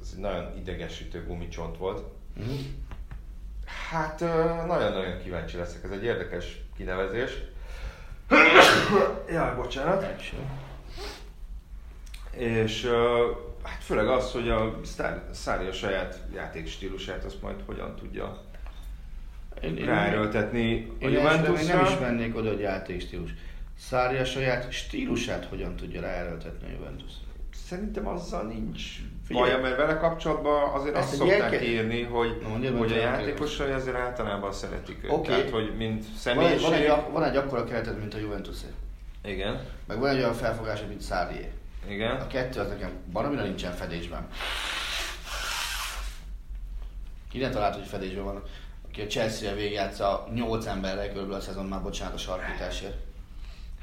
Ez 0.01 0.11
egy 0.15 0.21
nagyon 0.21 0.57
idegesítő 0.57 1.25
gumicsont 1.27 1.77
volt. 1.77 2.03
Mm. 2.41 2.57
Hát 3.91 4.21
nagyon-nagyon 4.67 5.23
kíváncsi 5.23 5.57
leszek, 5.57 5.85
ez 5.85 5.91
egy 5.91 6.05
érdekes 6.05 6.63
kinevezés. 6.77 7.31
Jaj, 9.29 9.55
bocsánat. 9.55 10.05
És 12.31 12.91
hát 13.63 13.83
főleg 13.83 14.09
az, 14.09 14.33
hogy 14.33 14.49
a 14.49 14.81
Szári 15.33 15.67
a 15.67 15.73
saját 15.73 16.21
játékstílusát 16.35 17.25
azt 17.25 17.43
majd 17.43 17.57
hogyan 17.67 17.97
tudja 17.97 18.41
én, 19.61 19.75
ráerőltetni 19.75 20.93
a 21.01 21.09
Juventusra. 21.09 21.61
Én 21.61 21.77
nem 21.77 21.85
is 21.85 21.99
mennék 21.99 22.37
oda, 22.37 22.49
hogy 22.49 22.61
játékstílus. 22.61 23.31
Szári 23.79 24.17
a 24.17 24.25
saját 24.25 24.73
stílusát 24.73 25.45
hogyan 25.45 25.77
tudja 25.77 26.01
ráerőltetni 26.01 26.69
a 26.69 26.71
Juventus? 26.71 27.13
Szerintem 27.67 28.07
azzal 28.07 28.43
nincs 28.43 28.83
baj, 29.29 29.61
mert 29.61 29.77
vele 29.77 29.97
kapcsolatban 29.97 30.71
azért 30.73 30.97
azt 30.97 31.15
szokták 31.15 31.39
gyerke... 31.39 31.65
írni, 31.65 32.03
hogy, 32.03 32.39
no, 32.43 32.79
hogy 32.79 32.93
a 32.93 32.97
játékosai 32.97 33.71
azért 33.71 33.97
általában 33.97 34.53
szeretik 34.53 35.05
őt. 35.05 35.11
Okay. 35.11 35.35
Tehát, 35.35 35.51
hogy 35.51 35.77
mint 35.77 36.05
személyiség... 36.17 36.61
Van 36.61 36.73
egy, 36.73 36.87
van 36.89 36.99
egy, 36.99 37.13
van 37.13 37.25
egy 37.25 37.37
akkora 37.37 37.65
kereted, 37.65 37.99
mint 37.99 38.15
a 38.15 38.19
juventus 38.19 38.57
Igen. 39.25 39.61
Meg 39.87 39.99
van 39.99 40.09
egy 40.09 40.19
olyan 40.19 40.35
felfogás, 40.35 40.83
mint 40.89 41.01
Szárié. 41.01 41.51
Igen. 41.89 42.17
A 42.17 42.27
kettő 42.27 42.61
az 42.61 42.69
nekem 42.69 42.91
baromira 43.13 43.43
nincsen 43.43 43.73
fedésben. 43.73 44.29
Ki 47.31 47.39
talált, 47.39 47.75
hogy 47.75 47.87
fedésben 47.87 48.25
van? 48.25 48.43
Aki 48.89 49.01
a 49.01 49.07
Chelsea-re 49.07 49.57
végigjátsza 49.57 50.29
8 50.35 50.67
emberrel 50.67 51.07
körülbelül 51.07 51.35
a 51.35 51.41
szezon 51.41 51.67
már 51.67 51.83
bocsánat 51.83 52.15
a 52.15 52.19
sarkításért. 52.19 52.97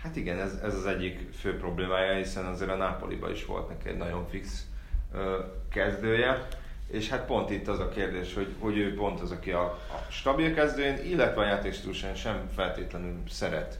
Hát 0.01 0.15
igen, 0.15 0.39
ez, 0.39 0.59
ez 0.63 0.75
az 0.75 0.85
egyik 0.85 1.33
fő 1.33 1.57
problémája, 1.57 2.17
hiszen 2.17 2.45
azért 2.45 2.71
a 2.71 2.75
Napoliba 2.75 3.31
is 3.31 3.45
volt 3.45 3.69
neki 3.69 3.89
egy 3.89 3.97
nagyon 3.97 4.27
fix 4.29 4.65
ö, 5.13 5.39
kezdője. 5.71 6.47
És 6.87 7.09
hát 7.09 7.25
pont 7.25 7.49
itt 7.49 7.67
az 7.67 7.79
a 7.79 7.89
kérdés, 7.89 8.33
hogy, 8.33 8.55
hogy 8.59 8.77
ő 8.77 8.95
pont 8.95 9.19
az, 9.19 9.31
aki 9.31 9.51
a, 9.51 9.63
a 9.65 10.11
stabil 10.11 10.53
kezdőjén, 10.53 10.97
illetve 11.05 11.41
a 11.41 11.45
játékstílusán 11.45 12.15
sem 12.15 12.49
feltétlenül 12.55 13.17
szeret 13.29 13.79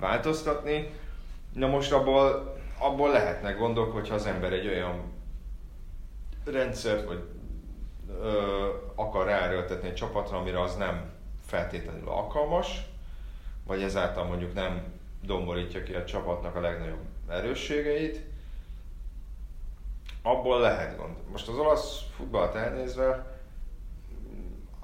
változtatni. 0.00 0.90
Na 1.52 1.66
most 1.66 1.92
abból 1.92 2.56
abból 2.78 3.10
lehetnek 3.10 3.58
gondok, 3.58 3.92
hogyha 3.92 4.14
az 4.14 4.26
ember 4.26 4.52
egy 4.52 4.66
olyan 4.66 5.12
rendszert, 6.44 7.06
vagy 7.06 7.22
ö, 8.20 8.68
akar 8.94 9.26
ráerőltetni 9.26 9.88
egy 9.88 9.94
csapatra, 9.94 10.38
amire 10.38 10.60
az 10.60 10.76
nem 10.76 11.12
feltétlenül 11.46 12.08
alkalmas, 12.08 12.86
vagy 13.66 13.82
ezáltal 13.82 14.24
mondjuk 14.24 14.54
nem 14.54 14.92
domborítja 15.22 15.82
ki 15.82 15.94
a 15.94 16.04
csapatnak 16.04 16.54
a 16.54 16.60
legnagyobb 16.60 17.04
erősségeit, 17.28 18.20
abból 20.22 20.60
lehet 20.60 20.96
gond. 20.96 21.16
Most 21.30 21.48
az 21.48 21.58
olasz 21.58 22.02
futballt 22.16 22.54
elnézve, 22.54 23.36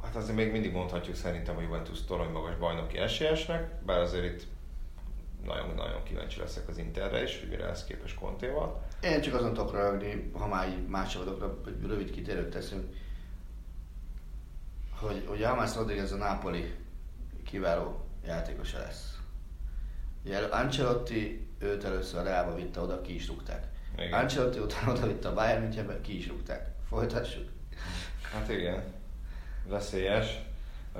hát 0.03 0.17
azért 0.17 0.37
még 0.37 0.53
mindig 0.53 0.73
mondhatjuk 0.73 1.17
szerintem 1.17 1.57
a 1.57 1.61
Juventus 1.61 2.05
torony 2.05 2.31
magas 2.31 2.57
bajnoki 2.57 2.99
esélyesnek, 2.99 3.83
bár 3.85 3.99
azért 3.99 4.25
itt 4.25 4.47
nagyon-nagyon 5.45 6.03
kíváncsi 6.03 6.41
leszek 6.41 6.69
az 6.69 6.79
Interre 6.79 7.23
is, 7.23 7.39
hogy 7.39 7.49
mire 7.49 7.67
lesz 7.67 7.85
képes 7.85 8.15
Contéval. 8.15 8.83
Én 9.03 9.21
csak 9.21 9.35
azon 9.35 9.55
tudok 9.55 9.73
rögni, 9.73 10.31
ha 10.33 10.47
már 10.47 10.77
más 10.89 11.13
csapatokra 11.13 11.61
egy 11.67 11.87
rövid 11.87 12.11
kitérőt 12.11 12.51
teszünk, 12.51 12.95
hogy, 15.01 15.25
hogy 15.27 15.43
Almász 15.43 15.77
Rodriguez 15.77 16.13
a 16.13 16.17
Napoli 16.17 16.75
kiváló 17.45 18.05
játékosa 18.27 18.79
lesz. 18.79 19.19
Ugye 20.25 20.39
Ancelotti 20.39 21.49
őt 21.59 21.85
először 21.85 22.21
a 22.21 22.23
Realba 22.23 22.55
vitte 22.55 22.81
oda, 22.81 23.01
ki 23.01 23.15
is 23.15 23.29
rúgták. 23.29 23.67
Igen. 23.99 24.13
Ancelotti 24.13 24.59
utána 24.59 24.93
oda 24.93 25.07
vitte 25.07 25.29
a 25.29 25.35
Bayern 25.35 25.63
Münchenbe, 25.63 26.01
ki 26.01 26.19
is 26.19 26.29
rúgták. 26.29 26.69
Folytassuk. 26.89 27.49
Hát 28.33 28.49
igen, 28.51 28.83
veszélyes. 29.67 30.43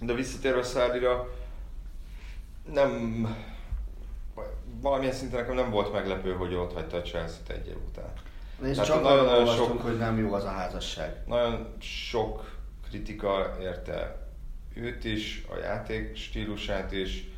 De 0.00 0.14
visszatérve 0.14 0.62
Szárdira, 0.62 1.28
nem, 2.72 3.26
valamilyen 4.80 5.14
szinten 5.14 5.40
nekem 5.40 5.54
nem 5.54 5.70
volt 5.70 5.92
meglepő, 5.92 6.32
hogy 6.32 6.54
ott 6.54 6.72
hagyta 6.72 6.96
a 6.96 7.02
Chelsea-t 7.02 7.50
egy 7.50 7.66
év 7.66 7.76
után. 7.88 8.12
És 8.62 8.76
Tehát 8.76 8.86
csak 8.86 9.02
nagyon, 9.02 9.24
nagyon 9.24 9.46
sok, 9.46 9.80
hogy 9.80 9.98
nem 9.98 10.18
jó 10.18 10.32
az 10.32 10.44
a 10.44 10.50
házasság. 10.50 11.16
Nagyon 11.26 11.76
sok 11.78 12.58
kritika 12.88 13.56
érte 13.60 14.28
őt 14.74 15.04
is, 15.04 15.46
a 15.50 15.56
játék 15.56 16.16
stílusát 16.16 16.92
is. 16.92 17.28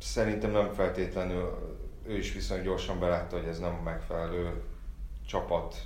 Szerintem 0.00 0.50
nem 0.50 0.72
feltétlenül, 0.72 1.78
ő 2.06 2.16
is 2.16 2.32
viszonylag 2.32 2.66
gyorsan 2.66 2.98
belátta, 2.98 3.36
hogy 3.36 3.48
ez 3.48 3.58
nem 3.58 3.72
megfelelő 3.72 4.62
csapat 5.26 5.76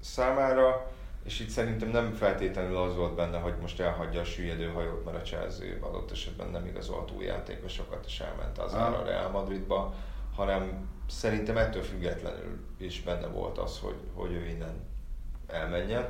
számára, 0.00 0.90
és 1.26 1.40
itt 1.40 1.48
szerintem 1.48 1.88
nem 1.88 2.12
feltétlenül 2.12 2.76
az 2.76 2.96
volt 2.96 3.14
benne, 3.14 3.38
hogy 3.38 3.54
most 3.60 3.80
elhagyja 3.80 4.20
a 4.20 4.24
süllyedő 4.24 4.66
hajót, 4.66 5.04
mert 5.04 5.16
a 5.16 5.20
Chelsea 5.20 5.66
adott 5.80 6.10
esetben 6.10 6.48
nem 6.48 6.66
igazolt 6.66 7.10
új 7.10 7.24
játékosokat, 7.24 8.04
és 8.06 8.20
elment 8.20 8.58
az 8.58 8.74
a 8.74 9.02
Real 9.04 9.30
Madridba, 9.30 9.94
hanem 10.34 10.88
szerintem 11.08 11.56
ettől 11.56 11.82
függetlenül 11.82 12.58
is 12.78 13.02
benne 13.02 13.26
volt 13.26 13.58
az, 13.58 13.78
hogy, 13.78 13.96
hogy 14.14 14.32
ő 14.32 14.46
innen 14.48 14.84
elmenjen. 15.46 16.08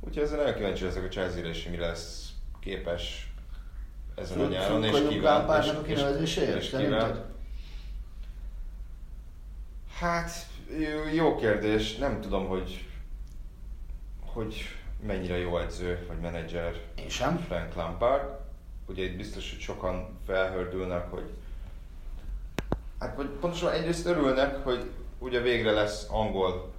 Úgyhogy 0.00 0.22
ezzel 0.22 0.36
nagyon 0.38 0.54
kíváncsi 0.54 0.84
leszek 0.84 1.04
a 1.04 1.08
Chelsea-re, 1.08 1.48
és 1.48 1.68
mi 1.68 1.76
lesz 1.76 2.28
képes 2.60 3.32
ezen 4.14 4.40
a 4.40 4.48
nyáron, 4.48 4.84
és 4.84 5.02
kíván. 5.08 5.62
És, 5.86 6.20
és, 6.20 6.36
és 6.36 6.70
kíván. 6.70 7.24
Hát, 9.98 10.30
jó 11.14 11.36
kérdés. 11.36 11.96
Nem 11.96 12.20
tudom, 12.20 12.46
hogy, 12.46 12.89
hogy 14.32 14.64
mennyire 15.06 15.38
jó 15.38 15.58
edző 15.58 16.04
vagy 16.08 16.18
menedzser 16.18 16.80
Én 16.94 17.08
sem. 17.08 17.38
Frank 17.38 17.74
Lampard. 17.74 18.38
Ugye 18.86 19.02
itt 19.02 19.16
biztos, 19.16 19.50
hogy 19.50 19.60
sokan 19.60 20.18
felhördülnek, 20.26 21.10
hogy 21.10 21.30
Hát 23.00 23.16
vagy 23.16 23.26
pontosan 23.26 23.72
egyrészt 23.72 24.06
örülnek, 24.06 24.64
hogy 24.64 24.90
ugye 25.18 25.40
végre 25.40 25.70
lesz 25.70 26.06
angol, 26.10 26.72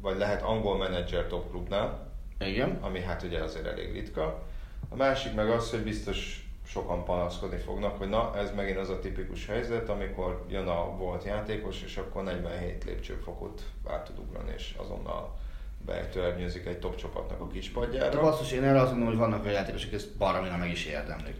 vagy 0.00 0.18
lehet 0.18 0.42
angol 0.42 0.78
menedzser 0.78 1.26
top 1.26 1.50
klubnál. 1.50 2.12
Igen. 2.38 2.78
Ami 2.80 3.00
hát 3.00 3.22
ugye 3.22 3.42
azért 3.42 3.66
elég 3.66 3.92
ritka. 3.92 4.42
A 4.88 4.96
másik 4.96 5.34
meg 5.34 5.50
az, 5.50 5.70
hogy 5.70 5.82
biztos 5.82 6.48
sokan 6.66 7.04
panaszkodni 7.04 7.56
fognak, 7.56 7.98
hogy 7.98 8.08
na, 8.08 8.36
ez 8.36 8.54
megint 8.54 8.78
az 8.78 8.88
a 8.88 8.98
tipikus 8.98 9.46
helyzet, 9.46 9.88
amikor 9.88 10.44
jön 10.48 10.66
a 10.66 10.96
volt 10.96 11.24
játékos, 11.24 11.82
és 11.82 11.96
akkor 11.96 12.22
47 12.22 12.84
lépcsőfokot 12.84 13.62
át 13.86 14.04
tud 14.04 14.18
ugrani, 14.18 14.52
és 14.56 14.74
azonnal 14.78 15.36
betörnyőzik 15.90 16.66
egy 16.66 16.78
top 16.78 16.96
csapatnak 16.96 17.40
a 17.40 17.46
kispadjára. 17.46 18.08
De 18.08 18.20
basszus, 18.20 18.52
én 18.52 18.64
erre 18.64 18.80
azt 18.80 18.90
mondom, 18.90 19.08
hogy 19.08 19.18
vannak 19.18 19.42
olyan 19.42 19.54
játékosok, 19.54 19.92
ezt 19.92 20.16
baromira 20.16 20.56
meg 20.56 20.70
is 20.70 20.86
érdemlik. 20.86 21.36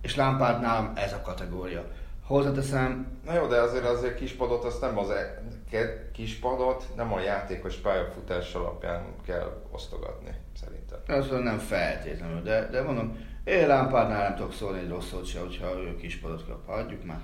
És 0.00 0.16
Lampard 0.16 0.60
nálam 0.60 0.92
ez 0.94 1.12
a 1.12 1.20
kategória. 1.20 1.84
Hozzáteszem... 2.26 3.20
Na 3.24 3.34
jó, 3.34 3.46
de 3.46 3.60
azért 3.60 3.84
azért 3.84 4.14
kispadot, 4.14 4.64
azt 4.64 4.80
nem 4.80 4.98
az 4.98 5.10
e, 5.10 6.10
kispadot, 6.12 6.84
nem 6.96 7.12
a 7.12 7.20
játékos 7.20 7.76
pályafutás 7.76 8.54
alapján 8.54 9.04
kell 9.26 9.62
osztogatni, 9.70 10.30
szerintem. 10.60 10.98
Ez 11.06 11.28
nem 11.28 11.58
feltétlenül, 11.58 12.42
de, 12.42 12.68
de 12.70 12.82
mondom, 12.82 13.18
én 13.44 13.66
Lampardnál 13.66 14.22
nem 14.22 14.34
tudok 14.34 14.52
szólni 14.52 14.78
egy 14.78 14.88
rossz 14.88 15.08
szót 15.08 15.26
se, 15.26 15.40
hogyha 15.40 15.78
ő 15.78 15.96
kispadot 15.96 16.46
kap, 16.46 16.66
hagyjuk 16.66 17.04
már. 17.04 17.20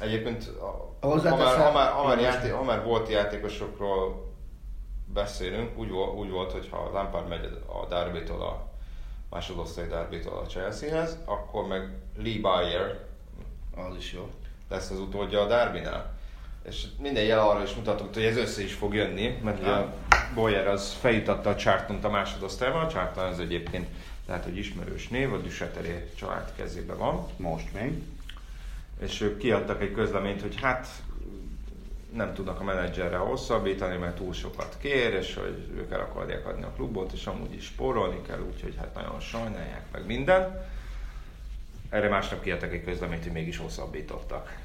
Egyébként, 0.00 0.52
ha 1.00 1.14
már, 1.14 1.36
ha, 1.56 1.72
már, 1.72 1.90
ha, 1.90 2.06
már 2.06 2.20
játék, 2.20 2.52
ha 2.52 2.62
már 2.62 2.84
volt 2.84 3.08
játékosokról 3.08 4.23
beszélünk, 5.12 5.78
úgy, 5.78 5.90
úgy 5.90 6.30
volt, 6.30 6.52
hogy 6.52 6.68
ha 6.70 6.90
Lampard 6.92 7.28
megy 7.28 7.58
a 7.66 7.86
derby 7.86 8.18
a 8.18 8.72
másodosztály 9.30 9.86
derby 9.86 10.16
a 10.16 10.46
Chelseahez, 10.46 11.18
akkor 11.24 11.66
meg 11.66 11.88
Lee 12.16 12.40
Bayer, 12.40 13.04
az 13.76 13.96
is 13.96 14.12
jó, 14.12 14.30
lesz 14.68 14.90
az 14.90 14.98
utódja 14.98 15.40
a 15.40 15.46
Darwinál. 15.46 16.12
És 16.68 16.86
minden 16.98 17.24
jel 17.24 17.48
arra 17.48 17.62
is 17.62 17.74
mutatott, 17.74 18.14
hogy 18.14 18.24
ez 18.24 18.36
össze 18.36 18.62
is 18.62 18.72
fog 18.72 18.94
jönni, 18.94 19.38
mert 19.42 19.60
ugye 19.60 19.70
a 19.70 19.94
Boyer 20.34 20.66
az 20.66 20.92
feljutatta 20.92 21.50
a 21.50 21.56
charton 21.56 21.98
a 22.02 22.08
másodosztályban, 22.08 22.84
a 22.84 22.88
Charlton 22.88 23.24
az 23.24 23.38
egyébként 23.38 23.88
lehet, 24.26 24.44
hogy 24.44 24.56
ismerős 24.56 25.08
név, 25.08 25.32
a 25.32 25.38
Duseteré 25.38 26.10
család 26.14 26.52
kezében 26.56 26.98
van. 26.98 27.26
Most 27.36 27.72
még. 27.72 28.02
És 29.00 29.20
ők 29.20 29.38
kiadtak 29.38 29.82
egy 29.82 29.92
közleményt, 29.92 30.40
hogy 30.40 30.60
hát 30.60 30.88
nem 32.14 32.34
tudnak 32.34 32.60
a 32.60 32.64
menedzserre 32.64 33.16
hosszabbítani, 33.16 33.96
mert 33.96 34.16
túl 34.16 34.32
sokat 34.32 34.76
kér, 34.80 35.14
és 35.14 35.34
hogy 35.34 35.70
ők 35.76 35.92
el 35.92 36.00
akarják 36.00 36.46
adni 36.46 36.62
a 36.62 36.72
klubot, 36.76 37.12
és 37.12 37.26
amúgy 37.26 37.54
is 37.54 37.64
spórolni 37.64 38.22
kell, 38.22 38.40
úgyhogy 38.40 38.74
hát 38.76 38.94
nagyon 38.94 39.20
sajnálják 39.20 39.84
meg 39.92 40.06
minden. 40.06 40.66
Erre 41.90 42.08
másnap 42.08 42.42
kiadtak 42.42 42.72
egy 42.72 42.84
közleményt, 42.84 43.22
hogy 43.22 43.32
mégis 43.32 43.56
hosszabbítottak. 43.56 44.62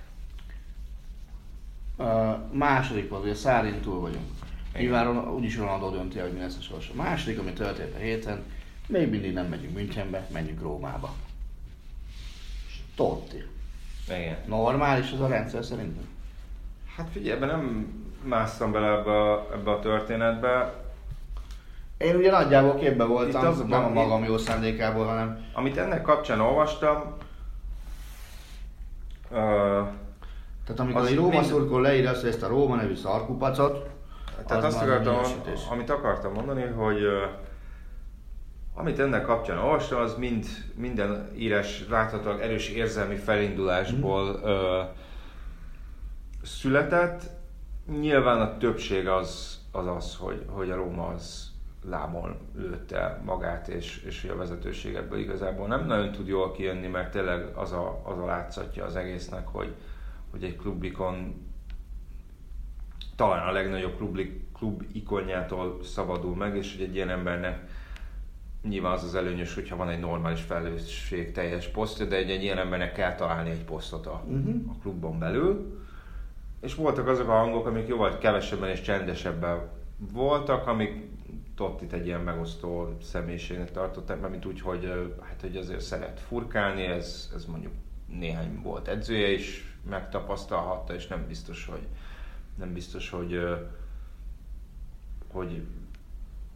A 1.98 2.38
második 2.52 3.10
hogy 3.10 3.30
a 3.30 3.36
Szárin 3.36 3.82
túl 3.82 4.00
vagyunk. 4.00 4.26
Nyilván 4.78 5.30
úgyis 5.30 5.58
Ronaldo 5.58 5.90
dönti 5.90 6.20
hogy 6.20 6.34
mi 6.34 6.40
lesz 6.40 6.58
a 6.58 6.62
sors. 6.62 6.90
A 6.90 6.96
második, 6.96 7.40
ami 7.40 7.54
történt 7.54 7.96
a 7.96 7.98
héten, 7.98 8.44
még 8.88 9.10
mindig 9.10 9.34
nem 9.34 9.46
megyünk 9.46 9.74
Münchenbe, 9.74 10.28
menjünk 10.32 10.62
Rómába. 10.62 11.16
Totti. 12.96 13.44
Igen. 14.08 14.38
Normális 14.48 15.12
az 15.12 15.20
a 15.20 15.28
rendszer 15.28 15.64
szerintem? 15.64 16.19
Hát 17.00 17.10
figyelj, 17.12 17.32
ebben 17.32 17.48
nem 17.48 17.94
másztam 18.24 18.72
bele 18.72 18.88
ebbe 18.88 19.12
a, 19.12 19.48
ebbe 19.54 19.72
a 19.72 19.80
történetbe. 19.80 20.74
Én 21.98 22.16
ugye 22.16 22.32
nagyjából 22.32 22.76
képbe 22.76 23.04
voltam, 23.04 23.46
az, 23.46 23.64
nem 23.68 23.84
a 23.84 23.90
magam 23.90 24.24
jó 24.24 24.38
szándékából, 24.38 25.06
hanem... 25.06 25.46
Amit 25.54 25.78
ennek 25.78 26.02
kapcsán 26.02 26.40
olvastam, 26.40 26.98
uh, 29.30 29.38
tehát 30.66 30.80
amikor 30.80 31.06
egy 31.06 31.16
Róma 31.16 31.30
mind... 31.30 31.44
szurkol 31.44 31.82
leír 31.82 32.08
azt, 32.08 32.24
ezt 32.24 32.44
a 32.44 32.48
Róma 32.48 32.76
nevű 32.76 32.96
szarkupacot, 32.96 33.90
tehát 34.48 34.64
az 34.64 34.74
azt 34.74 34.84
akartam, 34.84 35.22
amit 35.72 35.90
akartam 35.90 36.34
mondani, 36.34 36.64
hogy 36.64 37.04
uh, 37.04 37.22
amit 38.74 39.00
ennek 39.00 39.22
kapcsán 39.22 39.58
olvastam, 39.58 40.00
az 40.02 40.16
mind, 40.16 40.46
minden 40.76 41.32
írás 41.38 41.86
láthatóan 41.90 42.40
erős 42.40 42.70
érzelmi 42.70 43.16
felindulásból 43.16 44.24
mm. 44.24 44.44
uh, 44.44 44.98
született. 46.42 47.24
Nyilván 48.00 48.42
a 48.42 48.58
többség 48.58 49.08
az 49.08 49.60
az, 49.72 49.88
az 49.88 50.16
hogy, 50.16 50.46
hogy 50.48 50.70
a 50.70 50.76
Róma 50.76 51.08
az 51.08 51.52
lábon 51.86 52.38
lőtte 52.56 53.22
magát, 53.26 53.68
és, 53.68 54.04
és 54.04 54.22
hogy 54.22 54.30
a 54.30 54.36
vezetőség 54.36 54.96
ebből 54.96 55.20
igazából 55.20 55.68
nem 55.68 55.86
nagyon 55.86 56.12
tud 56.12 56.28
jól 56.28 56.52
kijönni, 56.52 56.88
mert 56.88 57.12
tényleg 57.12 57.58
az 57.58 57.72
a, 57.72 58.02
az 58.04 58.18
a 58.18 58.26
látszatja 58.26 58.86
az 58.86 58.96
egésznek, 58.96 59.48
hogy, 59.48 59.76
hogy 60.32 60.44
egy 60.44 60.56
klubikon 60.56 61.48
talán 63.16 63.48
a 63.48 63.52
legnagyobb 63.52 63.96
klub, 63.98 64.20
klub 64.58 64.84
ikonjától 64.92 65.84
szabadul 65.84 66.36
meg, 66.36 66.56
és 66.56 66.76
hogy 66.76 66.86
egy 66.86 66.96
ilyen 66.96 67.10
embernek 67.10 67.70
nyilván 68.64 68.92
az 68.92 69.04
az 69.04 69.16
előnyös, 69.16 69.54
hogyha 69.54 69.76
van 69.76 69.90
egy 69.90 70.00
normális 70.00 70.42
felelősség 70.42 71.32
teljes 71.32 71.68
posztja, 71.68 72.06
de 72.06 72.16
egy, 72.16 72.30
egy 72.30 72.44
ilyen 72.44 72.58
embernek 72.58 72.94
kell 72.94 73.16
találni 73.16 73.50
egy 73.50 73.64
posztot 73.64 74.06
a, 74.06 74.24
uh-huh. 74.28 74.56
a 74.68 74.82
klubban 74.82 75.20
belül. 75.20 75.80
És 76.60 76.76
voltak 76.76 77.08
azok 77.08 77.28
a 77.28 77.38
hangok, 77.38 77.66
amik 77.66 77.88
jóval 77.88 78.18
kevesebben 78.18 78.70
és 78.70 78.82
csendesebben 78.82 79.70
voltak, 79.98 80.68
amik 80.68 81.08
Tottit 81.56 81.94
egy 81.94 82.06
ilyen 82.06 82.22
megosztó 82.22 82.98
személyiségnek 83.02 83.72
tartották, 83.72 84.20
mert 84.20 84.32
mint 84.32 84.46
úgy, 84.46 84.62
hogy, 84.62 85.16
hát, 85.22 85.42
hogy 85.42 85.56
azért 85.58 85.82
szeret 85.82 86.20
furkálni, 86.20 86.84
ez, 86.84 87.32
ez 87.36 87.46
mondjuk 87.46 87.74
néhány 88.08 88.62
volt 88.62 88.88
edzője 88.88 89.32
is 89.32 89.78
megtapasztalhatta, 89.90 90.94
és 90.94 91.08
nem 91.08 91.26
biztos, 91.28 91.66
hogy 91.66 91.88
nem 92.58 92.74
biztos, 92.74 93.10
hogy, 93.10 93.40
hogy, 95.32 95.62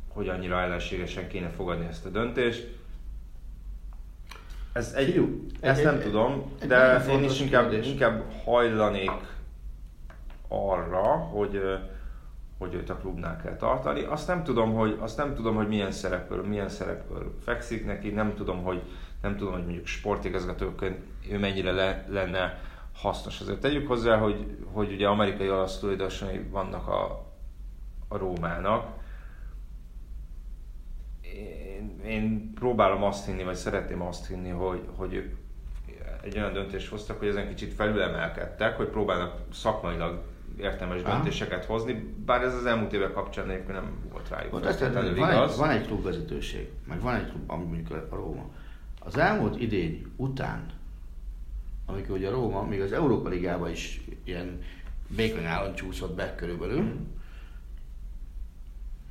hogy 0.07 0.27
annyira 0.27 0.59
ellenségesen 0.59 1.27
kéne 1.27 1.49
fogadni 1.49 1.85
ezt 1.85 2.05
a 2.05 2.09
döntést. 2.09 2.77
Ez 4.73 4.93
egy, 4.93 5.15
Jó, 5.15 5.27
ezt 5.59 5.79
egy, 5.79 5.85
nem 5.85 5.95
egy, 5.95 6.01
tudom, 6.01 6.51
egy, 6.59 6.67
de 6.67 7.01
egy 7.01 7.09
én 7.09 7.23
is 7.23 7.39
inkább, 7.39 7.71
inkább 7.71 8.31
hajlanék 8.43 9.11
arra, 10.53 11.03
hogy 11.17 11.61
hogy 12.63 12.73
őt 12.73 12.89
a 12.89 12.97
klubnál 12.97 13.41
kell 13.41 13.55
tartani. 13.55 14.03
Azt 14.03 14.27
nem 14.27 14.43
tudom, 14.43 14.73
hogy, 14.73 14.97
azt 14.99 15.17
nem 15.17 15.35
tudom, 15.35 15.55
hogy 15.55 15.67
milyen 15.67 15.91
szerepről, 15.91 16.43
milyen 16.47 16.69
szerepről 16.69 17.35
fekszik 17.43 17.85
neki, 17.85 18.09
nem 18.09 18.33
tudom, 18.35 18.63
hogy 18.63 18.81
nem 19.21 19.37
tudom, 19.37 19.53
hogy 19.53 19.63
mondjuk 19.63 19.85
sportigazgatóként 19.85 21.03
ő 21.31 21.39
mennyire 21.39 21.71
le, 21.71 22.05
lenne 22.09 22.59
hasznos. 22.93 23.41
Azért 23.41 23.59
tegyük 23.59 23.87
hozzá, 23.87 24.17
hogy, 24.17 24.57
hogy 24.71 24.91
ugye 24.91 25.07
amerikai 25.07 25.49
olasz 25.49 25.79
tulajdonosai 25.79 26.47
vannak 26.49 26.87
a, 26.87 27.25
a 28.07 28.17
Rómának. 28.17 29.01
Én, 31.21 31.99
én 32.05 32.53
próbálom 32.53 33.03
azt 33.03 33.25
hinni, 33.25 33.43
vagy 33.43 33.55
szeretném 33.55 34.01
azt 34.01 34.27
hinni, 34.27 34.49
hogy, 34.49 34.87
hogy 34.95 35.33
egy 36.21 36.37
olyan 36.37 36.53
döntést 36.53 36.89
hoztak, 36.89 37.19
hogy 37.19 37.27
ezen 37.27 37.47
kicsit 37.47 37.73
felülemelkedtek, 37.73 38.77
hogy 38.77 38.87
próbálnak 38.87 39.35
szakmailag 39.51 40.21
értelmes 40.59 41.01
döntéseket 41.01 41.65
hozni, 41.65 42.13
bár 42.25 42.41
ez 42.41 42.53
az 42.53 42.65
elmúlt 42.65 42.93
évek 42.93 43.11
kapcsán 43.11 43.49
egyébként 43.49 43.73
nem 43.73 43.91
volt 44.11 44.29
rájuk. 44.29 44.51
Volt, 44.51 44.65
ezt, 44.65 44.79
van, 44.79 45.29
egy, 45.29 45.55
van 45.57 45.69
egy 45.69 45.85
klubvezetőség, 45.85 46.69
meg 46.87 47.01
van 47.01 47.15
egy 47.15 47.29
klub, 47.29 47.51
ami 47.51 47.63
mondjuk 47.63 47.91
a 48.11 48.15
Róma. 48.15 48.49
Az 48.99 49.17
elmúlt 49.17 49.61
idény 49.61 50.05
után, 50.15 50.65
amikor 51.85 52.17
ugye 52.17 52.27
a 52.27 52.31
Róma 52.31 52.63
még 52.63 52.81
az 52.81 52.91
Európa 52.91 53.29
Ligába 53.29 53.69
is 53.69 54.01
ilyen 54.23 54.61
békonyálon 55.07 55.75
csúszott 55.75 56.15
be 56.15 56.35
körülbelül, 56.35 56.81
mm. 56.81 57.05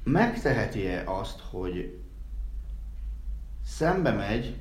megteheti-e 0.03 1.03
azt, 1.07 1.41
hogy 1.51 1.99
szembe 3.65 4.13
megy 4.13 4.57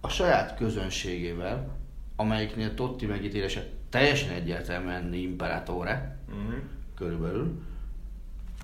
a 0.00 0.08
saját 0.08 0.56
közönségével, 0.56 1.76
amelyiknél 2.16 2.74
Totti 2.74 3.06
megítélése 3.06 3.66
teljesen 3.92 4.30
egyértelműen 4.30 5.14
imperatore, 5.14 6.18
uh-huh. 6.28 6.54
körülbelül, 6.96 7.62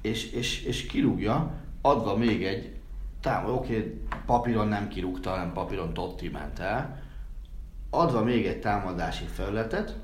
és, 0.01 0.33
és, 0.33 0.63
és 0.63 0.87
kirúgja, 0.87 1.53
adva 1.81 2.17
még 2.17 2.45
egy 2.45 2.77
támad, 3.21 3.51
oké, 3.51 3.77
okay, 3.77 4.01
papíron 4.27 4.69
nem 4.69 4.89
kirúgta, 4.89 5.31
hanem 5.31 5.53
papíron 5.53 5.95
Totti 5.95 6.29
ment 6.29 6.59
el, 6.59 7.03
adva 7.91 8.23
még 8.25 8.47
egy 8.47 8.61
támadási 8.61 9.25
felületet, 9.25 9.97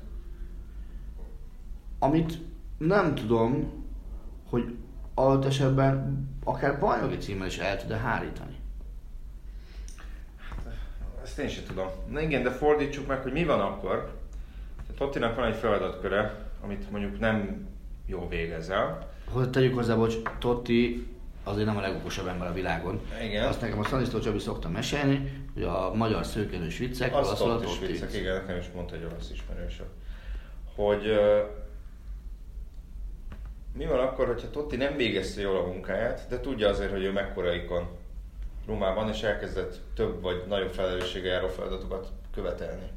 amit 1.99 2.39
nem 2.77 3.15
tudom, 3.15 3.83
hogy 4.49 4.75
adott 5.13 5.45
esetben 5.45 6.27
akár 6.43 6.79
bajnoki 6.79 7.17
címmel 7.17 7.47
is 7.47 7.57
el 7.57 7.77
tud 7.77 7.91
hárítani. 7.91 8.55
Ezt 11.23 11.39
én 11.39 11.47
sem 11.47 11.63
tudom. 11.63 11.87
Na 12.09 12.19
igen, 12.19 12.43
de 12.43 12.51
fordítsuk 12.51 13.07
meg, 13.07 13.21
hogy 13.21 13.31
mi 13.31 13.43
van 13.43 13.59
akkor. 13.59 14.23
Tottinak 14.97 15.35
van 15.35 15.45
egy 15.45 15.55
feladatköre, 15.55 16.35
amit 16.61 16.91
mondjuk 16.91 17.19
nem 17.19 17.67
jól 18.05 18.27
végezel. 18.27 19.09
Hogy 19.29 19.49
tegyük 19.49 19.75
hozzá, 19.75 19.95
bocs, 19.95 20.15
Totti 20.39 21.07
azért 21.43 21.65
nem 21.65 21.77
a 21.77 21.81
legokosabb 21.81 22.27
ember 22.27 22.47
a 22.47 22.53
világon. 22.53 23.01
Igen. 23.23 23.47
Azt 23.47 23.61
nekem 23.61 23.79
a 23.79 23.83
Szanisztó 23.83 24.19
Csabi 24.19 24.39
szokta 24.39 24.69
mesélni, 24.69 25.43
hogy 25.53 25.63
a 25.63 25.91
magyar 25.93 26.25
szőkenős 26.25 26.77
viccek, 26.77 27.15
Azt 27.15 27.41
a 27.41 27.59
Totti 27.59 27.85
viccek, 27.85 28.13
igen, 28.13 28.35
nekem 28.35 28.57
is 28.57 28.65
mondta 28.75 28.95
egy 28.95 29.03
olasz 29.03 29.31
ismerősöm. 29.31 29.85
Hogy 30.75 31.07
uh, 31.07 31.39
mi 33.73 33.85
van 33.85 33.99
akkor, 33.99 34.27
hogyha 34.27 34.49
Totti 34.49 34.75
nem 34.75 34.95
végezte 34.95 35.41
jól 35.41 35.57
a 35.57 35.65
munkáját, 35.65 36.25
de 36.29 36.39
tudja 36.39 36.69
azért, 36.69 36.91
hogy 36.91 37.03
ő 37.03 37.11
mekkora 37.11 37.53
ikon 37.53 37.87
Rumában, 38.65 39.09
és 39.09 39.21
elkezdett 39.21 39.79
több 39.95 40.21
vagy 40.21 40.43
nagyobb 40.47 40.71
felelőssége 40.71 41.29
járó 41.29 41.47
feladatokat 41.47 42.11
követelni. 42.33 42.89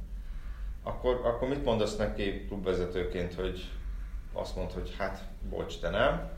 Akkor, 0.88 1.20
akkor 1.24 1.48
mit 1.48 1.64
mondasz 1.64 1.96
neki 1.96 2.44
klubvezetőként, 2.46 3.34
hogy 3.34 3.68
azt 4.32 4.56
mond, 4.56 4.70
hogy 4.70 4.94
hát 4.98 5.24
bocs, 5.50 5.78
te 5.78 5.90
nem, 5.90 6.30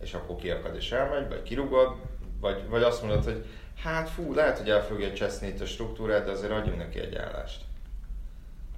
és 0.00 0.14
akkor 0.14 0.36
kiakad 0.36 0.74
és 0.76 0.92
elmegy, 0.92 1.28
vagy 1.28 1.42
kirugod, 1.42 1.96
vagy, 2.40 2.68
vagy 2.68 2.82
azt 2.82 3.02
mondod, 3.02 3.24
hogy 3.24 3.44
hát 3.82 4.08
fú, 4.08 4.34
lehet, 4.34 4.58
hogy 4.58 4.70
el 4.70 4.84
fogja 4.84 5.12
cseszni 5.12 5.46
itt 5.46 5.60
a 5.60 5.66
struktúrát, 5.66 6.24
de 6.24 6.30
azért 6.30 6.52
adjunk 6.52 6.78
neki 6.78 6.98
egy 6.98 7.14
állást. 7.14 7.64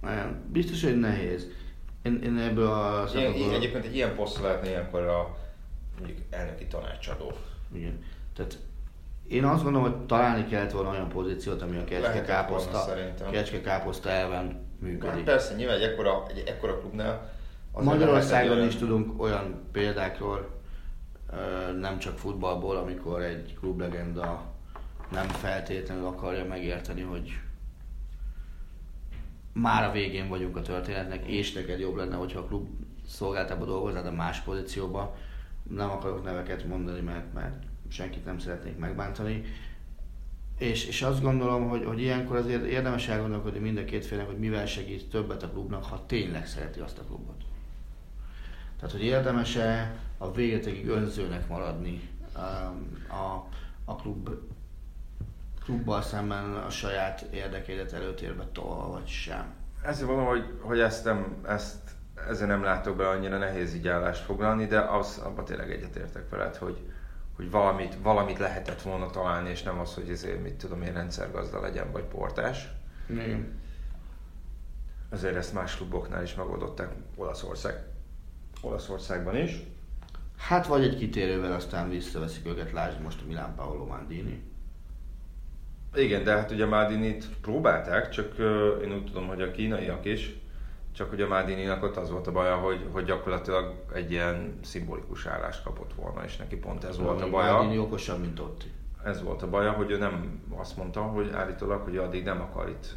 Nem, 0.00 0.44
biztos, 0.52 0.82
hogy 0.82 0.98
nehéz. 0.98 1.46
Én, 2.02 2.20
én 2.22 2.38
ebből 2.38 2.66
a 2.66 3.08
ilyen, 3.14 3.52
Egyébként 3.52 3.84
egy 3.84 3.94
ilyen 3.94 4.14
poszt 4.14 4.40
lehetne 4.40 4.68
ilyenkor 4.68 5.02
a 5.02 5.36
mondjuk 5.98 6.18
elnöki 6.30 6.66
tanácsadó. 6.66 7.32
Igen. 7.72 8.04
Tehát 8.34 8.58
én 9.30 9.44
azt 9.44 9.62
gondolom, 9.62 9.92
hogy 9.92 10.06
találni 10.06 10.46
kellett 10.46 10.72
volna 10.72 10.90
olyan 10.90 11.08
pozíciót, 11.08 11.62
ami 11.62 11.76
a 11.76 11.84
kecske 11.84 12.22
káposzta, 12.22 12.84
kecske 13.30 13.60
káposzta 13.60 14.08
elven 14.08 14.68
működik. 14.78 15.14
Hát 15.14 15.22
persze, 15.22 15.54
nyilván 15.54 15.76
egy 15.76 15.82
ekkora, 15.82 16.26
egy 16.28 16.42
ekkora 16.46 16.78
klubnál 16.78 17.30
Magyarországon 17.72 18.66
is 18.66 18.76
tudunk 18.76 19.22
olyan 19.22 19.62
példákról, 19.72 20.48
nem 21.80 21.98
csak 21.98 22.18
futballból, 22.18 22.76
amikor 22.76 23.22
egy 23.22 23.56
klublegenda 23.60 24.42
nem 25.10 25.28
feltétlenül 25.28 26.06
akarja 26.06 26.44
megérteni, 26.44 27.00
hogy 27.00 27.38
már 29.52 29.88
a 29.88 29.92
végén 29.92 30.28
vagyunk 30.28 30.56
a 30.56 30.62
történetnek, 30.62 31.26
és 31.26 31.52
neked 31.52 31.80
jobb 31.80 31.96
lenne, 31.96 32.16
hogyha 32.16 32.38
a 32.38 32.44
klub 32.44 32.68
szolgáltában 33.06 33.66
dolgoznád 33.66 34.06
a 34.06 34.12
más 34.12 34.40
pozícióba. 34.40 35.16
Nem 35.62 35.90
akarok 35.90 36.24
neveket 36.24 36.64
mondani, 36.64 37.00
mert, 37.00 37.32
mert 37.32 37.64
senkit 37.90 38.24
nem 38.24 38.38
szeretnék 38.38 38.78
megbántani. 38.78 39.44
És, 40.58 40.86
és 40.86 41.02
azt 41.02 41.22
gondolom, 41.22 41.68
hogy, 41.68 41.84
hogy 41.84 42.00
ilyenkor 42.00 42.36
azért 42.36 42.64
érdemes 42.64 43.08
elgondolkodni 43.08 43.58
mind 43.58 43.78
a 43.78 43.84
két 43.84 44.06
félnek, 44.06 44.26
hogy 44.26 44.38
mivel 44.38 44.66
segít 44.66 45.10
többet 45.10 45.42
a 45.42 45.48
klubnak, 45.48 45.84
ha 45.84 46.06
tényleg 46.06 46.46
szereti 46.46 46.80
azt 46.80 46.98
a 46.98 47.02
klubot. 47.02 47.42
Tehát, 48.76 48.92
hogy 48.94 49.04
érdemes-e 49.04 49.96
a 50.18 50.32
végletekig 50.32 50.88
önzőnek 50.88 51.48
maradni 51.48 52.08
um, 52.36 53.04
a, 53.08 53.46
a 53.84 53.96
klub, 53.96 54.30
klubbal 55.64 56.02
szemben 56.02 56.54
a 56.54 56.70
saját 56.70 57.20
érdekédet 57.20 57.92
előtérbe 57.92 58.46
tolva, 58.52 58.88
vagy 58.88 59.06
sem. 59.06 59.54
Ezért 59.82 60.08
mondom, 60.08 60.26
hogy, 60.26 60.44
hogy 60.60 60.80
ezt, 60.80 61.04
nem, 61.04 61.36
ezt 61.48 61.90
ezért 62.28 62.48
nem 62.48 62.62
látok 62.62 62.96
be 62.96 63.08
annyira 63.08 63.38
nehéz 63.38 63.74
így 63.74 63.88
állást 63.88 64.22
foglalni, 64.22 64.66
de 64.66 64.80
az, 64.80 65.18
abban 65.24 65.44
tényleg 65.44 65.70
egyetértek 65.70 66.30
veled, 66.30 66.56
hogy, 66.56 66.78
hogy 67.40 67.50
valamit, 67.50 67.96
valamit 68.02 68.38
lehetett 68.38 68.82
volna 68.82 69.10
találni, 69.10 69.50
és 69.50 69.62
nem 69.62 69.78
az, 69.78 69.94
hogy 69.94 70.10
ezért, 70.10 70.42
mit 70.42 70.54
tudom 70.54 70.82
én, 70.82 70.92
rendszergazda 70.92 71.60
legyen, 71.60 71.92
vagy 71.92 72.02
portás. 72.02 72.68
Igen. 73.08 73.60
Azért 75.10 75.36
ezt 75.36 75.52
más 75.52 75.76
kluboknál 75.76 76.22
is 76.22 76.34
megoldották 76.34 76.92
Olaszország, 77.16 77.82
Olaszországban 78.62 79.36
is. 79.36 79.62
Hát 80.36 80.66
vagy 80.66 80.82
egy 80.82 80.96
kitérővel 80.96 81.52
aztán 81.52 81.88
visszaveszik 81.88 82.46
őket, 82.46 82.72
lásd 82.72 83.00
most 83.00 83.20
a 83.20 83.26
Milán 83.26 83.54
Paolo 83.54 83.86
Mandini. 83.86 84.42
Igen, 85.94 86.24
de 86.24 86.36
hát 86.36 86.50
ugye 86.50 86.66
Maldinit 86.66 87.26
próbálták, 87.40 88.08
csak 88.08 88.34
uh, 88.38 88.82
én 88.82 88.92
úgy 88.92 89.04
tudom, 89.04 89.26
hogy 89.26 89.42
a 89.42 89.50
kínaiak 89.50 90.04
is, 90.04 90.40
csak 90.92 91.12
ugye 91.12 91.26
Mádininak 91.26 91.82
ott 91.82 91.96
az 91.96 92.10
volt 92.10 92.26
a 92.26 92.32
baja, 92.32 92.56
hogy, 92.56 92.86
hogy 92.92 93.04
gyakorlatilag 93.04 93.74
egy 93.92 94.10
ilyen 94.10 94.58
szimbolikus 94.62 95.26
állást 95.26 95.62
kapott 95.62 95.94
volna, 95.94 96.24
és 96.24 96.36
neki 96.36 96.56
pont 96.56 96.84
ez 96.84 96.98
volt 96.98 97.20
a 97.20 97.30
baja. 97.30 97.52
Mádini 97.52 97.78
okosabb, 97.78 98.20
mint 98.20 98.40
ott. 98.40 98.64
Ez 99.04 99.22
volt 99.22 99.42
a 99.42 99.48
baja, 99.50 99.72
hogy 99.72 99.90
ő 99.90 99.98
nem 99.98 100.42
azt 100.56 100.76
mondta, 100.76 101.02
hogy 101.02 101.30
állítólag, 101.32 101.82
hogy 101.82 101.96
addig 101.96 102.24
nem 102.24 102.40
akar 102.40 102.68
itt, 102.68 102.94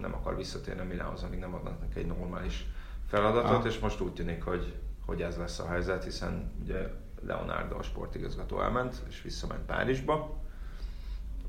nem 0.00 0.14
akar 0.14 0.36
visszatérni 0.36 0.80
a 0.80 0.84
Milánhoz, 0.84 1.22
amíg 1.22 1.38
nem 1.38 1.54
adnak 1.54 1.80
neki 1.80 1.98
egy 1.98 2.06
normális 2.06 2.66
feladatot, 3.06 3.64
ah. 3.64 3.66
és 3.66 3.78
most 3.78 4.00
úgy 4.00 4.12
tűnik, 4.12 4.44
hogy, 4.44 4.74
hogy 5.06 5.22
ez 5.22 5.36
lesz 5.36 5.58
a 5.58 5.68
helyzet, 5.68 6.04
hiszen 6.04 6.52
ugye 6.62 6.90
Leonardo 7.26 7.78
a 7.78 7.82
sportigazgató 7.82 8.60
elment, 8.60 9.02
és 9.08 9.22
visszament 9.22 9.66
Párizsba, 9.66 10.36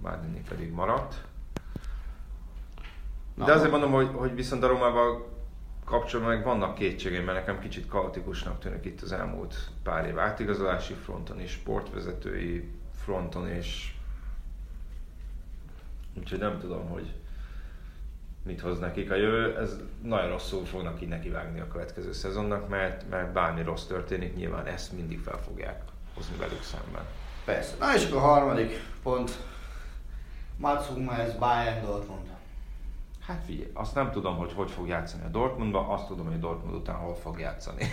Mádini 0.02 0.42
pedig 0.48 0.72
maradt. 0.72 1.24
De 3.36 3.52
azért 3.52 3.72
mondom, 3.72 3.92
hogy, 3.92 4.10
hogy 4.14 4.36
viszont 4.36 4.64
a 4.64 4.68
Romával 4.68 5.35
kapcsolatban 5.86 6.36
meg 6.36 6.46
vannak 6.46 6.76
kétségeim, 6.76 7.24
mert 7.24 7.38
nekem 7.38 7.60
kicsit 7.60 7.88
kaotikusnak 7.88 8.60
tűnik 8.60 8.86
itt 8.86 9.02
az 9.02 9.12
elmúlt 9.12 9.56
pár 9.84 10.06
év 10.06 10.20
átigazolási 10.20 10.94
fronton 10.94 11.40
és 11.40 11.52
sportvezetői 11.52 12.70
fronton 13.04 13.48
és 13.48 13.94
úgyhogy 16.18 16.40
nem 16.40 16.60
tudom, 16.60 16.90
hogy 16.90 17.14
mit 18.44 18.62
hoz 18.62 18.80
nekik 18.80 19.12
a 19.12 19.16
jövő. 19.16 19.58
Ez 19.58 19.80
nagyon 20.04 20.30
rosszul 20.30 20.66
fognak 20.66 21.02
így 21.02 21.08
nekivágni 21.08 21.60
a 21.60 21.68
következő 21.68 22.14
szezonnak, 22.14 22.70
mert, 22.70 23.10
mert 23.10 23.32
bármi 23.32 23.64
rossz 23.64 23.86
történik, 23.86 24.36
nyilván 24.36 24.66
ezt 24.66 24.92
mindig 24.92 25.20
fel 25.20 25.42
fogják 25.42 25.84
hozni 26.14 26.38
velük 26.38 26.64
szemben. 26.64 27.04
Persze. 27.46 27.76
Na 27.80 27.96
és 27.96 28.06
akkor 28.06 28.18
a 28.18 28.22
harmadik 28.22 28.80
pont. 29.04 29.32
Mats 30.58 30.86
Hummels 30.86 31.36
Bayern 31.36 31.86
Dortmund. 31.86 32.35
Hát 33.28 33.44
figyelj, 33.46 33.70
azt 33.74 33.96
nem 33.96 34.12
tudom, 34.12 34.38
hogy 34.38 34.54
hogy 34.54 34.72
fog 34.72 34.88
játszani 34.88 35.24
a 35.24 35.28
Dortmundban, 35.28 35.86
azt 35.86 36.08
tudom, 36.08 36.26
hogy 36.26 36.36
a 36.36 36.40
Dortmund 36.40 36.76
után 36.76 36.96
hol 36.96 37.16
fog 37.16 37.40
játszani. 37.40 37.86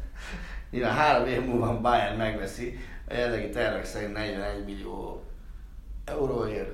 Nyilván 0.70 0.94
három 0.94 1.26
év 1.26 1.44
múlva 1.44 1.80
Bayern 1.80 2.16
megveszi, 2.16 2.78
a 3.08 3.14
jelenlegi 3.14 3.48
tervek 3.48 3.84
szerint 3.84 4.12
41 4.12 4.64
millió 4.64 5.22
euróért, 6.04 6.70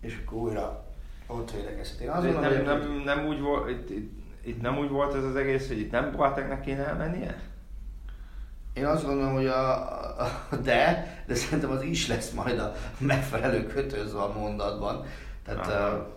és 0.00 0.22
akkor 0.24 0.38
újra 0.38 0.84
ott 1.26 1.50
védekezhet. 1.50 2.00
Én 2.00 2.10
azt 2.10 2.40
nem, 2.40 2.62
nem, 2.64 3.02
nem, 3.04 3.26
úgy 3.26 3.40
volt, 3.40 3.70
itt, 3.70 3.90
itt, 3.90 4.12
itt, 4.44 4.60
nem 4.60 4.78
úgy 4.78 4.88
volt 4.88 5.14
ez 5.14 5.24
az 5.24 5.36
egész, 5.36 5.68
hogy 5.68 5.78
itt 5.78 5.90
nem 5.90 6.12
Boatengnek 6.12 6.60
kéne 6.60 6.86
elmennie? 6.86 7.40
Én 8.72 8.86
azt 8.86 9.06
gondolom, 9.06 9.32
hogy 9.32 9.46
a, 9.46 9.72
a, 10.22 10.30
de, 10.62 11.14
de 11.26 11.34
szerintem 11.34 11.70
az 11.70 11.82
is 11.82 12.08
lesz 12.08 12.30
majd 12.30 12.58
a 12.58 12.72
megfelelő 12.98 13.66
kötőzve 13.66 14.20
a 14.20 14.32
mondatban 14.38 15.04
Tehát 15.44 15.66
Aha. 15.66 16.13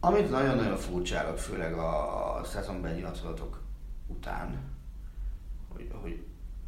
Amit 0.00 0.30
nagyon-nagyon 0.30 0.76
furcsálok, 0.76 1.38
főleg 1.38 1.74
a, 1.74 2.40
szezonban 2.44 2.90
nyilatkozatok 2.90 3.60
után, 4.06 4.58
hogy, 5.68 5.90
hogy 6.02 6.24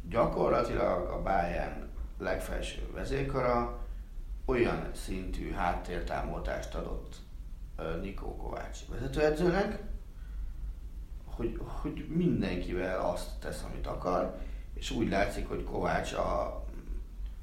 gyakorlatilag 0.09 1.09
a 1.09 1.21
Bayern 1.21 1.89
legfelső 2.17 2.89
vezékara 2.93 3.79
olyan 4.45 4.89
szintű 4.93 5.51
háttértámogatást 5.51 6.75
adott 6.75 7.15
Nikó 8.01 8.35
Kovács 8.35 8.79
vezetőedzőnek, 8.89 9.83
hogy, 11.25 11.59
hogy 11.81 12.05
mindenkivel 12.09 13.09
azt 13.09 13.29
tesz, 13.39 13.63
amit 13.63 13.87
akar, 13.87 14.37
és 14.73 14.91
úgy 14.91 15.09
látszik, 15.09 15.47
hogy 15.47 15.63
Kovács 15.63 16.13
a, 16.13 16.63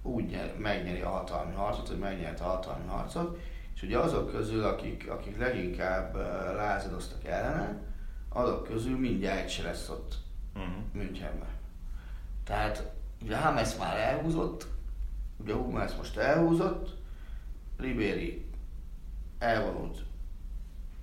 úgy 0.03 0.26
nyer, 0.26 0.57
megnyeri 0.59 1.01
a 1.01 1.09
hatalmi 1.09 1.55
harcot, 1.55 1.88
hogy 1.88 1.99
megnyerte 1.99 2.45
a 2.45 2.49
hatalmi 2.49 2.86
harcot, 2.86 3.38
és 3.81 3.87
ugye 3.87 3.99
azok 3.99 4.31
közül, 4.31 4.64
akik, 4.64 5.11
akik 5.11 5.39
leginkább 5.39 6.16
lázadoztak 6.57 7.24
ellene, 7.24 7.83
azok 8.28 8.64
közül 8.64 8.99
mindjárt 8.99 9.49
se 9.49 9.62
lesz 9.62 9.89
ott 9.89 10.14
Uh-huh. 10.55 10.74
Münchenben. 10.93 11.49
Tehát 12.45 12.93
ugye 13.22 13.37
Hames 13.37 13.76
már 13.76 13.97
elhúzott, 13.97 14.66
ugye 15.37 15.55
Hummels 15.55 15.95
most 15.97 16.16
elhúzott, 16.16 16.97
Ribéry 17.78 18.47
elvonult 19.39 19.99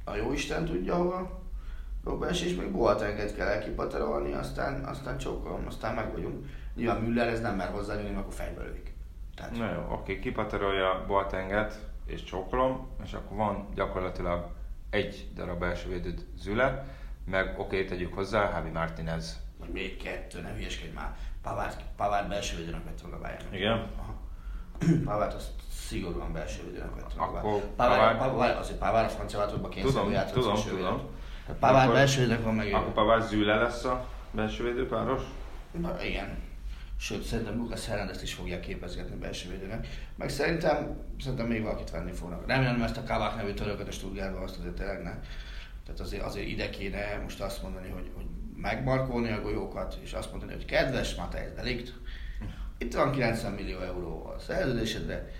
a 0.04 0.16
jó 0.16 0.32
Isten 0.32 0.66
tudja 0.66 0.96
hova, 0.96 1.40
Robens 2.04 2.42
és 2.42 2.56
még 2.56 2.72
Boatenget 2.72 3.36
kell 3.36 3.48
elkipaterolni, 3.48 4.34
aztán, 4.34 4.84
aztán 4.84 5.18
csókolom, 5.18 5.66
aztán 5.68 5.96
meg 5.96 6.12
vagyunk. 6.12 6.46
Nyilván 6.76 7.02
Müller 7.02 7.28
ez 7.28 7.42
nem 7.42 7.56
mer 7.56 7.70
hozzányúlni, 7.70 8.16
akkor 8.16 8.34
fejbe 8.34 8.64
lövik. 8.64 8.94
Tehát, 9.36 9.58
Na 9.58 9.72
jó, 9.72 9.88
oké, 9.92 10.20
kipaterolja 10.20 11.04
Boatenget 11.08 11.87
és 12.08 12.24
csókolom, 12.24 12.88
és 13.04 13.14
akkor 13.14 13.38
van 13.38 13.68
gyakorlatilag 13.76 14.48
egy 14.90 15.28
darab 15.36 15.60
belső 15.60 15.90
védőd 15.90 16.26
Züle, 16.38 16.86
meg 17.26 17.60
oké, 17.60 17.86
tegyük 17.86 18.14
hozzá, 18.14 18.50
Javi 18.50 18.70
Martinez. 18.70 19.40
vagy 19.60 19.70
még 19.70 19.98
kettő, 20.04 20.42
ne 20.42 20.54
hülyeskedj 20.54 20.94
már. 20.94 21.16
Pavard, 21.42 21.76
Pavard 21.96 22.28
belső 22.30 22.58
védőnek 22.58 22.84
vett 22.84 23.04
meg 23.04 23.14
a 23.14 23.20
Bayern. 23.20 23.54
Igen? 23.54 23.88
Pavard 25.06 25.34
azt 25.34 25.52
szigorúan 25.72 26.34
belső 26.34 26.64
védőnek 26.64 26.96
vett 26.96 27.16
meg 27.18 27.28
a 27.28 27.38
Akkor. 27.38 27.62
Pavard- 27.76 28.18
Pavard, 28.18 28.58
azért 28.58 28.80
Pavard 28.80 29.06
a 29.06 29.10
francia 29.10 29.40
váltókban 29.40 29.70
Tudom, 29.72 29.86
kényszerű 29.86 30.12
játszott 30.12 30.34
tudom, 30.42 30.56
tudom. 30.68 31.02
Tehát 31.46 31.60
Pavard 31.62 31.82
Akkor- 31.84 31.94
belső 31.96 32.20
védőnek 32.20 32.44
van 32.44 32.54
meg. 32.56 32.74
Akkor 32.74 32.94
Pavard 32.94 33.24
Züle 33.28 33.56
lesz 33.56 33.84
a 33.84 34.06
belső 34.32 34.64
védőpáros? 34.64 35.22
Na, 35.72 36.04
igen. 36.04 36.38
Sőt, 37.00 37.24
szerintem 37.24 37.58
Lucas 37.58 37.86
Hernandez 37.86 38.22
is 38.22 38.34
fogják 38.34 38.60
képezgetni 38.60 39.16
belső 39.16 39.50
védőnek. 39.50 39.88
Meg 40.16 40.30
szerintem, 40.30 40.98
szerintem 41.20 41.48
még 41.48 41.62
valakit 41.62 41.90
venni 41.90 42.12
fognak. 42.12 42.48
Remélem 42.48 42.82
ezt 42.82 42.98
a 42.98 43.04
Kavák 43.04 43.36
nevű 43.36 43.54
törököt 43.54 43.88
a 43.88 43.92
Stuttgartban 43.92 44.44
azt 44.44 44.58
azért 44.58 44.76
tényleg 44.76 45.04
ne. 45.04 45.14
Tehát 45.86 46.00
azért, 46.00 46.24
azért 46.24 46.48
ide 46.48 46.70
kéne 46.70 47.20
most 47.24 47.42
azt 47.42 47.62
mondani, 47.62 47.90
hogy, 47.90 48.12
hogy 48.14 48.26
megmarkolni 48.56 49.32
a 49.32 49.42
golyókat, 49.42 49.98
és 50.04 50.14
azt 50.14 50.32
mondani, 50.32 50.54
hogy 50.54 50.66
kedves 50.66 51.16
Matej 51.16 51.52
Delikt, 51.56 51.94
itt 52.78 52.94
van 52.94 53.12
90 53.12 53.52
millió 53.52 53.80
euró 53.80 54.26
a 54.26 54.40
szerződésedre, 54.40 55.32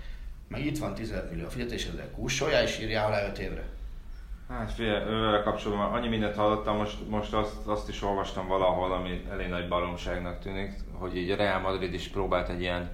meg 0.48 0.64
itt 0.64 0.78
van 0.78 0.94
15 0.94 1.30
millió 1.30 1.46
a 1.46 1.50
fizetésedre, 1.50 2.10
kussoljál 2.10 2.62
és 2.62 2.78
írjál 2.78 3.06
alá 3.06 3.26
5 3.28 3.38
évre. 3.38 3.68
Hát 4.48 4.72
figyelj, 4.72 5.04
ővel 5.08 5.42
kapcsolatban 5.42 5.92
annyi 5.92 6.08
mindent 6.08 6.34
hallottam, 6.34 6.76
most, 6.76 7.08
most 7.08 7.32
azt, 7.32 7.66
azt 7.66 7.88
is 7.88 8.02
olvastam 8.02 8.46
valahol, 8.46 8.92
ami 8.92 9.24
elég 9.30 9.48
nagy 9.48 9.68
baromságnak 9.68 10.38
tűnik, 10.38 10.72
hogy 10.92 11.16
így 11.16 11.34
Real 11.36 11.60
Madrid 11.60 11.94
is 11.94 12.08
próbált 12.08 12.48
egy 12.48 12.60
ilyen 12.60 12.90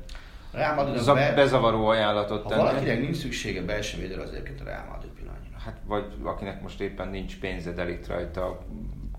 Real 0.53 0.75
Madrid 0.75 0.97
za- 0.97 1.15
be, 1.15 1.33
bezavaró 1.35 1.87
ajánlatot 1.87 2.43
ha 2.43 2.49
tenni. 2.49 2.63
valakinek 2.63 3.01
nincs 3.01 3.17
szüksége 3.17 3.63
belső 3.63 3.99
védőre, 4.01 4.23
az 4.23 4.31
egyébként 4.31 4.61
a 4.61 4.65
Real 4.65 4.85
Madrid 4.91 5.11
pillanatnyilag. 5.11 5.61
Hát 5.65 5.77
vagy 5.87 6.05
akinek 6.23 6.63
most 6.63 6.81
éppen 6.81 7.09
nincs 7.09 7.39
pénze 7.41 7.73
delikt 7.73 8.07
rajta, 8.07 8.59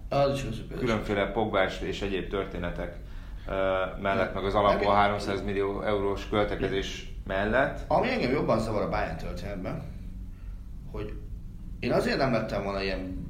Az 0.09 0.33
is 0.33 0.43
az 0.43 0.61
különféle 0.79 1.31
pogbás 1.31 1.79
és 1.81 2.01
egyéb 2.01 2.29
történetek 2.29 2.95
mellett, 4.01 4.33
meg 4.33 4.43
az 4.43 4.55
alapból 4.55 4.87
Meg- 4.93 5.01
300 5.01 5.43
millió 5.43 5.81
eurós 5.81 6.29
költekezés 6.29 7.09
mellett. 7.27 7.79
Ami 7.87 8.09
engem 8.09 8.31
jobban 8.31 8.59
zavar 8.59 8.81
a 8.81 8.89
Bayern 8.89 9.17
történetben, 9.17 9.83
hogy 10.91 11.13
én 11.79 11.91
azért 11.91 12.17
nem 12.17 12.31
lettem 12.31 12.63
volna 12.63 12.83
ilyen 12.83 13.25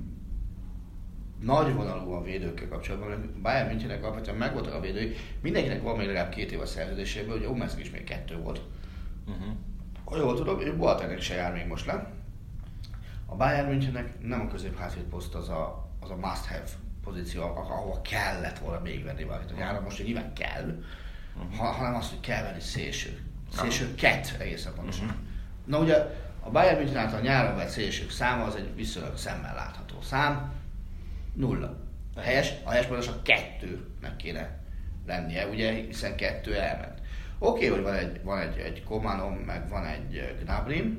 nagy 1.42 1.74
vonalú 1.74 2.12
a 2.12 2.24
védőkkel 2.24 2.68
kapcsolatban, 2.68 3.10
mert 3.10 3.42
Bayern 3.42 3.68
Münchennek 3.68 4.04
alapvetően 4.04 4.38
megvoltak 4.38 4.74
a 4.74 4.80
védői, 4.80 5.16
mindenkinek 5.42 5.82
van 5.82 5.98
még 5.98 6.08
legalább 6.08 6.30
két 6.30 6.52
év 6.52 6.62
a 6.62 6.66
szerződéséből, 6.66 7.38
ugye 7.38 7.50
Omersznek 7.50 7.84
is 7.84 7.92
még 7.92 8.04
kettő 8.04 8.38
volt. 8.38 8.62
Uh-huh. 9.28 9.54
Ha 10.06 10.18
jól 10.18 10.36
tudom, 10.36 10.60
ő 10.60 10.76
Boatengnek 10.76 11.22
se 11.22 11.36
jár 11.36 11.54
még 11.54 11.68
most 11.68 11.86
le. 11.86 12.12
A 13.26 13.36
Bayern 13.36 13.68
Münchennek 13.68 14.22
nem 14.22 14.42
a 14.42 14.48
közép 14.48 14.80
poszt 15.10 15.36
az 15.36 15.50
a, 15.50 15.90
az 16.00 16.10
a 16.10 16.16
must 16.16 16.46
have 16.46 16.70
pozíció, 17.04 17.42
ah- 17.42 17.58
ahova 17.58 18.02
kellett 18.02 18.60
volna 18.60 18.80
még 18.80 19.04
venni 19.04 19.24
valakit. 19.24 19.52
A 19.52 19.56
nyáron 19.56 19.84
most 19.84 20.04
nyilván 20.04 20.34
kell, 20.34 20.84
ha, 21.58 21.64
hanem 21.64 21.96
azt, 21.96 22.10
hogy 22.10 22.20
kell 22.20 22.44
venni 22.44 22.60
szélső. 22.60 23.20
Szélső 23.54 23.96
kett 23.96 24.36
egészen 24.40 24.74
pontosan. 24.76 25.16
Na 25.66 25.80
ugye 25.80 25.96
a 26.46 26.50
Bayern 26.52 26.78
München 26.78 26.98
által 26.98 27.20
nyáron 27.20 27.56
vett 27.56 27.70
szélsők 27.70 28.10
száma 28.10 28.44
az 28.44 28.56
egy 28.56 28.76
viszonylag 28.76 29.18
szemmel 29.18 29.56
látható 29.56 30.02
szám. 30.02 30.54
Nulla. 31.34 31.78
A 32.16 32.20
helyes, 32.20 32.54
a 32.64 32.70
helyes 32.70 32.86
pontosan 32.86 33.22
kettőnek 33.24 34.16
kéne 34.18 34.60
lennie, 35.08 35.48
ugye, 35.48 35.72
hiszen 35.72 36.16
kettő 36.16 36.56
elment. 36.56 37.02
Oké, 37.40 37.68
hogy 37.68 37.82
van 37.82 37.94
egy, 37.94 38.24
van 38.24 38.40
egy, 38.40 38.58
egy 38.58 38.84
Komanom, 38.84 39.34
meg 39.34 39.70
van 39.70 39.86
egy 39.86 40.36
Gnabry, 40.44 40.98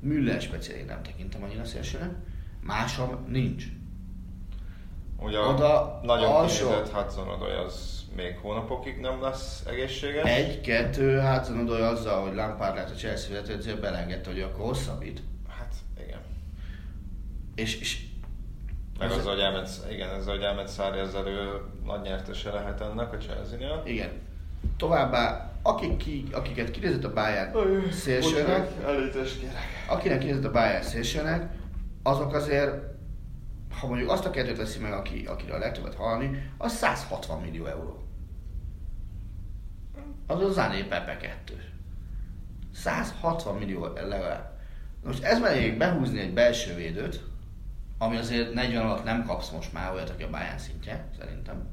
Müller 0.00 0.40
speciál 0.40 0.78
én 0.78 0.84
nem 0.84 1.02
tekintem 1.02 1.42
annyira 1.42 1.64
szélsőnek, 1.64 2.10
másom 2.60 3.26
nincs. 3.28 3.64
Ugye 5.16 5.38
Oda 5.38 5.80
a 5.82 6.00
nagyon 6.04 6.30
alsó- 6.30 6.68
kinézett 6.68 6.92
Hudson 6.92 7.28
az 7.66 8.01
még 8.16 8.38
hónapokig 8.40 9.00
nem 9.00 9.22
lesz 9.22 9.62
egészséges. 9.66 10.24
Egy, 10.30 10.60
kettő, 10.60 11.18
hát 11.18 11.44
Zanodoly 11.44 11.82
azzal, 11.82 12.22
hogy 12.22 12.34
Lampard 12.34 12.74
lett 12.74 12.90
a 12.90 12.94
Chelsea 12.94 13.32
vezetőedző, 13.32 13.80
belengedte, 13.80 14.30
hogy 14.30 14.40
akkor 14.40 14.64
hosszabbít. 14.64 15.22
Hát 15.48 15.74
igen. 16.06 16.20
És, 17.54 17.80
és 17.80 17.98
Meg 18.98 19.10
az, 19.10 19.24
hogy 19.24 19.38
elment, 19.38 19.68
igen, 19.90 20.08
ez, 20.14 20.26
hogy 20.26 20.42
elment 20.42 20.68
Szári, 20.68 20.98
ezzel 20.98 21.26
ő 21.26 21.60
nagy 21.84 22.00
nyertese 22.00 22.50
lehet 22.52 22.80
ennek 22.80 23.12
a 23.12 23.16
Chelsea-nél. 23.16 23.82
igen. 23.86 24.10
Továbbá, 24.76 25.52
akik 25.62 25.96
ki, 25.96 26.24
akiket 26.32 26.70
kinézett 26.70 27.04
a 27.04 27.12
Bayern 27.12 27.90
szélsőnek, 27.90 28.68
elítést 28.86 29.38
kérek. 29.38 29.56
akinek 29.88 30.18
kinézett 30.18 30.44
a 30.44 30.50
Bayern 30.50 30.84
szélsőnek, 30.84 31.52
azok 32.02 32.34
azért, 32.34 32.72
ha 33.80 33.86
mondjuk 33.86 34.10
azt 34.10 34.24
a 34.24 34.30
kettőt 34.30 34.56
veszi 34.56 34.78
meg, 34.78 34.92
aki, 34.92 35.26
akiről 35.26 35.54
a 35.54 35.58
legtöbbet 35.58 35.94
hallani, 35.94 36.50
az 36.58 36.72
160 36.72 37.40
millió 37.40 37.66
euró. 37.66 38.06
Az 40.26 40.40
a 40.40 40.50
Zané 40.50 40.82
Pepe 40.82 41.16
2. 41.16 41.72
160 42.74 43.56
millió 43.58 43.86
legalább. 43.86 44.52
Most 45.04 45.22
ez 45.22 45.40
mellé 45.40 45.70
behúzni 45.70 46.20
egy 46.20 46.32
belső 46.32 46.74
védőt, 46.74 47.20
ami 47.98 48.16
azért 48.16 48.54
40 48.54 48.82
alatt 48.82 49.04
nem 49.04 49.24
kapsz 49.24 49.50
most 49.50 49.72
már 49.72 49.92
olyat, 49.92 50.10
aki 50.10 50.22
a 50.22 50.30
Bayern 50.30 50.58
szintje, 50.58 51.08
szerintem. 51.18 51.68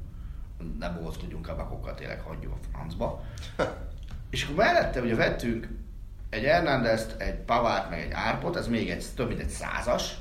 Ne 0.80 0.90
bózkodjunk 0.90 1.48
a 1.48 1.56
bakokkal, 1.56 1.96
tényleg 1.96 2.22
hagyjuk 2.22 2.54
a 2.54 2.58
francba. 2.72 3.24
És 4.30 4.44
akkor 4.44 4.56
mellette 4.56 5.02
ugye 5.02 5.16
vettünk 5.16 5.68
egy 6.30 6.44
Hernandez-t, 6.44 7.22
egy 7.22 7.36
Pavát, 7.36 7.90
meg 7.90 8.00
egy 8.00 8.12
Árpot, 8.12 8.56
ez 8.56 8.68
még 8.68 8.90
egy, 8.90 9.06
több 9.16 9.28
mint 9.28 9.40
egy 9.40 9.50
százas. 9.50 10.18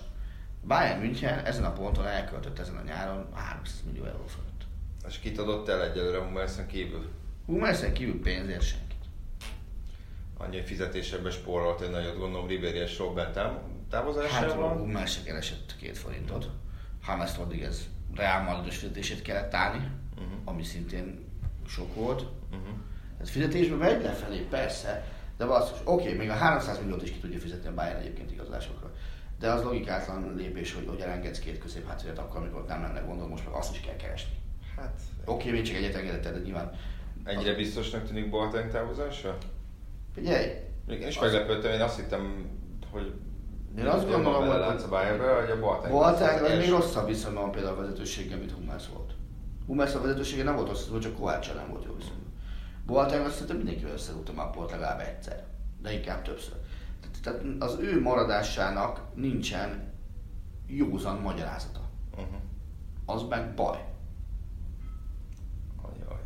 Bayern 0.67 1.01
München 1.01 1.45
ezen 1.45 1.65
a 1.65 1.73
ponton 1.73 2.07
elköltött 2.07 2.59
ezen 2.59 2.77
a 2.77 2.83
nyáron 2.83 3.27
300 3.35 3.83
millió 3.87 4.05
euró 4.05 4.27
fölött. 4.27 4.63
És 5.09 5.19
kit 5.19 5.39
adott 5.39 5.69
el 5.69 5.83
egyelőre 5.83 6.19
Hummelsen 6.19 6.67
kívül? 6.67 7.09
Hummelsen 7.47 7.93
kívül 7.93 8.21
pénzért 8.23 8.63
senkit. 8.63 8.87
Annyi 10.37 10.63
fizetésebben 10.63 11.31
spórolt 11.31 11.81
egy 11.81 11.91
nagyot, 11.91 12.19
gondolom 12.19 12.47
Ribéry 12.47 12.79
és 12.79 12.99
Robben 12.99 13.33
táv- 13.33 13.61
távozásával. 13.91 14.69
Hát 14.69 14.77
a 14.77 14.79
Hummelsen 14.79 15.25
keresett 15.25 15.77
két 15.81 15.99
forintot. 15.99 16.51
James 17.07 17.37
Rodriguez 17.37 17.89
Real 18.15 18.43
Madridos 18.43 18.77
fizetését 18.77 19.23
kellett 19.23 19.55
állni, 19.55 19.91
Mhm. 20.17 20.25
ami 20.45 20.63
szintén 20.63 21.27
sok 21.69 21.95
volt. 21.95 22.21
Uh-huh. 22.21 22.69
Ez 23.21 23.31
fizetésben 23.31 23.79
megy 23.79 24.03
lefelé, 24.03 24.39
persze, 24.39 25.05
de 25.37 25.47
basszus, 25.47 25.79
oké, 25.85 26.13
még 26.13 26.29
a 26.31 26.35
300 26.35 26.79
milliót 26.81 27.03
is 27.03 27.11
ki 27.11 27.19
tudja 27.19 27.39
fizetni 27.39 27.69
a 27.69 27.75
Bayern 27.75 27.99
egyébként 27.99 28.31
igazolásokra. 28.31 28.93
De 29.39 29.51
az 29.51 29.63
logikátlan 29.63 30.35
lépés, 30.37 30.75
hogy, 30.75 30.87
hogy 30.89 31.01
elengedsz 31.01 31.39
két 31.39 31.59
közép 31.59 31.87
hátvédet 31.87 32.19
akkor, 32.19 32.41
amikor 32.41 32.65
nem 32.67 32.83
lenne 32.83 33.01
gondol, 33.01 33.29
most 33.29 33.45
meg 33.45 33.55
azt 33.55 33.73
is 33.73 33.81
kell 33.81 33.97
keresni. 33.97 34.33
Hát 34.77 35.01
Oké, 35.25 35.51
még 35.51 35.63
csak 35.63 35.77
egyet 35.77 35.95
engedett, 35.95 36.23
de 36.35 36.41
nyilván. 36.45 36.73
ennyire 37.25 37.55
biztosnak 37.55 38.07
tűnik 38.07 38.31
Boateng 38.31 38.71
távozása? 38.71 39.37
Figyelj, 40.15 40.47
Még 40.87 41.01
én 41.01 41.07
is 41.09 41.17
Az- 41.17 41.23
meglepődtem, 41.33 41.73
én 41.73 41.81
azt 41.81 41.97
hittem, 42.01 42.51
hogy 42.91 43.13
Én 43.79 43.87
azt 43.87 44.11
gondolom, 44.11 44.47
hogy- 44.49 44.59
látsz 44.59 44.83
a 44.83 44.89
Bayernbe, 44.89 45.41
hogy 45.41 45.51
a 45.51 45.59
Boateng. 45.59 45.93
Boateng 45.93 46.43
az 46.45 46.51
az 46.51 46.59
még 46.59 46.69
rosszabb 46.71 47.07
viszonyban 47.07 47.43
van 47.43 47.53
például 47.53 47.77
a 47.79 47.81
vezetőséggel, 47.81 48.39
mint 48.39 48.53
Hummels 48.53 48.85
volt. 48.95 49.13
Hummels 49.67 49.95
a 49.95 50.01
vezetősége 50.01 50.43
nem 50.43 50.55
volt 50.57 50.69
rossz, 50.69 50.89
csak 51.01 51.17
Kovácsa 51.17 51.53
nem 51.55 51.69
volt 51.71 51.85
jó 51.85 51.95
viszonyban. 51.95 52.33
Boateng 52.87 53.25
azt 53.25 53.33
szerintem 53.33 53.57
mindenkivel 53.57 53.93
összerúgta 53.93 54.33
már 54.33 54.47
a 54.47 54.51
port 54.51 54.71
legalább 54.71 55.01
egyszer, 55.01 55.45
de 55.83 55.93
inkább 55.93 56.23
többször. 56.23 56.55
Tehát 57.23 57.43
az 57.59 57.77
ő 57.81 58.01
maradásának 58.01 59.01
nincsen 59.15 59.93
józan 60.67 61.17
magyarázata. 61.21 61.81
Uh-huh. 62.13 62.41
Az 63.07 63.23
meg 63.29 63.55
baj. 63.55 63.85
Ajaj. 65.83 66.21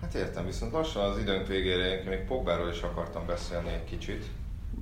Hát 0.00 0.14
értem, 0.14 0.44
viszont 0.44 0.72
lassan 0.72 1.10
az 1.10 1.18
időnk 1.18 1.46
végére 1.46 1.98
én 1.98 2.08
még 2.08 2.24
Pogbáról 2.24 2.68
is 2.68 2.82
akartam 2.82 3.26
beszélni 3.26 3.68
egy 3.68 3.84
kicsit, 3.84 4.24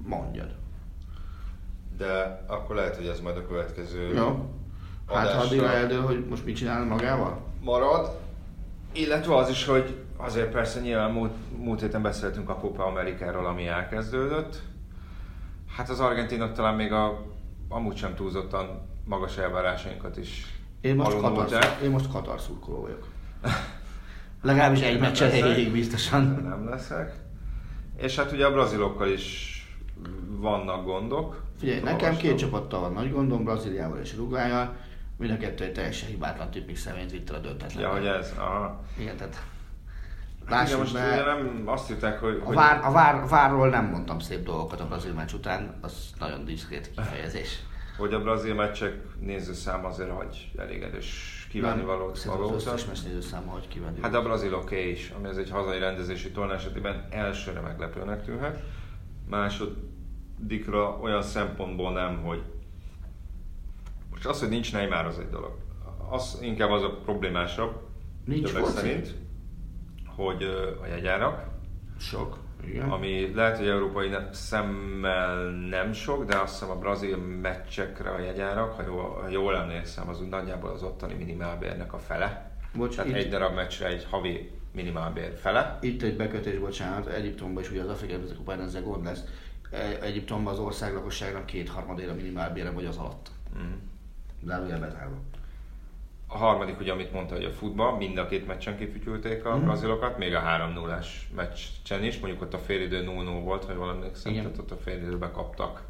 Mondjad. 0.02 0.54
de 1.96 2.44
akkor 2.46 2.76
lehet, 2.76 2.96
hogy 2.96 3.06
ez 3.06 3.20
majd 3.20 3.36
a 3.36 3.46
következő 3.46 4.14
Jó. 4.14 4.24
Hát 4.26 4.46
ha 5.06 5.14
adásra 5.14 5.40
addigra 5.40 5.72
eldől, 5.72 6.02
hogy 6.02 6.26
most 6.28 6.44
mit 6.44 6.56
csinál 6.56 6.84
magával? 6.84 7.42
marad. 7.60 8.18
Illetve 8.92 9.36
az 9.36 9.48
is, 9.48 9.64
hogy 9.64 10.04
azért 10.16 10.50
persze 10.50 10.80
nyilván 10.80 11.10
múlt, 11.10 11.32
múlt 11.56 11.80
héten 11.80 12.02
beszéltünk 12.02 12.48
a 12.48 12.56
Copa 12.56 12.84
Amerikáról, 12.84 13.46
ami 13.46 13.66
elkezdődött. 13.66 14.62
Hát 15.76 15.88
az 15.90 16.00
argentinok 16.00 16.52
talán 16.52 16.74
még 16.74 16.92
a 16.92 17.26
amúgy 17.68 17.96
sem 17.96 18.14
túlzottan 18.14 18.88
magas 19.04 19.36
elvárásainkat 19.36 20.16
is 20.16 20.46
Én 20.80 20.94
most. 20.94 21.20
Katar, 21.20 21.64
én 21.82 21.90
most 21.90 22.10
Katar 22.10 22.40
szurkoló 22.40 22.80
vagyok. 22.80 23.08
Legalábbis 24.42 24.80
egy 24.80 25.00
leszek. 25.00 25.42
végig 25.42 25.72
biztosan. 25.72 26.22
Nem 26.22 26.68
leszek. 26.68 27.14
És 27.96 28.16
hát 28.16 28.32
ugye 28.32 28.46
a 28.46 28.52
brazilokkal 28.52 29.08
is 29.08 29.50
vannak 30.26 30.84
gondok. 30.84 31.42
Figyelj, 31.58 31.80
nekem 31.80 32.16
két 32.16 32.38
csapattal 32.38 32.80
van 32.80 32.92
nagy 32.92 33.12
gondom, 33.12 33.44
Brazíliával 33.44 33.98
és 33.98 34.14
Uruguayjal. 34.14 34.76
Mind 35.16 35.32
a 35.32 35.36
kettő 35.36 35.64
egy 35.64 35.72
teljesen 35.72 36.08
hibátlan 36.08 36.50
tipik 36.50 36.76
személyt 36.76 37.10
vitt 37.10 37.30
a 37.30 37.38
döntetlen. 37.38 37.82
Ja, 37.82 37.92
hogy 37.92 38.06
ez. 38.06 38.34
Aha. 38.38 38.84
Igen, 38.98 39.16
tehát... 39.16 39.42
Hát 40.46 40.58
Lássuk 40.58 40.78
most 40.78 40.92
be, 40.92 41.12
ugye 41.12 41.24
nem 41.24 41.62
azt 41.66 41.88
hitták, 41.88 42.20
hogy... 42.20 42.42
a, 42.44 42.52
vár, 42.52 42.84
a 42.84 42.90
vár, 42.92 43.28
várról 43.28 43.68
nem 43.68 43.84
mondtam 43.84 44.18
szép 44.18 44.44
dolgokat 44.44 44.80
a 44.80 44.86
brazil 44.86 45.12
meccs 45.12 45.32
után, 45.32 45.78
az 45.80 46.10
nagyon 46.18 46.44
diszkrét 46.44 46.90
kifejezés. 46.96 47.62
hogy 47.98 48.14
a 48.14 48.22
brazil 48.22 48.54
meccsek 48.54 48.94
nézőszám 49.20 49.84
azért 49.84 50.10
hagy 50.10 50.50
elég 50.56 50.82
erős 50.82 51.46
kívánni 51.50 51.82
valót 51.82 52.16
Szerintem 52.16 52.40
az 52.42 52.48
valószínűleg. 52.48 52.84
összes 52.84 53.02
nézőszáma, 53.02 53.50
hogy 53.52 53.68
kívánni. 53.68 53.98
Hát 54.02 54.14
a 54.14 54.22
brazil 54.22 54.64
is, 54.70 55.12
ami 55.18 55.28
ez 55.28 55.36
egy 55.36 55.50
hazai 55.50 55.78
rendezési 55.78 56.30
torna 56.30 56.54
esetében 56.54 57.06
elsőre 57.10 57.60
meglepőnek 57.60 58.24
tűnhet. 58.24 58.62
Másodikra 59.30 60.98
olyan 61.00 61.22
szempontból 61.22 61.92
nem, 61.92 62.22
hogy 62.22 62.42
most 64.10 64.26
az, 64.26 64.40
hogy 64.40 64.48
nincs 64.48 64.72
Neymar 64.72 65.04
az 65.06 65.18
egy 65.18 65.30
dolog. 65.30 65.56
Az 66.10 66.38
inkább 66.42 66.70
az 66.70 66.82
a 66.82 66.90
problémásabb, 67.04 67.82
Nincs 68.24 68.50
foci. 68.50 68.72
szerint, 68.72 69.14
hogy 70.16 70.42
a 70.82 70.86
jegyárak, 70.86 71.44
Sok. 71.98 72.38
Igen. 72.66 72.90
ami 72.90 73.34
lehet, 73.34 73.56
hogy 73.58 73.68
európai 73.68 74.10
szemmel 74.32 75.50
nem 75.50 75.92
sok, 75.92 76.24
de 76.24 76.36
azt 76.36 76.52
hiszem 76.52 76.70
a 76.70 76.78
brazil 76.78 77.16
meccsekre 77.16 78.10
a 78.10 78.18
jegyárak, 78.18 78.72
ha 78.72 78.82
jól, 78.82 79.10
ha 79.22 79.28
jól 79.28 79.56
emlékszem, 79.56 80.08
az 80.08 80.20
úgy 80.20 80.28
nagyjából 80.28 80.70
az 80.70 80.82
ottani 80.82 81.14
minimálbérnek 81.14 81.92
a 81.92 81.98
fele. 81.98 82.50
Bocs, 82.74 82.94
Tehát 82.96 83.10
itt, 83.10 83.16
egy 83.16 83.28
darab 83.28 83.54
meccsre 83.54 83.86
egy 83.86 84.06
havi 84.10 84.50
minimálbér 84.72 85.34
fele. 85.36 85.78
itt 85.80 86.02
egy 86.02 86.16
bekötés, 86.16 86.58
bocsánat, 86.58 87.06
Egyiptomban 87.06 87.62
is 87.62 87.70
ugye 87.70 87.82
az 87.82 87.88
Afrikai 87.88 88.18
Kupán 88.36 88.60
ezzel 88.60 88.82
gond 88.82 89.04
lesz. 89.04 89.24
E- 89.70 89.98
Egyiptomban 90.02 90.52
az 90.52 90.58
ország 90.58 90.94
lakosságnak 90.94 91.46
kétharmadéra 91.46 92.14
minimálbére 92.14 92.70
vagy 92.70 92.84
az 92.86 92.96
alatt. 92.96 93.30
Mm. 93.58 93.72
Zárójel 94.46 94.78
betárva. 94.80 95.16
A 96.26 96.36
harmadik, 96.38 96.80
ugye, 96.80 96.92
amit 96.92 97.12
mondta, 97.12 97.34
hogy 97.34 97.44
a 97.44 97.50
futball, 97.52 97.96
mind 97.96 98.18
a 98.18 98.26
két 98.26 98.46
meccsen 98.46 98.76
kifütyülték 98.76 99.44
a 99.44 99.56
Mhm. 99.56 99.64
brazilokat, 99.64 100.18
még 100.18 100.34
a 100.34 100.38
3 100.40 100.72
0 100.72 100.98
meccsen 101.34 102.04
is, 102.04 102.18
mondjuk 102.18 102.42
ott 102.42 102.54
a 102.54 102.58
félidő 102.58 103.02
0 103.02 103.40
volt, 103.40 103.64
ha 103.64 103.72
jól 103.72 103.90
emlékszem, 103.90 104.32
Igen. 104.32 104.44
tehát 104.44 104.58
ott 104.58 104.70
a 104.70 104.76
félidőbe 104.76 105.30
kaptak 105.30 105.82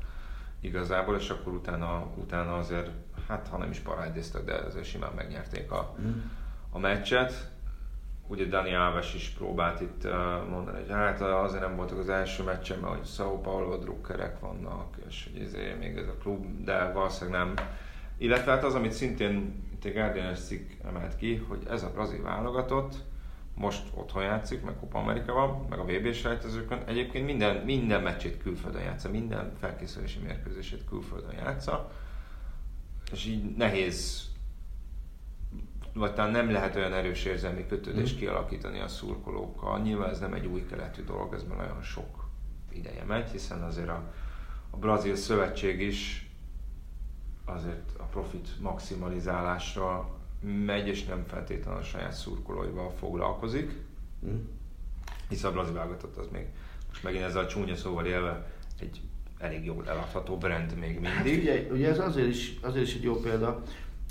igazából, 0.61 1.17
és 1.17 1.31
akkor 1.31 1.53
utána, 1.53 2.07
utána 2.17 2.57
azért, 2.57 2.91
hát 3.29 3.49
ha 3.51 3.57
nem 3.59 3.71
is 3.71 3.79
parádéztek, 3.79 4.45
de 4.45 4.55
azért 4.55 4.85
simán 4.85 5.13
megnyerték 5.17 5.71
a, 5.71 5.95
Mm. 6.01 6.21
a 6.71 6.79
meccset. 6.79 7.53
Ugye 8.27 8.45
Dani 8.45 8.75
Alves 8.75 9.15
is 9.15 9.29
próbált 9.29 9.81
itt 9.81 10.05
uh, 10.05 10.49
mondani, 10.51 10.79
hogy 10.79 10.91
hát 10.91 11.21
azért 11.21 11.63
nem 11.63 11.77
voltak 11.77 11.99
az 11.99 12.09
első 12.09 12.43
meccsen, 12.43 12.79
mert 12.79 12.95
hogy 12.97 13.07
Sao 13.07 13.41
Paulo 13.41 13.77
drukkerek 13.77 14.41
vannak, 14.41 14.95
és 15.09 15.29
hogy 15.33 15.43
ezért 15.43 15.79
még 15.79 15.97
ez 15.97 16.09
a 16.09 16.17
klub, 16.23 16.65
de 16.65 16.93
valószínűleg 16.93 17.41
nem. 17.41 17.55
Illetve 18.19 18.51
hát 18.53 18.65
az, 18.65 18.75
amit 18.75 18.93
szintén 18.93 19.63
itt 19.85 19.91
egy 19.91 19.97
Guardian 19.97 20.35
cikk 20.35 20.71
emelt 20.85 21.17
ki, 21.17 21.37
hogy 21.37 21.63
ez 21.71 21.83
a 21.83 21.91
brazil 21.91 22.23
válogatott 22.23 22.97
most 23.55 23.83
otthon 23.95 24.23
játszik, 24.23 24.63
meg 24.63 24.75
Copa 24.81 24.99
Amerika 24.99 25.33
van, 25.33 25.67
meg 25.69 25.79
a 25.79 25.85
VB 25.85 26.13
selejtezőkön. 26.13 26.83
Egyébként 26.87 27.27
minden, 27.27 27.57
minden 27.57 28.03
meccsét 28.03 28.43
külföldön 28.43 28.83
játsza, 28.83 29.11
minden 29.11 29.53
felkészülési 29.61 30.19
mérkőzését 30.19 30.85
külföldön 30.89 31.35
játsza, 31.35 31.93
és 33.13 33.27
így 33.27 33.57
nehéz 33.57 34.33
vagy 35.95 36.15
talán 36.15 36.31
nem 36.31 36.51
lehet 36.51 36.77
olyan 36.77 36.93
erős 36.93 37.25
érzelmi 37.25 37.67
kötődést 37.67 38.15
Mm. 38.15 38.19
kialakítani 38.19 38.81
a 38.81 38.89
szurkolókkal. 38.89 39.81
Nyilván 39.81 40.11
ez 40.11 40.19
nem 40.19 40.33
egy 40.33 40.47
új 40.47 40.67
keletű 40.67 41.05
dolog, 41.05 41.35
ez 41.35 41.43
már 41.43 41.57
nagyon 41.57 41.83
sok 41.83 42.29
ideje 42.73 43.05
megy, 43.05 43.31
hiszen 43.31 43.63
azért 43.63 43.89
a, 43.89 44.13
a 44.71 44.77
brazil 44.77 45.17
szövetség 45.17 45.81
is 45.81 46.24
azért 47.45 47.91
a 47.99 48.03
profit 48.03 48.49
maximalizálásra 48.61 50.09
megy, 50.67 50.87
és 50.89 51.05
nem 51.05 51.25
feltétlenül 51.27 51.81
a 51.81 51.85
saját 51.85 52.13
szurkolóival 52.13 52.91
foglalkozik, 52.91 53.83
Mm. 54.27 54.37
hiszen 55.29 55.51
a 55.51 55.53
brazil 55.53 55.75
válogatott 55.75 56.17
az 56.17 56.27
még, 56.33 56.47
most 56.89 57.03
megint 57.03 57.25
ezzel 57.25 57.43
a 57.45 57.47
csúnya 57.47 57.77
szóval 57.77 58.07
élve, 58.07 58.53
egy 58.81 59.01
elég 59.39 59.65
jól 59.65 59.89
eladható 59.89 60.37
brand 60.39 60.79
még 60.79 61.05
Hát 61.05 61.15
mindig. 61.25 61.41
figyelj, 61.41 61.69
ugye 61.71 61.89
ez 61.89 61.99
azért 61.99 62.29
is, 62.29 62.59
azért 62.63 62.87
is 62.87 62.95
egy 62.95 63.03
jó 63.03 63.21
példa, 63.21 63.63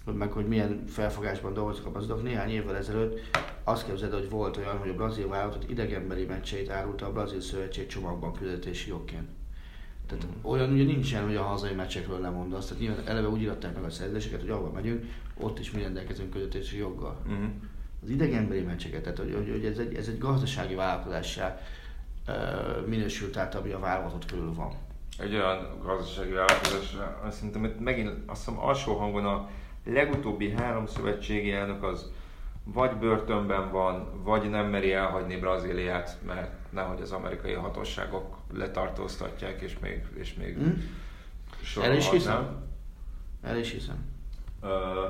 hogy 0.05 0.13
meg 0.15 0.31
hogy 0.31 0.47
milyen 0.47 0.83
felfogásban 0.87 1.53
dolgoztak 1.53 1.85
a 1.85 1.91
brazilok. 1.91 2.23
Néhány 2.23 2.49
évvel 2.49 2.75
ezelőtt 2.75 3.19
azt 3.63 3.85
képzeld, 3.85 4.13
hogy 4.13 4.29
volt 4.29 4.57
olyan, 4.57 4.77
hogy 4.77 4.89
a 4.89 4.93
brazil 4.95 5.27
válogatott 5.27 5.69
idegenbeli 5.69 6.25
meccseit 6.25 6.69
árulta 6.69 7.05
a 7.05 7.11
brazil 7.11 7.41
szövetség 7.41 7.87
csomagban 7.87 8.33
küldetési 8.33 8.89
jogként. 8.89 9.29
Tehát 10.17 10.35
olyan 10.41 10.71
ugye 10.71 10.83
nincsen, 10.83 11.25
hogy 11.25 11.35
a 11.35 11.43
hazai 11.43 11.73
meccsekről 11.73 12.19
lemondasz. 12.19 12.67
Tehát 12.67 12.81
nyilván 12.81 13.07
eleve 13.07 13.27
úgy 13.27 13.41
iratták 13.41 13.75
meg 13.75 13.83
a 13.83 13.89
szerződéseket, 13.89 14.39
hogy 14.39 14.49
ahova 14.49 14.71
megyünk, 14.71 15.05
ott 15.39 15.59
is 15.59 15.71
mi 15.71 15.81
rendelkezünk 15.81 16.29
küldetési 16.29 16.77
joggal. 16.77 17.21
Uh-huh. 17.25 17.45
Az 18.03 18.09
idegenbeli 18.09 18.61
meccseket, 18.61 19.01
tehát 19.01 19.17
hogy, 19.17 19.33
hogy, 19.33 19.49
hogy 19.49 19.65
ez, 19.65 19.77
egy, 19.77 19.95
ez 19.95 20.07
egy 20.07 20.17
gazdasági 20.17 20.75
vállalkozássá 20.75 21.61
ö, 22.27 22.31
minősült 22.87 23.37
át, 23.37 23.55
ami 23.55 23.71
a 23.71 23.79
válogatott 23.79 24.25
körül 24.25 24.53
van. 24.53 24.73
egy 25.17 25.33
olyan 25.33 25.79
gazdasági 25.83 26.31
vállalkozás, 26.31 26.97
azt 27.23 27.37
szerintem 27.37 27.75
megint 27.79 28.09
azt 28.25 28.45
hiszem 28.45 28.59
alsó 28.59 28.95
hangon 28.95 29.25
a 29.25 29.49
legutóbbi 29.85 30.51
három 30.51 30.85
szövetségi 30.85 31.51
elnök 31.51 31.83
az 31.83 32.11
vagy 32.63 32.97
börtönben 32.97 33.71
van, 33.71 34.23
vagy 34.23 34.49
nem 34.49 34.65
meri 34.65 34.93
elhagyni 34.93 35.39
Brazíliát, 35.39 36.17
mert 36.25 36.51
nehogy 36.69 37.01
az 37.01 37.11
amerikai 37.11 37.53
hatóságok 37.53 38.37
letartóztatják, 38.55 39.61
és 39.61 39.79
még, 39.79 40.03
és 40.15 40.33
még 40.33 40.57
Hm? 40.57 41.81
El 41.81 41.95
is 41.95 42.09
hiszem. 42.09 42.63
El 43.43 43.57
is 43.57 43.71
hiszem. 43.71 44.05
Ö, 44.61 45.05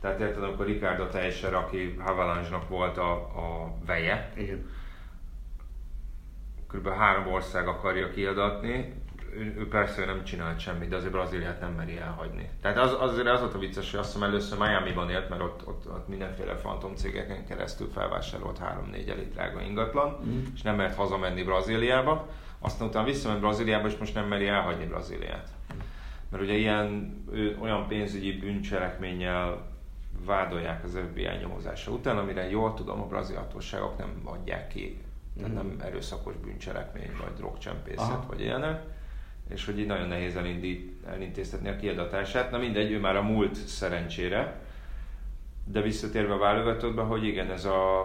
tehát 0.00 0.20
érted, 0.20 0.42
amikor 0.42 0.66
Ricardo 0.66 1.06
Teixeira, 1.06 1.58
aki 1.58 1.96
Avalanche-nak 2.06 2.68
volt 2.68 2.98
a, 2.98 3.12
a 3.12 3.74
veje, 3.86 4.32
Igen. 4.36 4.66
kb. 6.68 6.88
három 6.88 7.32
ország 7.32 7.68
akarja 7.68 8.10
kiadatni, 8.10 8.94
ő, 9.34 9.54
ő 9.58 9.68
persze 9.68 10.04
nem 10.04 10.24
csinált 10.24 10.58
semmit, 10.60 10.88
de 10.88 10.96
azért 10.96 11.12
Brazíliát 11.12 11.60
nem 11.60 11.72
meri 11.72 11.96
elhagyni. 11.98 12.48
Tehát 12.60 12.78
az, 12.78 12.96
azért 12.98 13.26
az 13.28 13.40
volt 13.40 13.54
a 13.54 13.58
vicces, 13.58 13.90
hogy 13.90 14.00
azt 14.00 14.12
hiszem 14.12 14.28
először 14.28 14.58
Miami-ban 14.58 15.10
élt, 15.10 15.28
mert 15.28 15.42
ott, 15.42 15.66
ott, 15.66 15.86
ott 15.86 16.08
mindenféle 16.08 16.56
fantom 16.56 16.94
cégeken 16.94 17.46
keresztül 17.46 17.90
felvásárolt 17.94 18.60
3-4 18.92 19.08
elég 19.08 19.32
drága 19.32 19.60
ingatlan, 19.60 20.18
Mm. 20.26 20.42
és 20.54 20.62
nem 20.62 20.76
mert 20.76 20.96
hazamenni 20.96 21.42
Brazíliába. 21.42 22.28
Aztán 22.64 22.88
utána 22.88 23.04
visszament 23.06 23.40
Brazíliába, 23.40 23.86
és 23.88 23.96
most 23.96 24.14
nem 24.14 24.26
meri 24.28 24.46
elhagyni 24.46 24.84
Brazíliát. 24.86 25.48
Mert 26.30 26.42
ugye 26.44 26.54
ilyen 26.54 27.16
olyan 27.60 27.86
pénzügyi 27.88 28.32
bűncselekménnyel 28.38 29.70
vádolják 30.26 30.84
az 30.84 30.98
FBI 31.10 31.28
nyomozása 31.40 31.90
után, 31.90 32.18
amire 32.18 32.50
jól 32.50 32.74
tudom, 32.74 33.00
a 33.00 33.06
brazil 33.06 33.36
hatóságok 33.36 33.98
nem 33.98 34.20
adják 34.24 34.68
ki. 34.68 35.00
Tehát 35.36 35.54
Mhm. 35.54 35.66
nem 35.66 35.76
erőszakos 35.80 36.34
bűncselekmény, 36.36 37.10
vagy 37.20 37.32
drogcsempészet, 37.36 37.98
Aha. 37.98 38.24
vagy 38.28 38.40
ilyenek. 38.40 38.82
És 39.48 39.64
hogy 39.64 39.78
így 39.78 39.86
nagyon 39.86 40.08
nehéz 40.08 40.36
elindít, 40.36 41.06
elintéztetni 41.06 41.68
a 41.68 41.76
kiadatását. 41.76 42.50
Na 42.50 42.58
mindegy, 42.58 42.90
ő 42.90 43.00
már 43.00 43.16
a 43.16 43.22
múlt 43.22 43.54
szerencsére. 43.54 44.60
De 45.64 45.80
visszatérve 45.80 46.32
a 46.34 46.38
válogatottba, 46.38 47.04
hogy 47.04 47.24
igen, 47.24 47.50
ez 47.50 47.64
a, 47.64 48.00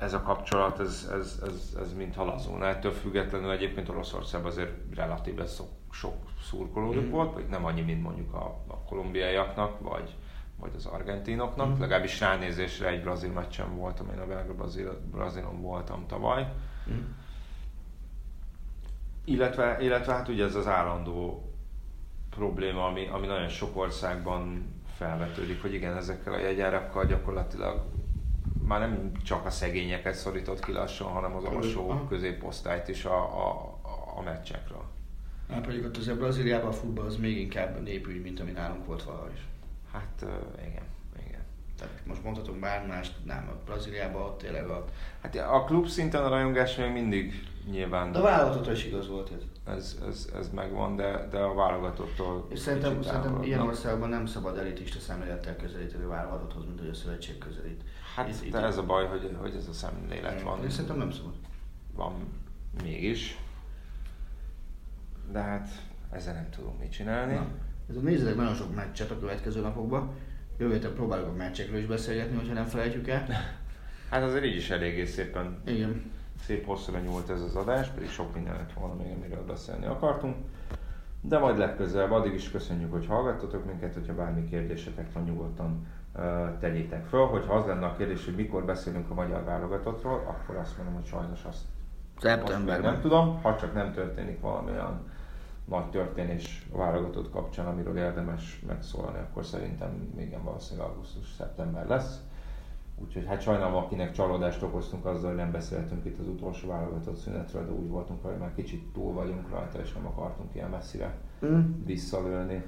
ez 0.00 0.12
a 0.12 0.22
kapcsolat, 0.22 0.80
ez, 0.80 1.10
ez, 1.12 1.42
ez, 1.46 1.76
ez 1.80 1.92
mint 1.94 2.14
halazón. 2.14 2.64
Ettől 2.64 2.92
függetlenül 2.92 3.50
egyébként 3.50 3.88
Oroszországban 3.88 4.50
azért 4.50 4.94
relatíve 4.94 5.46
sok, 5.46 5.68
sok 5.90 6.14
szurkolójuk 6.42 7.02
Mhm. 7.02 7.10
volt, 7.12 7.32
vagy 7.34 7.46
nem 7.46 7.64
annyi, 7.64 7.80
mint 7.80 8.02
mondjuk 8.02 8.32
a, 8.34 8.44
a 8.66 8.78
kolumbiaiaknak, 8.88 9.80
vagy, 9.80 10.14
vagy 10.60 10.70
az 10.76 10.86
argentinoknak. 10.86 11.68
Mhm. 11.70 11.80
Legalábbis 11.80 12.20
ránézésre 12.20 12.88
egy 12.88 13.02
brazil 13.02 13.32
meccsen 13.32 13.76
voltam, 13.76 14.08
én 14.10 14.18
a 14.18 14.26
belga 14.26 14.54
brazil, 14.54 15.00
brazilon 15.10 15.60
voltam 15.60 16.06
tavaly. 16.06 16.52
Mm. 16.90 17.04
Illetve, 19.24 19.76
illetve 19.80 20.12
hát 20.12 20.28
ugye 20.28 20.44
ez 20.44 20.54
az 20.54 20.66
állandó 20.66 21.52
probléma, 22.30 22.86
ami, 22.86 23.06
ami 23.06 23.26
nagyon 23.26 23.48
sok 23.48 23.76
országban 23.76 24.72
felvetődik, 24.96 25.60
hogy 25.62 25.74
igen, 25.74 25.96
ezekkel 25.96 26.32
a 26.32 26.38
jegyárakkal 26.38 27.04
gyakorlatilag 27.06 27.82
már 28.68 28.80
nem 28.80 29.12
csak 29.24 29.46
a 29.46 29.50
szegényeket 29.50 30.14
szorított 30.14 30.64
ki 30.64 30.72
lassan, 30.72 31.08
hanem 31.08 31.36
az 31.36 31.44
alsó 31.44 32.04
középosztályt 32.08 32.88
is 32.88 33.04
a, 33.04 33.46
a, 33.46 33.78
a 34.16 34.22
meccsekről. 34.22 34.82
Hát 35.50 35.66
pedig 35.66 35.84
ott 35.84 35.96
azért 35.96 36.18
Brazíliában 36.18 36.68
a 36.68 36.72
futball 36.72 37.06
az 37.06 37.16
még 37.16 37.38
inkább 37.38 37.82
népügy, 37.82 38.22
mint 38.22 38.40
ami 38.40 38.50
nálunk 38.50 38.86
volt 38.86 39.02
valaha 39.02 39.28
is. 39.34 39.46
Hát 39.92 40.26
igen, 40.58 40.84
igen. 41.26 41.40
Tehát 41.78 41.94
most 42.06 42.24
mondhatunk 42.24 42.60
bármi 42.60 42.86
mást, 42.86 43.14
nem, 43.24 43.48
a 43.52 43.64
Brazíliában 43.64 44.22
ott 44.22 44.38
tényleg 44.38 44.68
a... 44.68 44.84
Hát 45.20 45.36
a 45.36 45.64
klub 45.64 45.86
szinten 45.86 46.24
a 46.24 46.28
rajongás 46.28 46.76
még 46.76 46.92
mindig 46.92 47.48
nyilván... 47.70 48.12
De 48.12 48.18
a 48.18 48.22
válogatottól 48.22 48.72
is 48.72 48.84
igaz 48.84 49.08
volt 49.08 49.30
ez. 49.30 49.74
Ez, 49.74 49.96
ez, 50.08 50.28
ez 50.38 50.50
megvan, 50.50 50.96
de, 50.96 51.28
de 51.30 51.38
a 51.38 51.54
válogatottól... 51.54 52.46
És 52.48 52.58
szerintem, 52.58 53.02
szerintem 53.02 53.42
ilyen 53.42 53.60
országban 53.60 54.08
nem 54.08 54.26
szabad 54.26 54.58
elitista 54.58 54.98
szemlélettel 54.98 55.56
közelíteni 55.56 56.04
a 56.04 56.08
válogatotthoz, 56.08 56.64
mint 56.64 56.78
hogy 56.78 56.88
a 56.88 56.94
szövetség 56.94 57.38
közelít. 57.38 57.82
Hát 58.14 58.28
itt, 58.28 58.52
de 58.52 58.58
ez 58.58 58.76
a 58.76 58.84
baj, 58.84 59.06
hogy, 59.06 59.36
hogy 59.40 59.54
ez 59.54 59.68
a 59.68 59.72
szemlélet 59.72 60.42
van. 60.42 60.62
Én 60.62 60.70
szerintem 60.70 60.98
nem 60.98 61.10
szabad. 61.10 61.34
Van 61.94 62.12
mégis. 62.82 63.38
De 65.32 65.40
hát 65.40 65.68
ezzel 66.10 66.34
nem 66.34 66.48
tudunk 66.50 66.78
mit 66.78 66.92
csinálni. 66.92 67.34
Na. 67.34 67.46
Ez 67.90 67.96
a 67.96 68.00
nézzetek 68.00 68.36
nagyon 68.36 68.54
sok 68.54 68.74
meccset 68.74 69.10
a 69.10 69.18
következő 69.18 69.60
napokban. 69.60 70.10
Jövő 70.58 70.72
héten 70.72 70.94
próbálok 70.94 71.28
a 71.28 71.32
meccsekről 71.32 71.78
is 71.78 71.86
beszélgetni, 71.86 72.36
hogyha 72.36 72.52
nem 72.52 72.66
felejtjük 72.66 73.08
el. 73.08 73.26
Hát 74.10 74.22
azért 74.22 74.44
így 74.44 74.56
is 74.56 74.70
eléggé 74.70 75.04
szépen 75.04 75.62
Igen. 75.64 76.10
szép 76.44 76.66
hosszúra 76.66 76.98
nyúlt 76.98 77.30
ez 77.30 77.40
az 77.40 77.56
adás, 77.56 77.88
pedig 77.88 78.08
sok 78.08 78.34
minden 78.34 78.54
lett 78.54 78.72
volna 78.72 78.94
még, 78.94 79.12
amiről 79.12 79.44
beszélni 79.44 79.86
akartunk. 79.86 80.36
De 81.20 81.38
majd 81.38 81.58
legközelebb, 81.58 82.10
addig 82.10 82.34
is 82.34 82.50
köszönjük, 82.50 82.92
hogy 82.92 83.06
hallgattatok 83.06 83.64
minket, 83.64 83.94
hogyha 83.94 84.14
bármi 84.14 84.48
kérdésetek 84.48 85.12
van, 85.12 85.24
nyugodtan 85.24 85.86
tegyétek 86.60 87.06
föl. 87.06 87.26
Hogyha 87.26 87.54
az 87.54 87.66
lenne 87.66 87.86
a 87.86 87.96
kérdés, 87.96 88.24
hogy 88.24 88.34
mikor 88.34 88.64
beszélünk 88.64 89.10
a 89.10 89.14
magyar 89.14 89.44
válogatottról, 89.44 90.22
akkor 90.26 90.56
azt 90.56 90.76
mondom, 90.76 90.94
hogy 90.94 91.06
sajnos 91.06 91.44
azt 91.44 91.64
Szeptemberben. 92.20 92.92
Nem 92.92 93.00
tudom, 93.00 93.42
ha 93.42 93.56
csak 93.56 93.74
nem 93.74 93.92
történik 93.92 94.40
valami 94.40 94.70
olyan 94.70 95.10
nagy 95.64 95.90
történés 95.90 96.68
a 96.72 96.76
válogatott 96.76 97.30
kapcsán, 97.30 97.66
amiről 97.66 97.96
érdemes 97.96 98.62
megszólalni, 98.66 99.18
akkor 99.18 99.44
szerintem 99.44 100.12
igen 100.18 100.44
valószínűleg 100.44 100.88
augusztus-szeptember 100.88 101.86
lesz. 101.86 102.20
Úgyhogy 102.96 103.26
hát 103.26 103.40
sajnálom, 103.40 103.74
akinek 103.74 104.12
csalódást 104.12 104.62
okoztunk 104.62 105.04
azzal, 105.06 105.28
hogy 105.28 105.38
nem 105.38 105.52
beszéltünk 105.52 106.04
itt 106.04 106.18
az 106.18 106.26
utolsó 106.26 106.68
válogatott 106.68 107.16
szünetről, 107.16 107.66
de 107.66 107.72
úgy 107.72 107.88
voltunk, 107.88 108.22
hogy 108.22 108.36
már 108.38 108.54
kicsit 108.54 108.92
túl 108.92 109.12
vagyunk 109.12 109.50
rajta, 109.50 109.80
és 109.80 109.92
nem 109.92 110.06
akartunk 110.06 110.54
ilyen 110.54 110.70
messzire 110.70 111.14
mm. 111.46 111.84
visszalőni. 111.84 112.64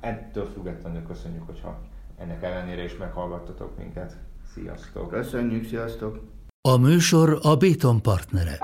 Ettől 0.00 0.44
függetlenül 0.46 1.06
köszönjük, 1.06 1.46
hogyha 1.46 1.78
ennek 2.18 2.42
ellenére 2.42 2.84
is 2.84 2.96
meghallgattatok 2.96 3.78
minket. 3.78 4.16
Sziasztok! 4.54 5.10
Köszönjük, 5.10 5.64
sziasztok! 5.64 6.20
A 6.68 6.76
műsor 6.76 7.38
a 7.42 7.56
Béton 7.56 8.02
partnere. 8.02 8.58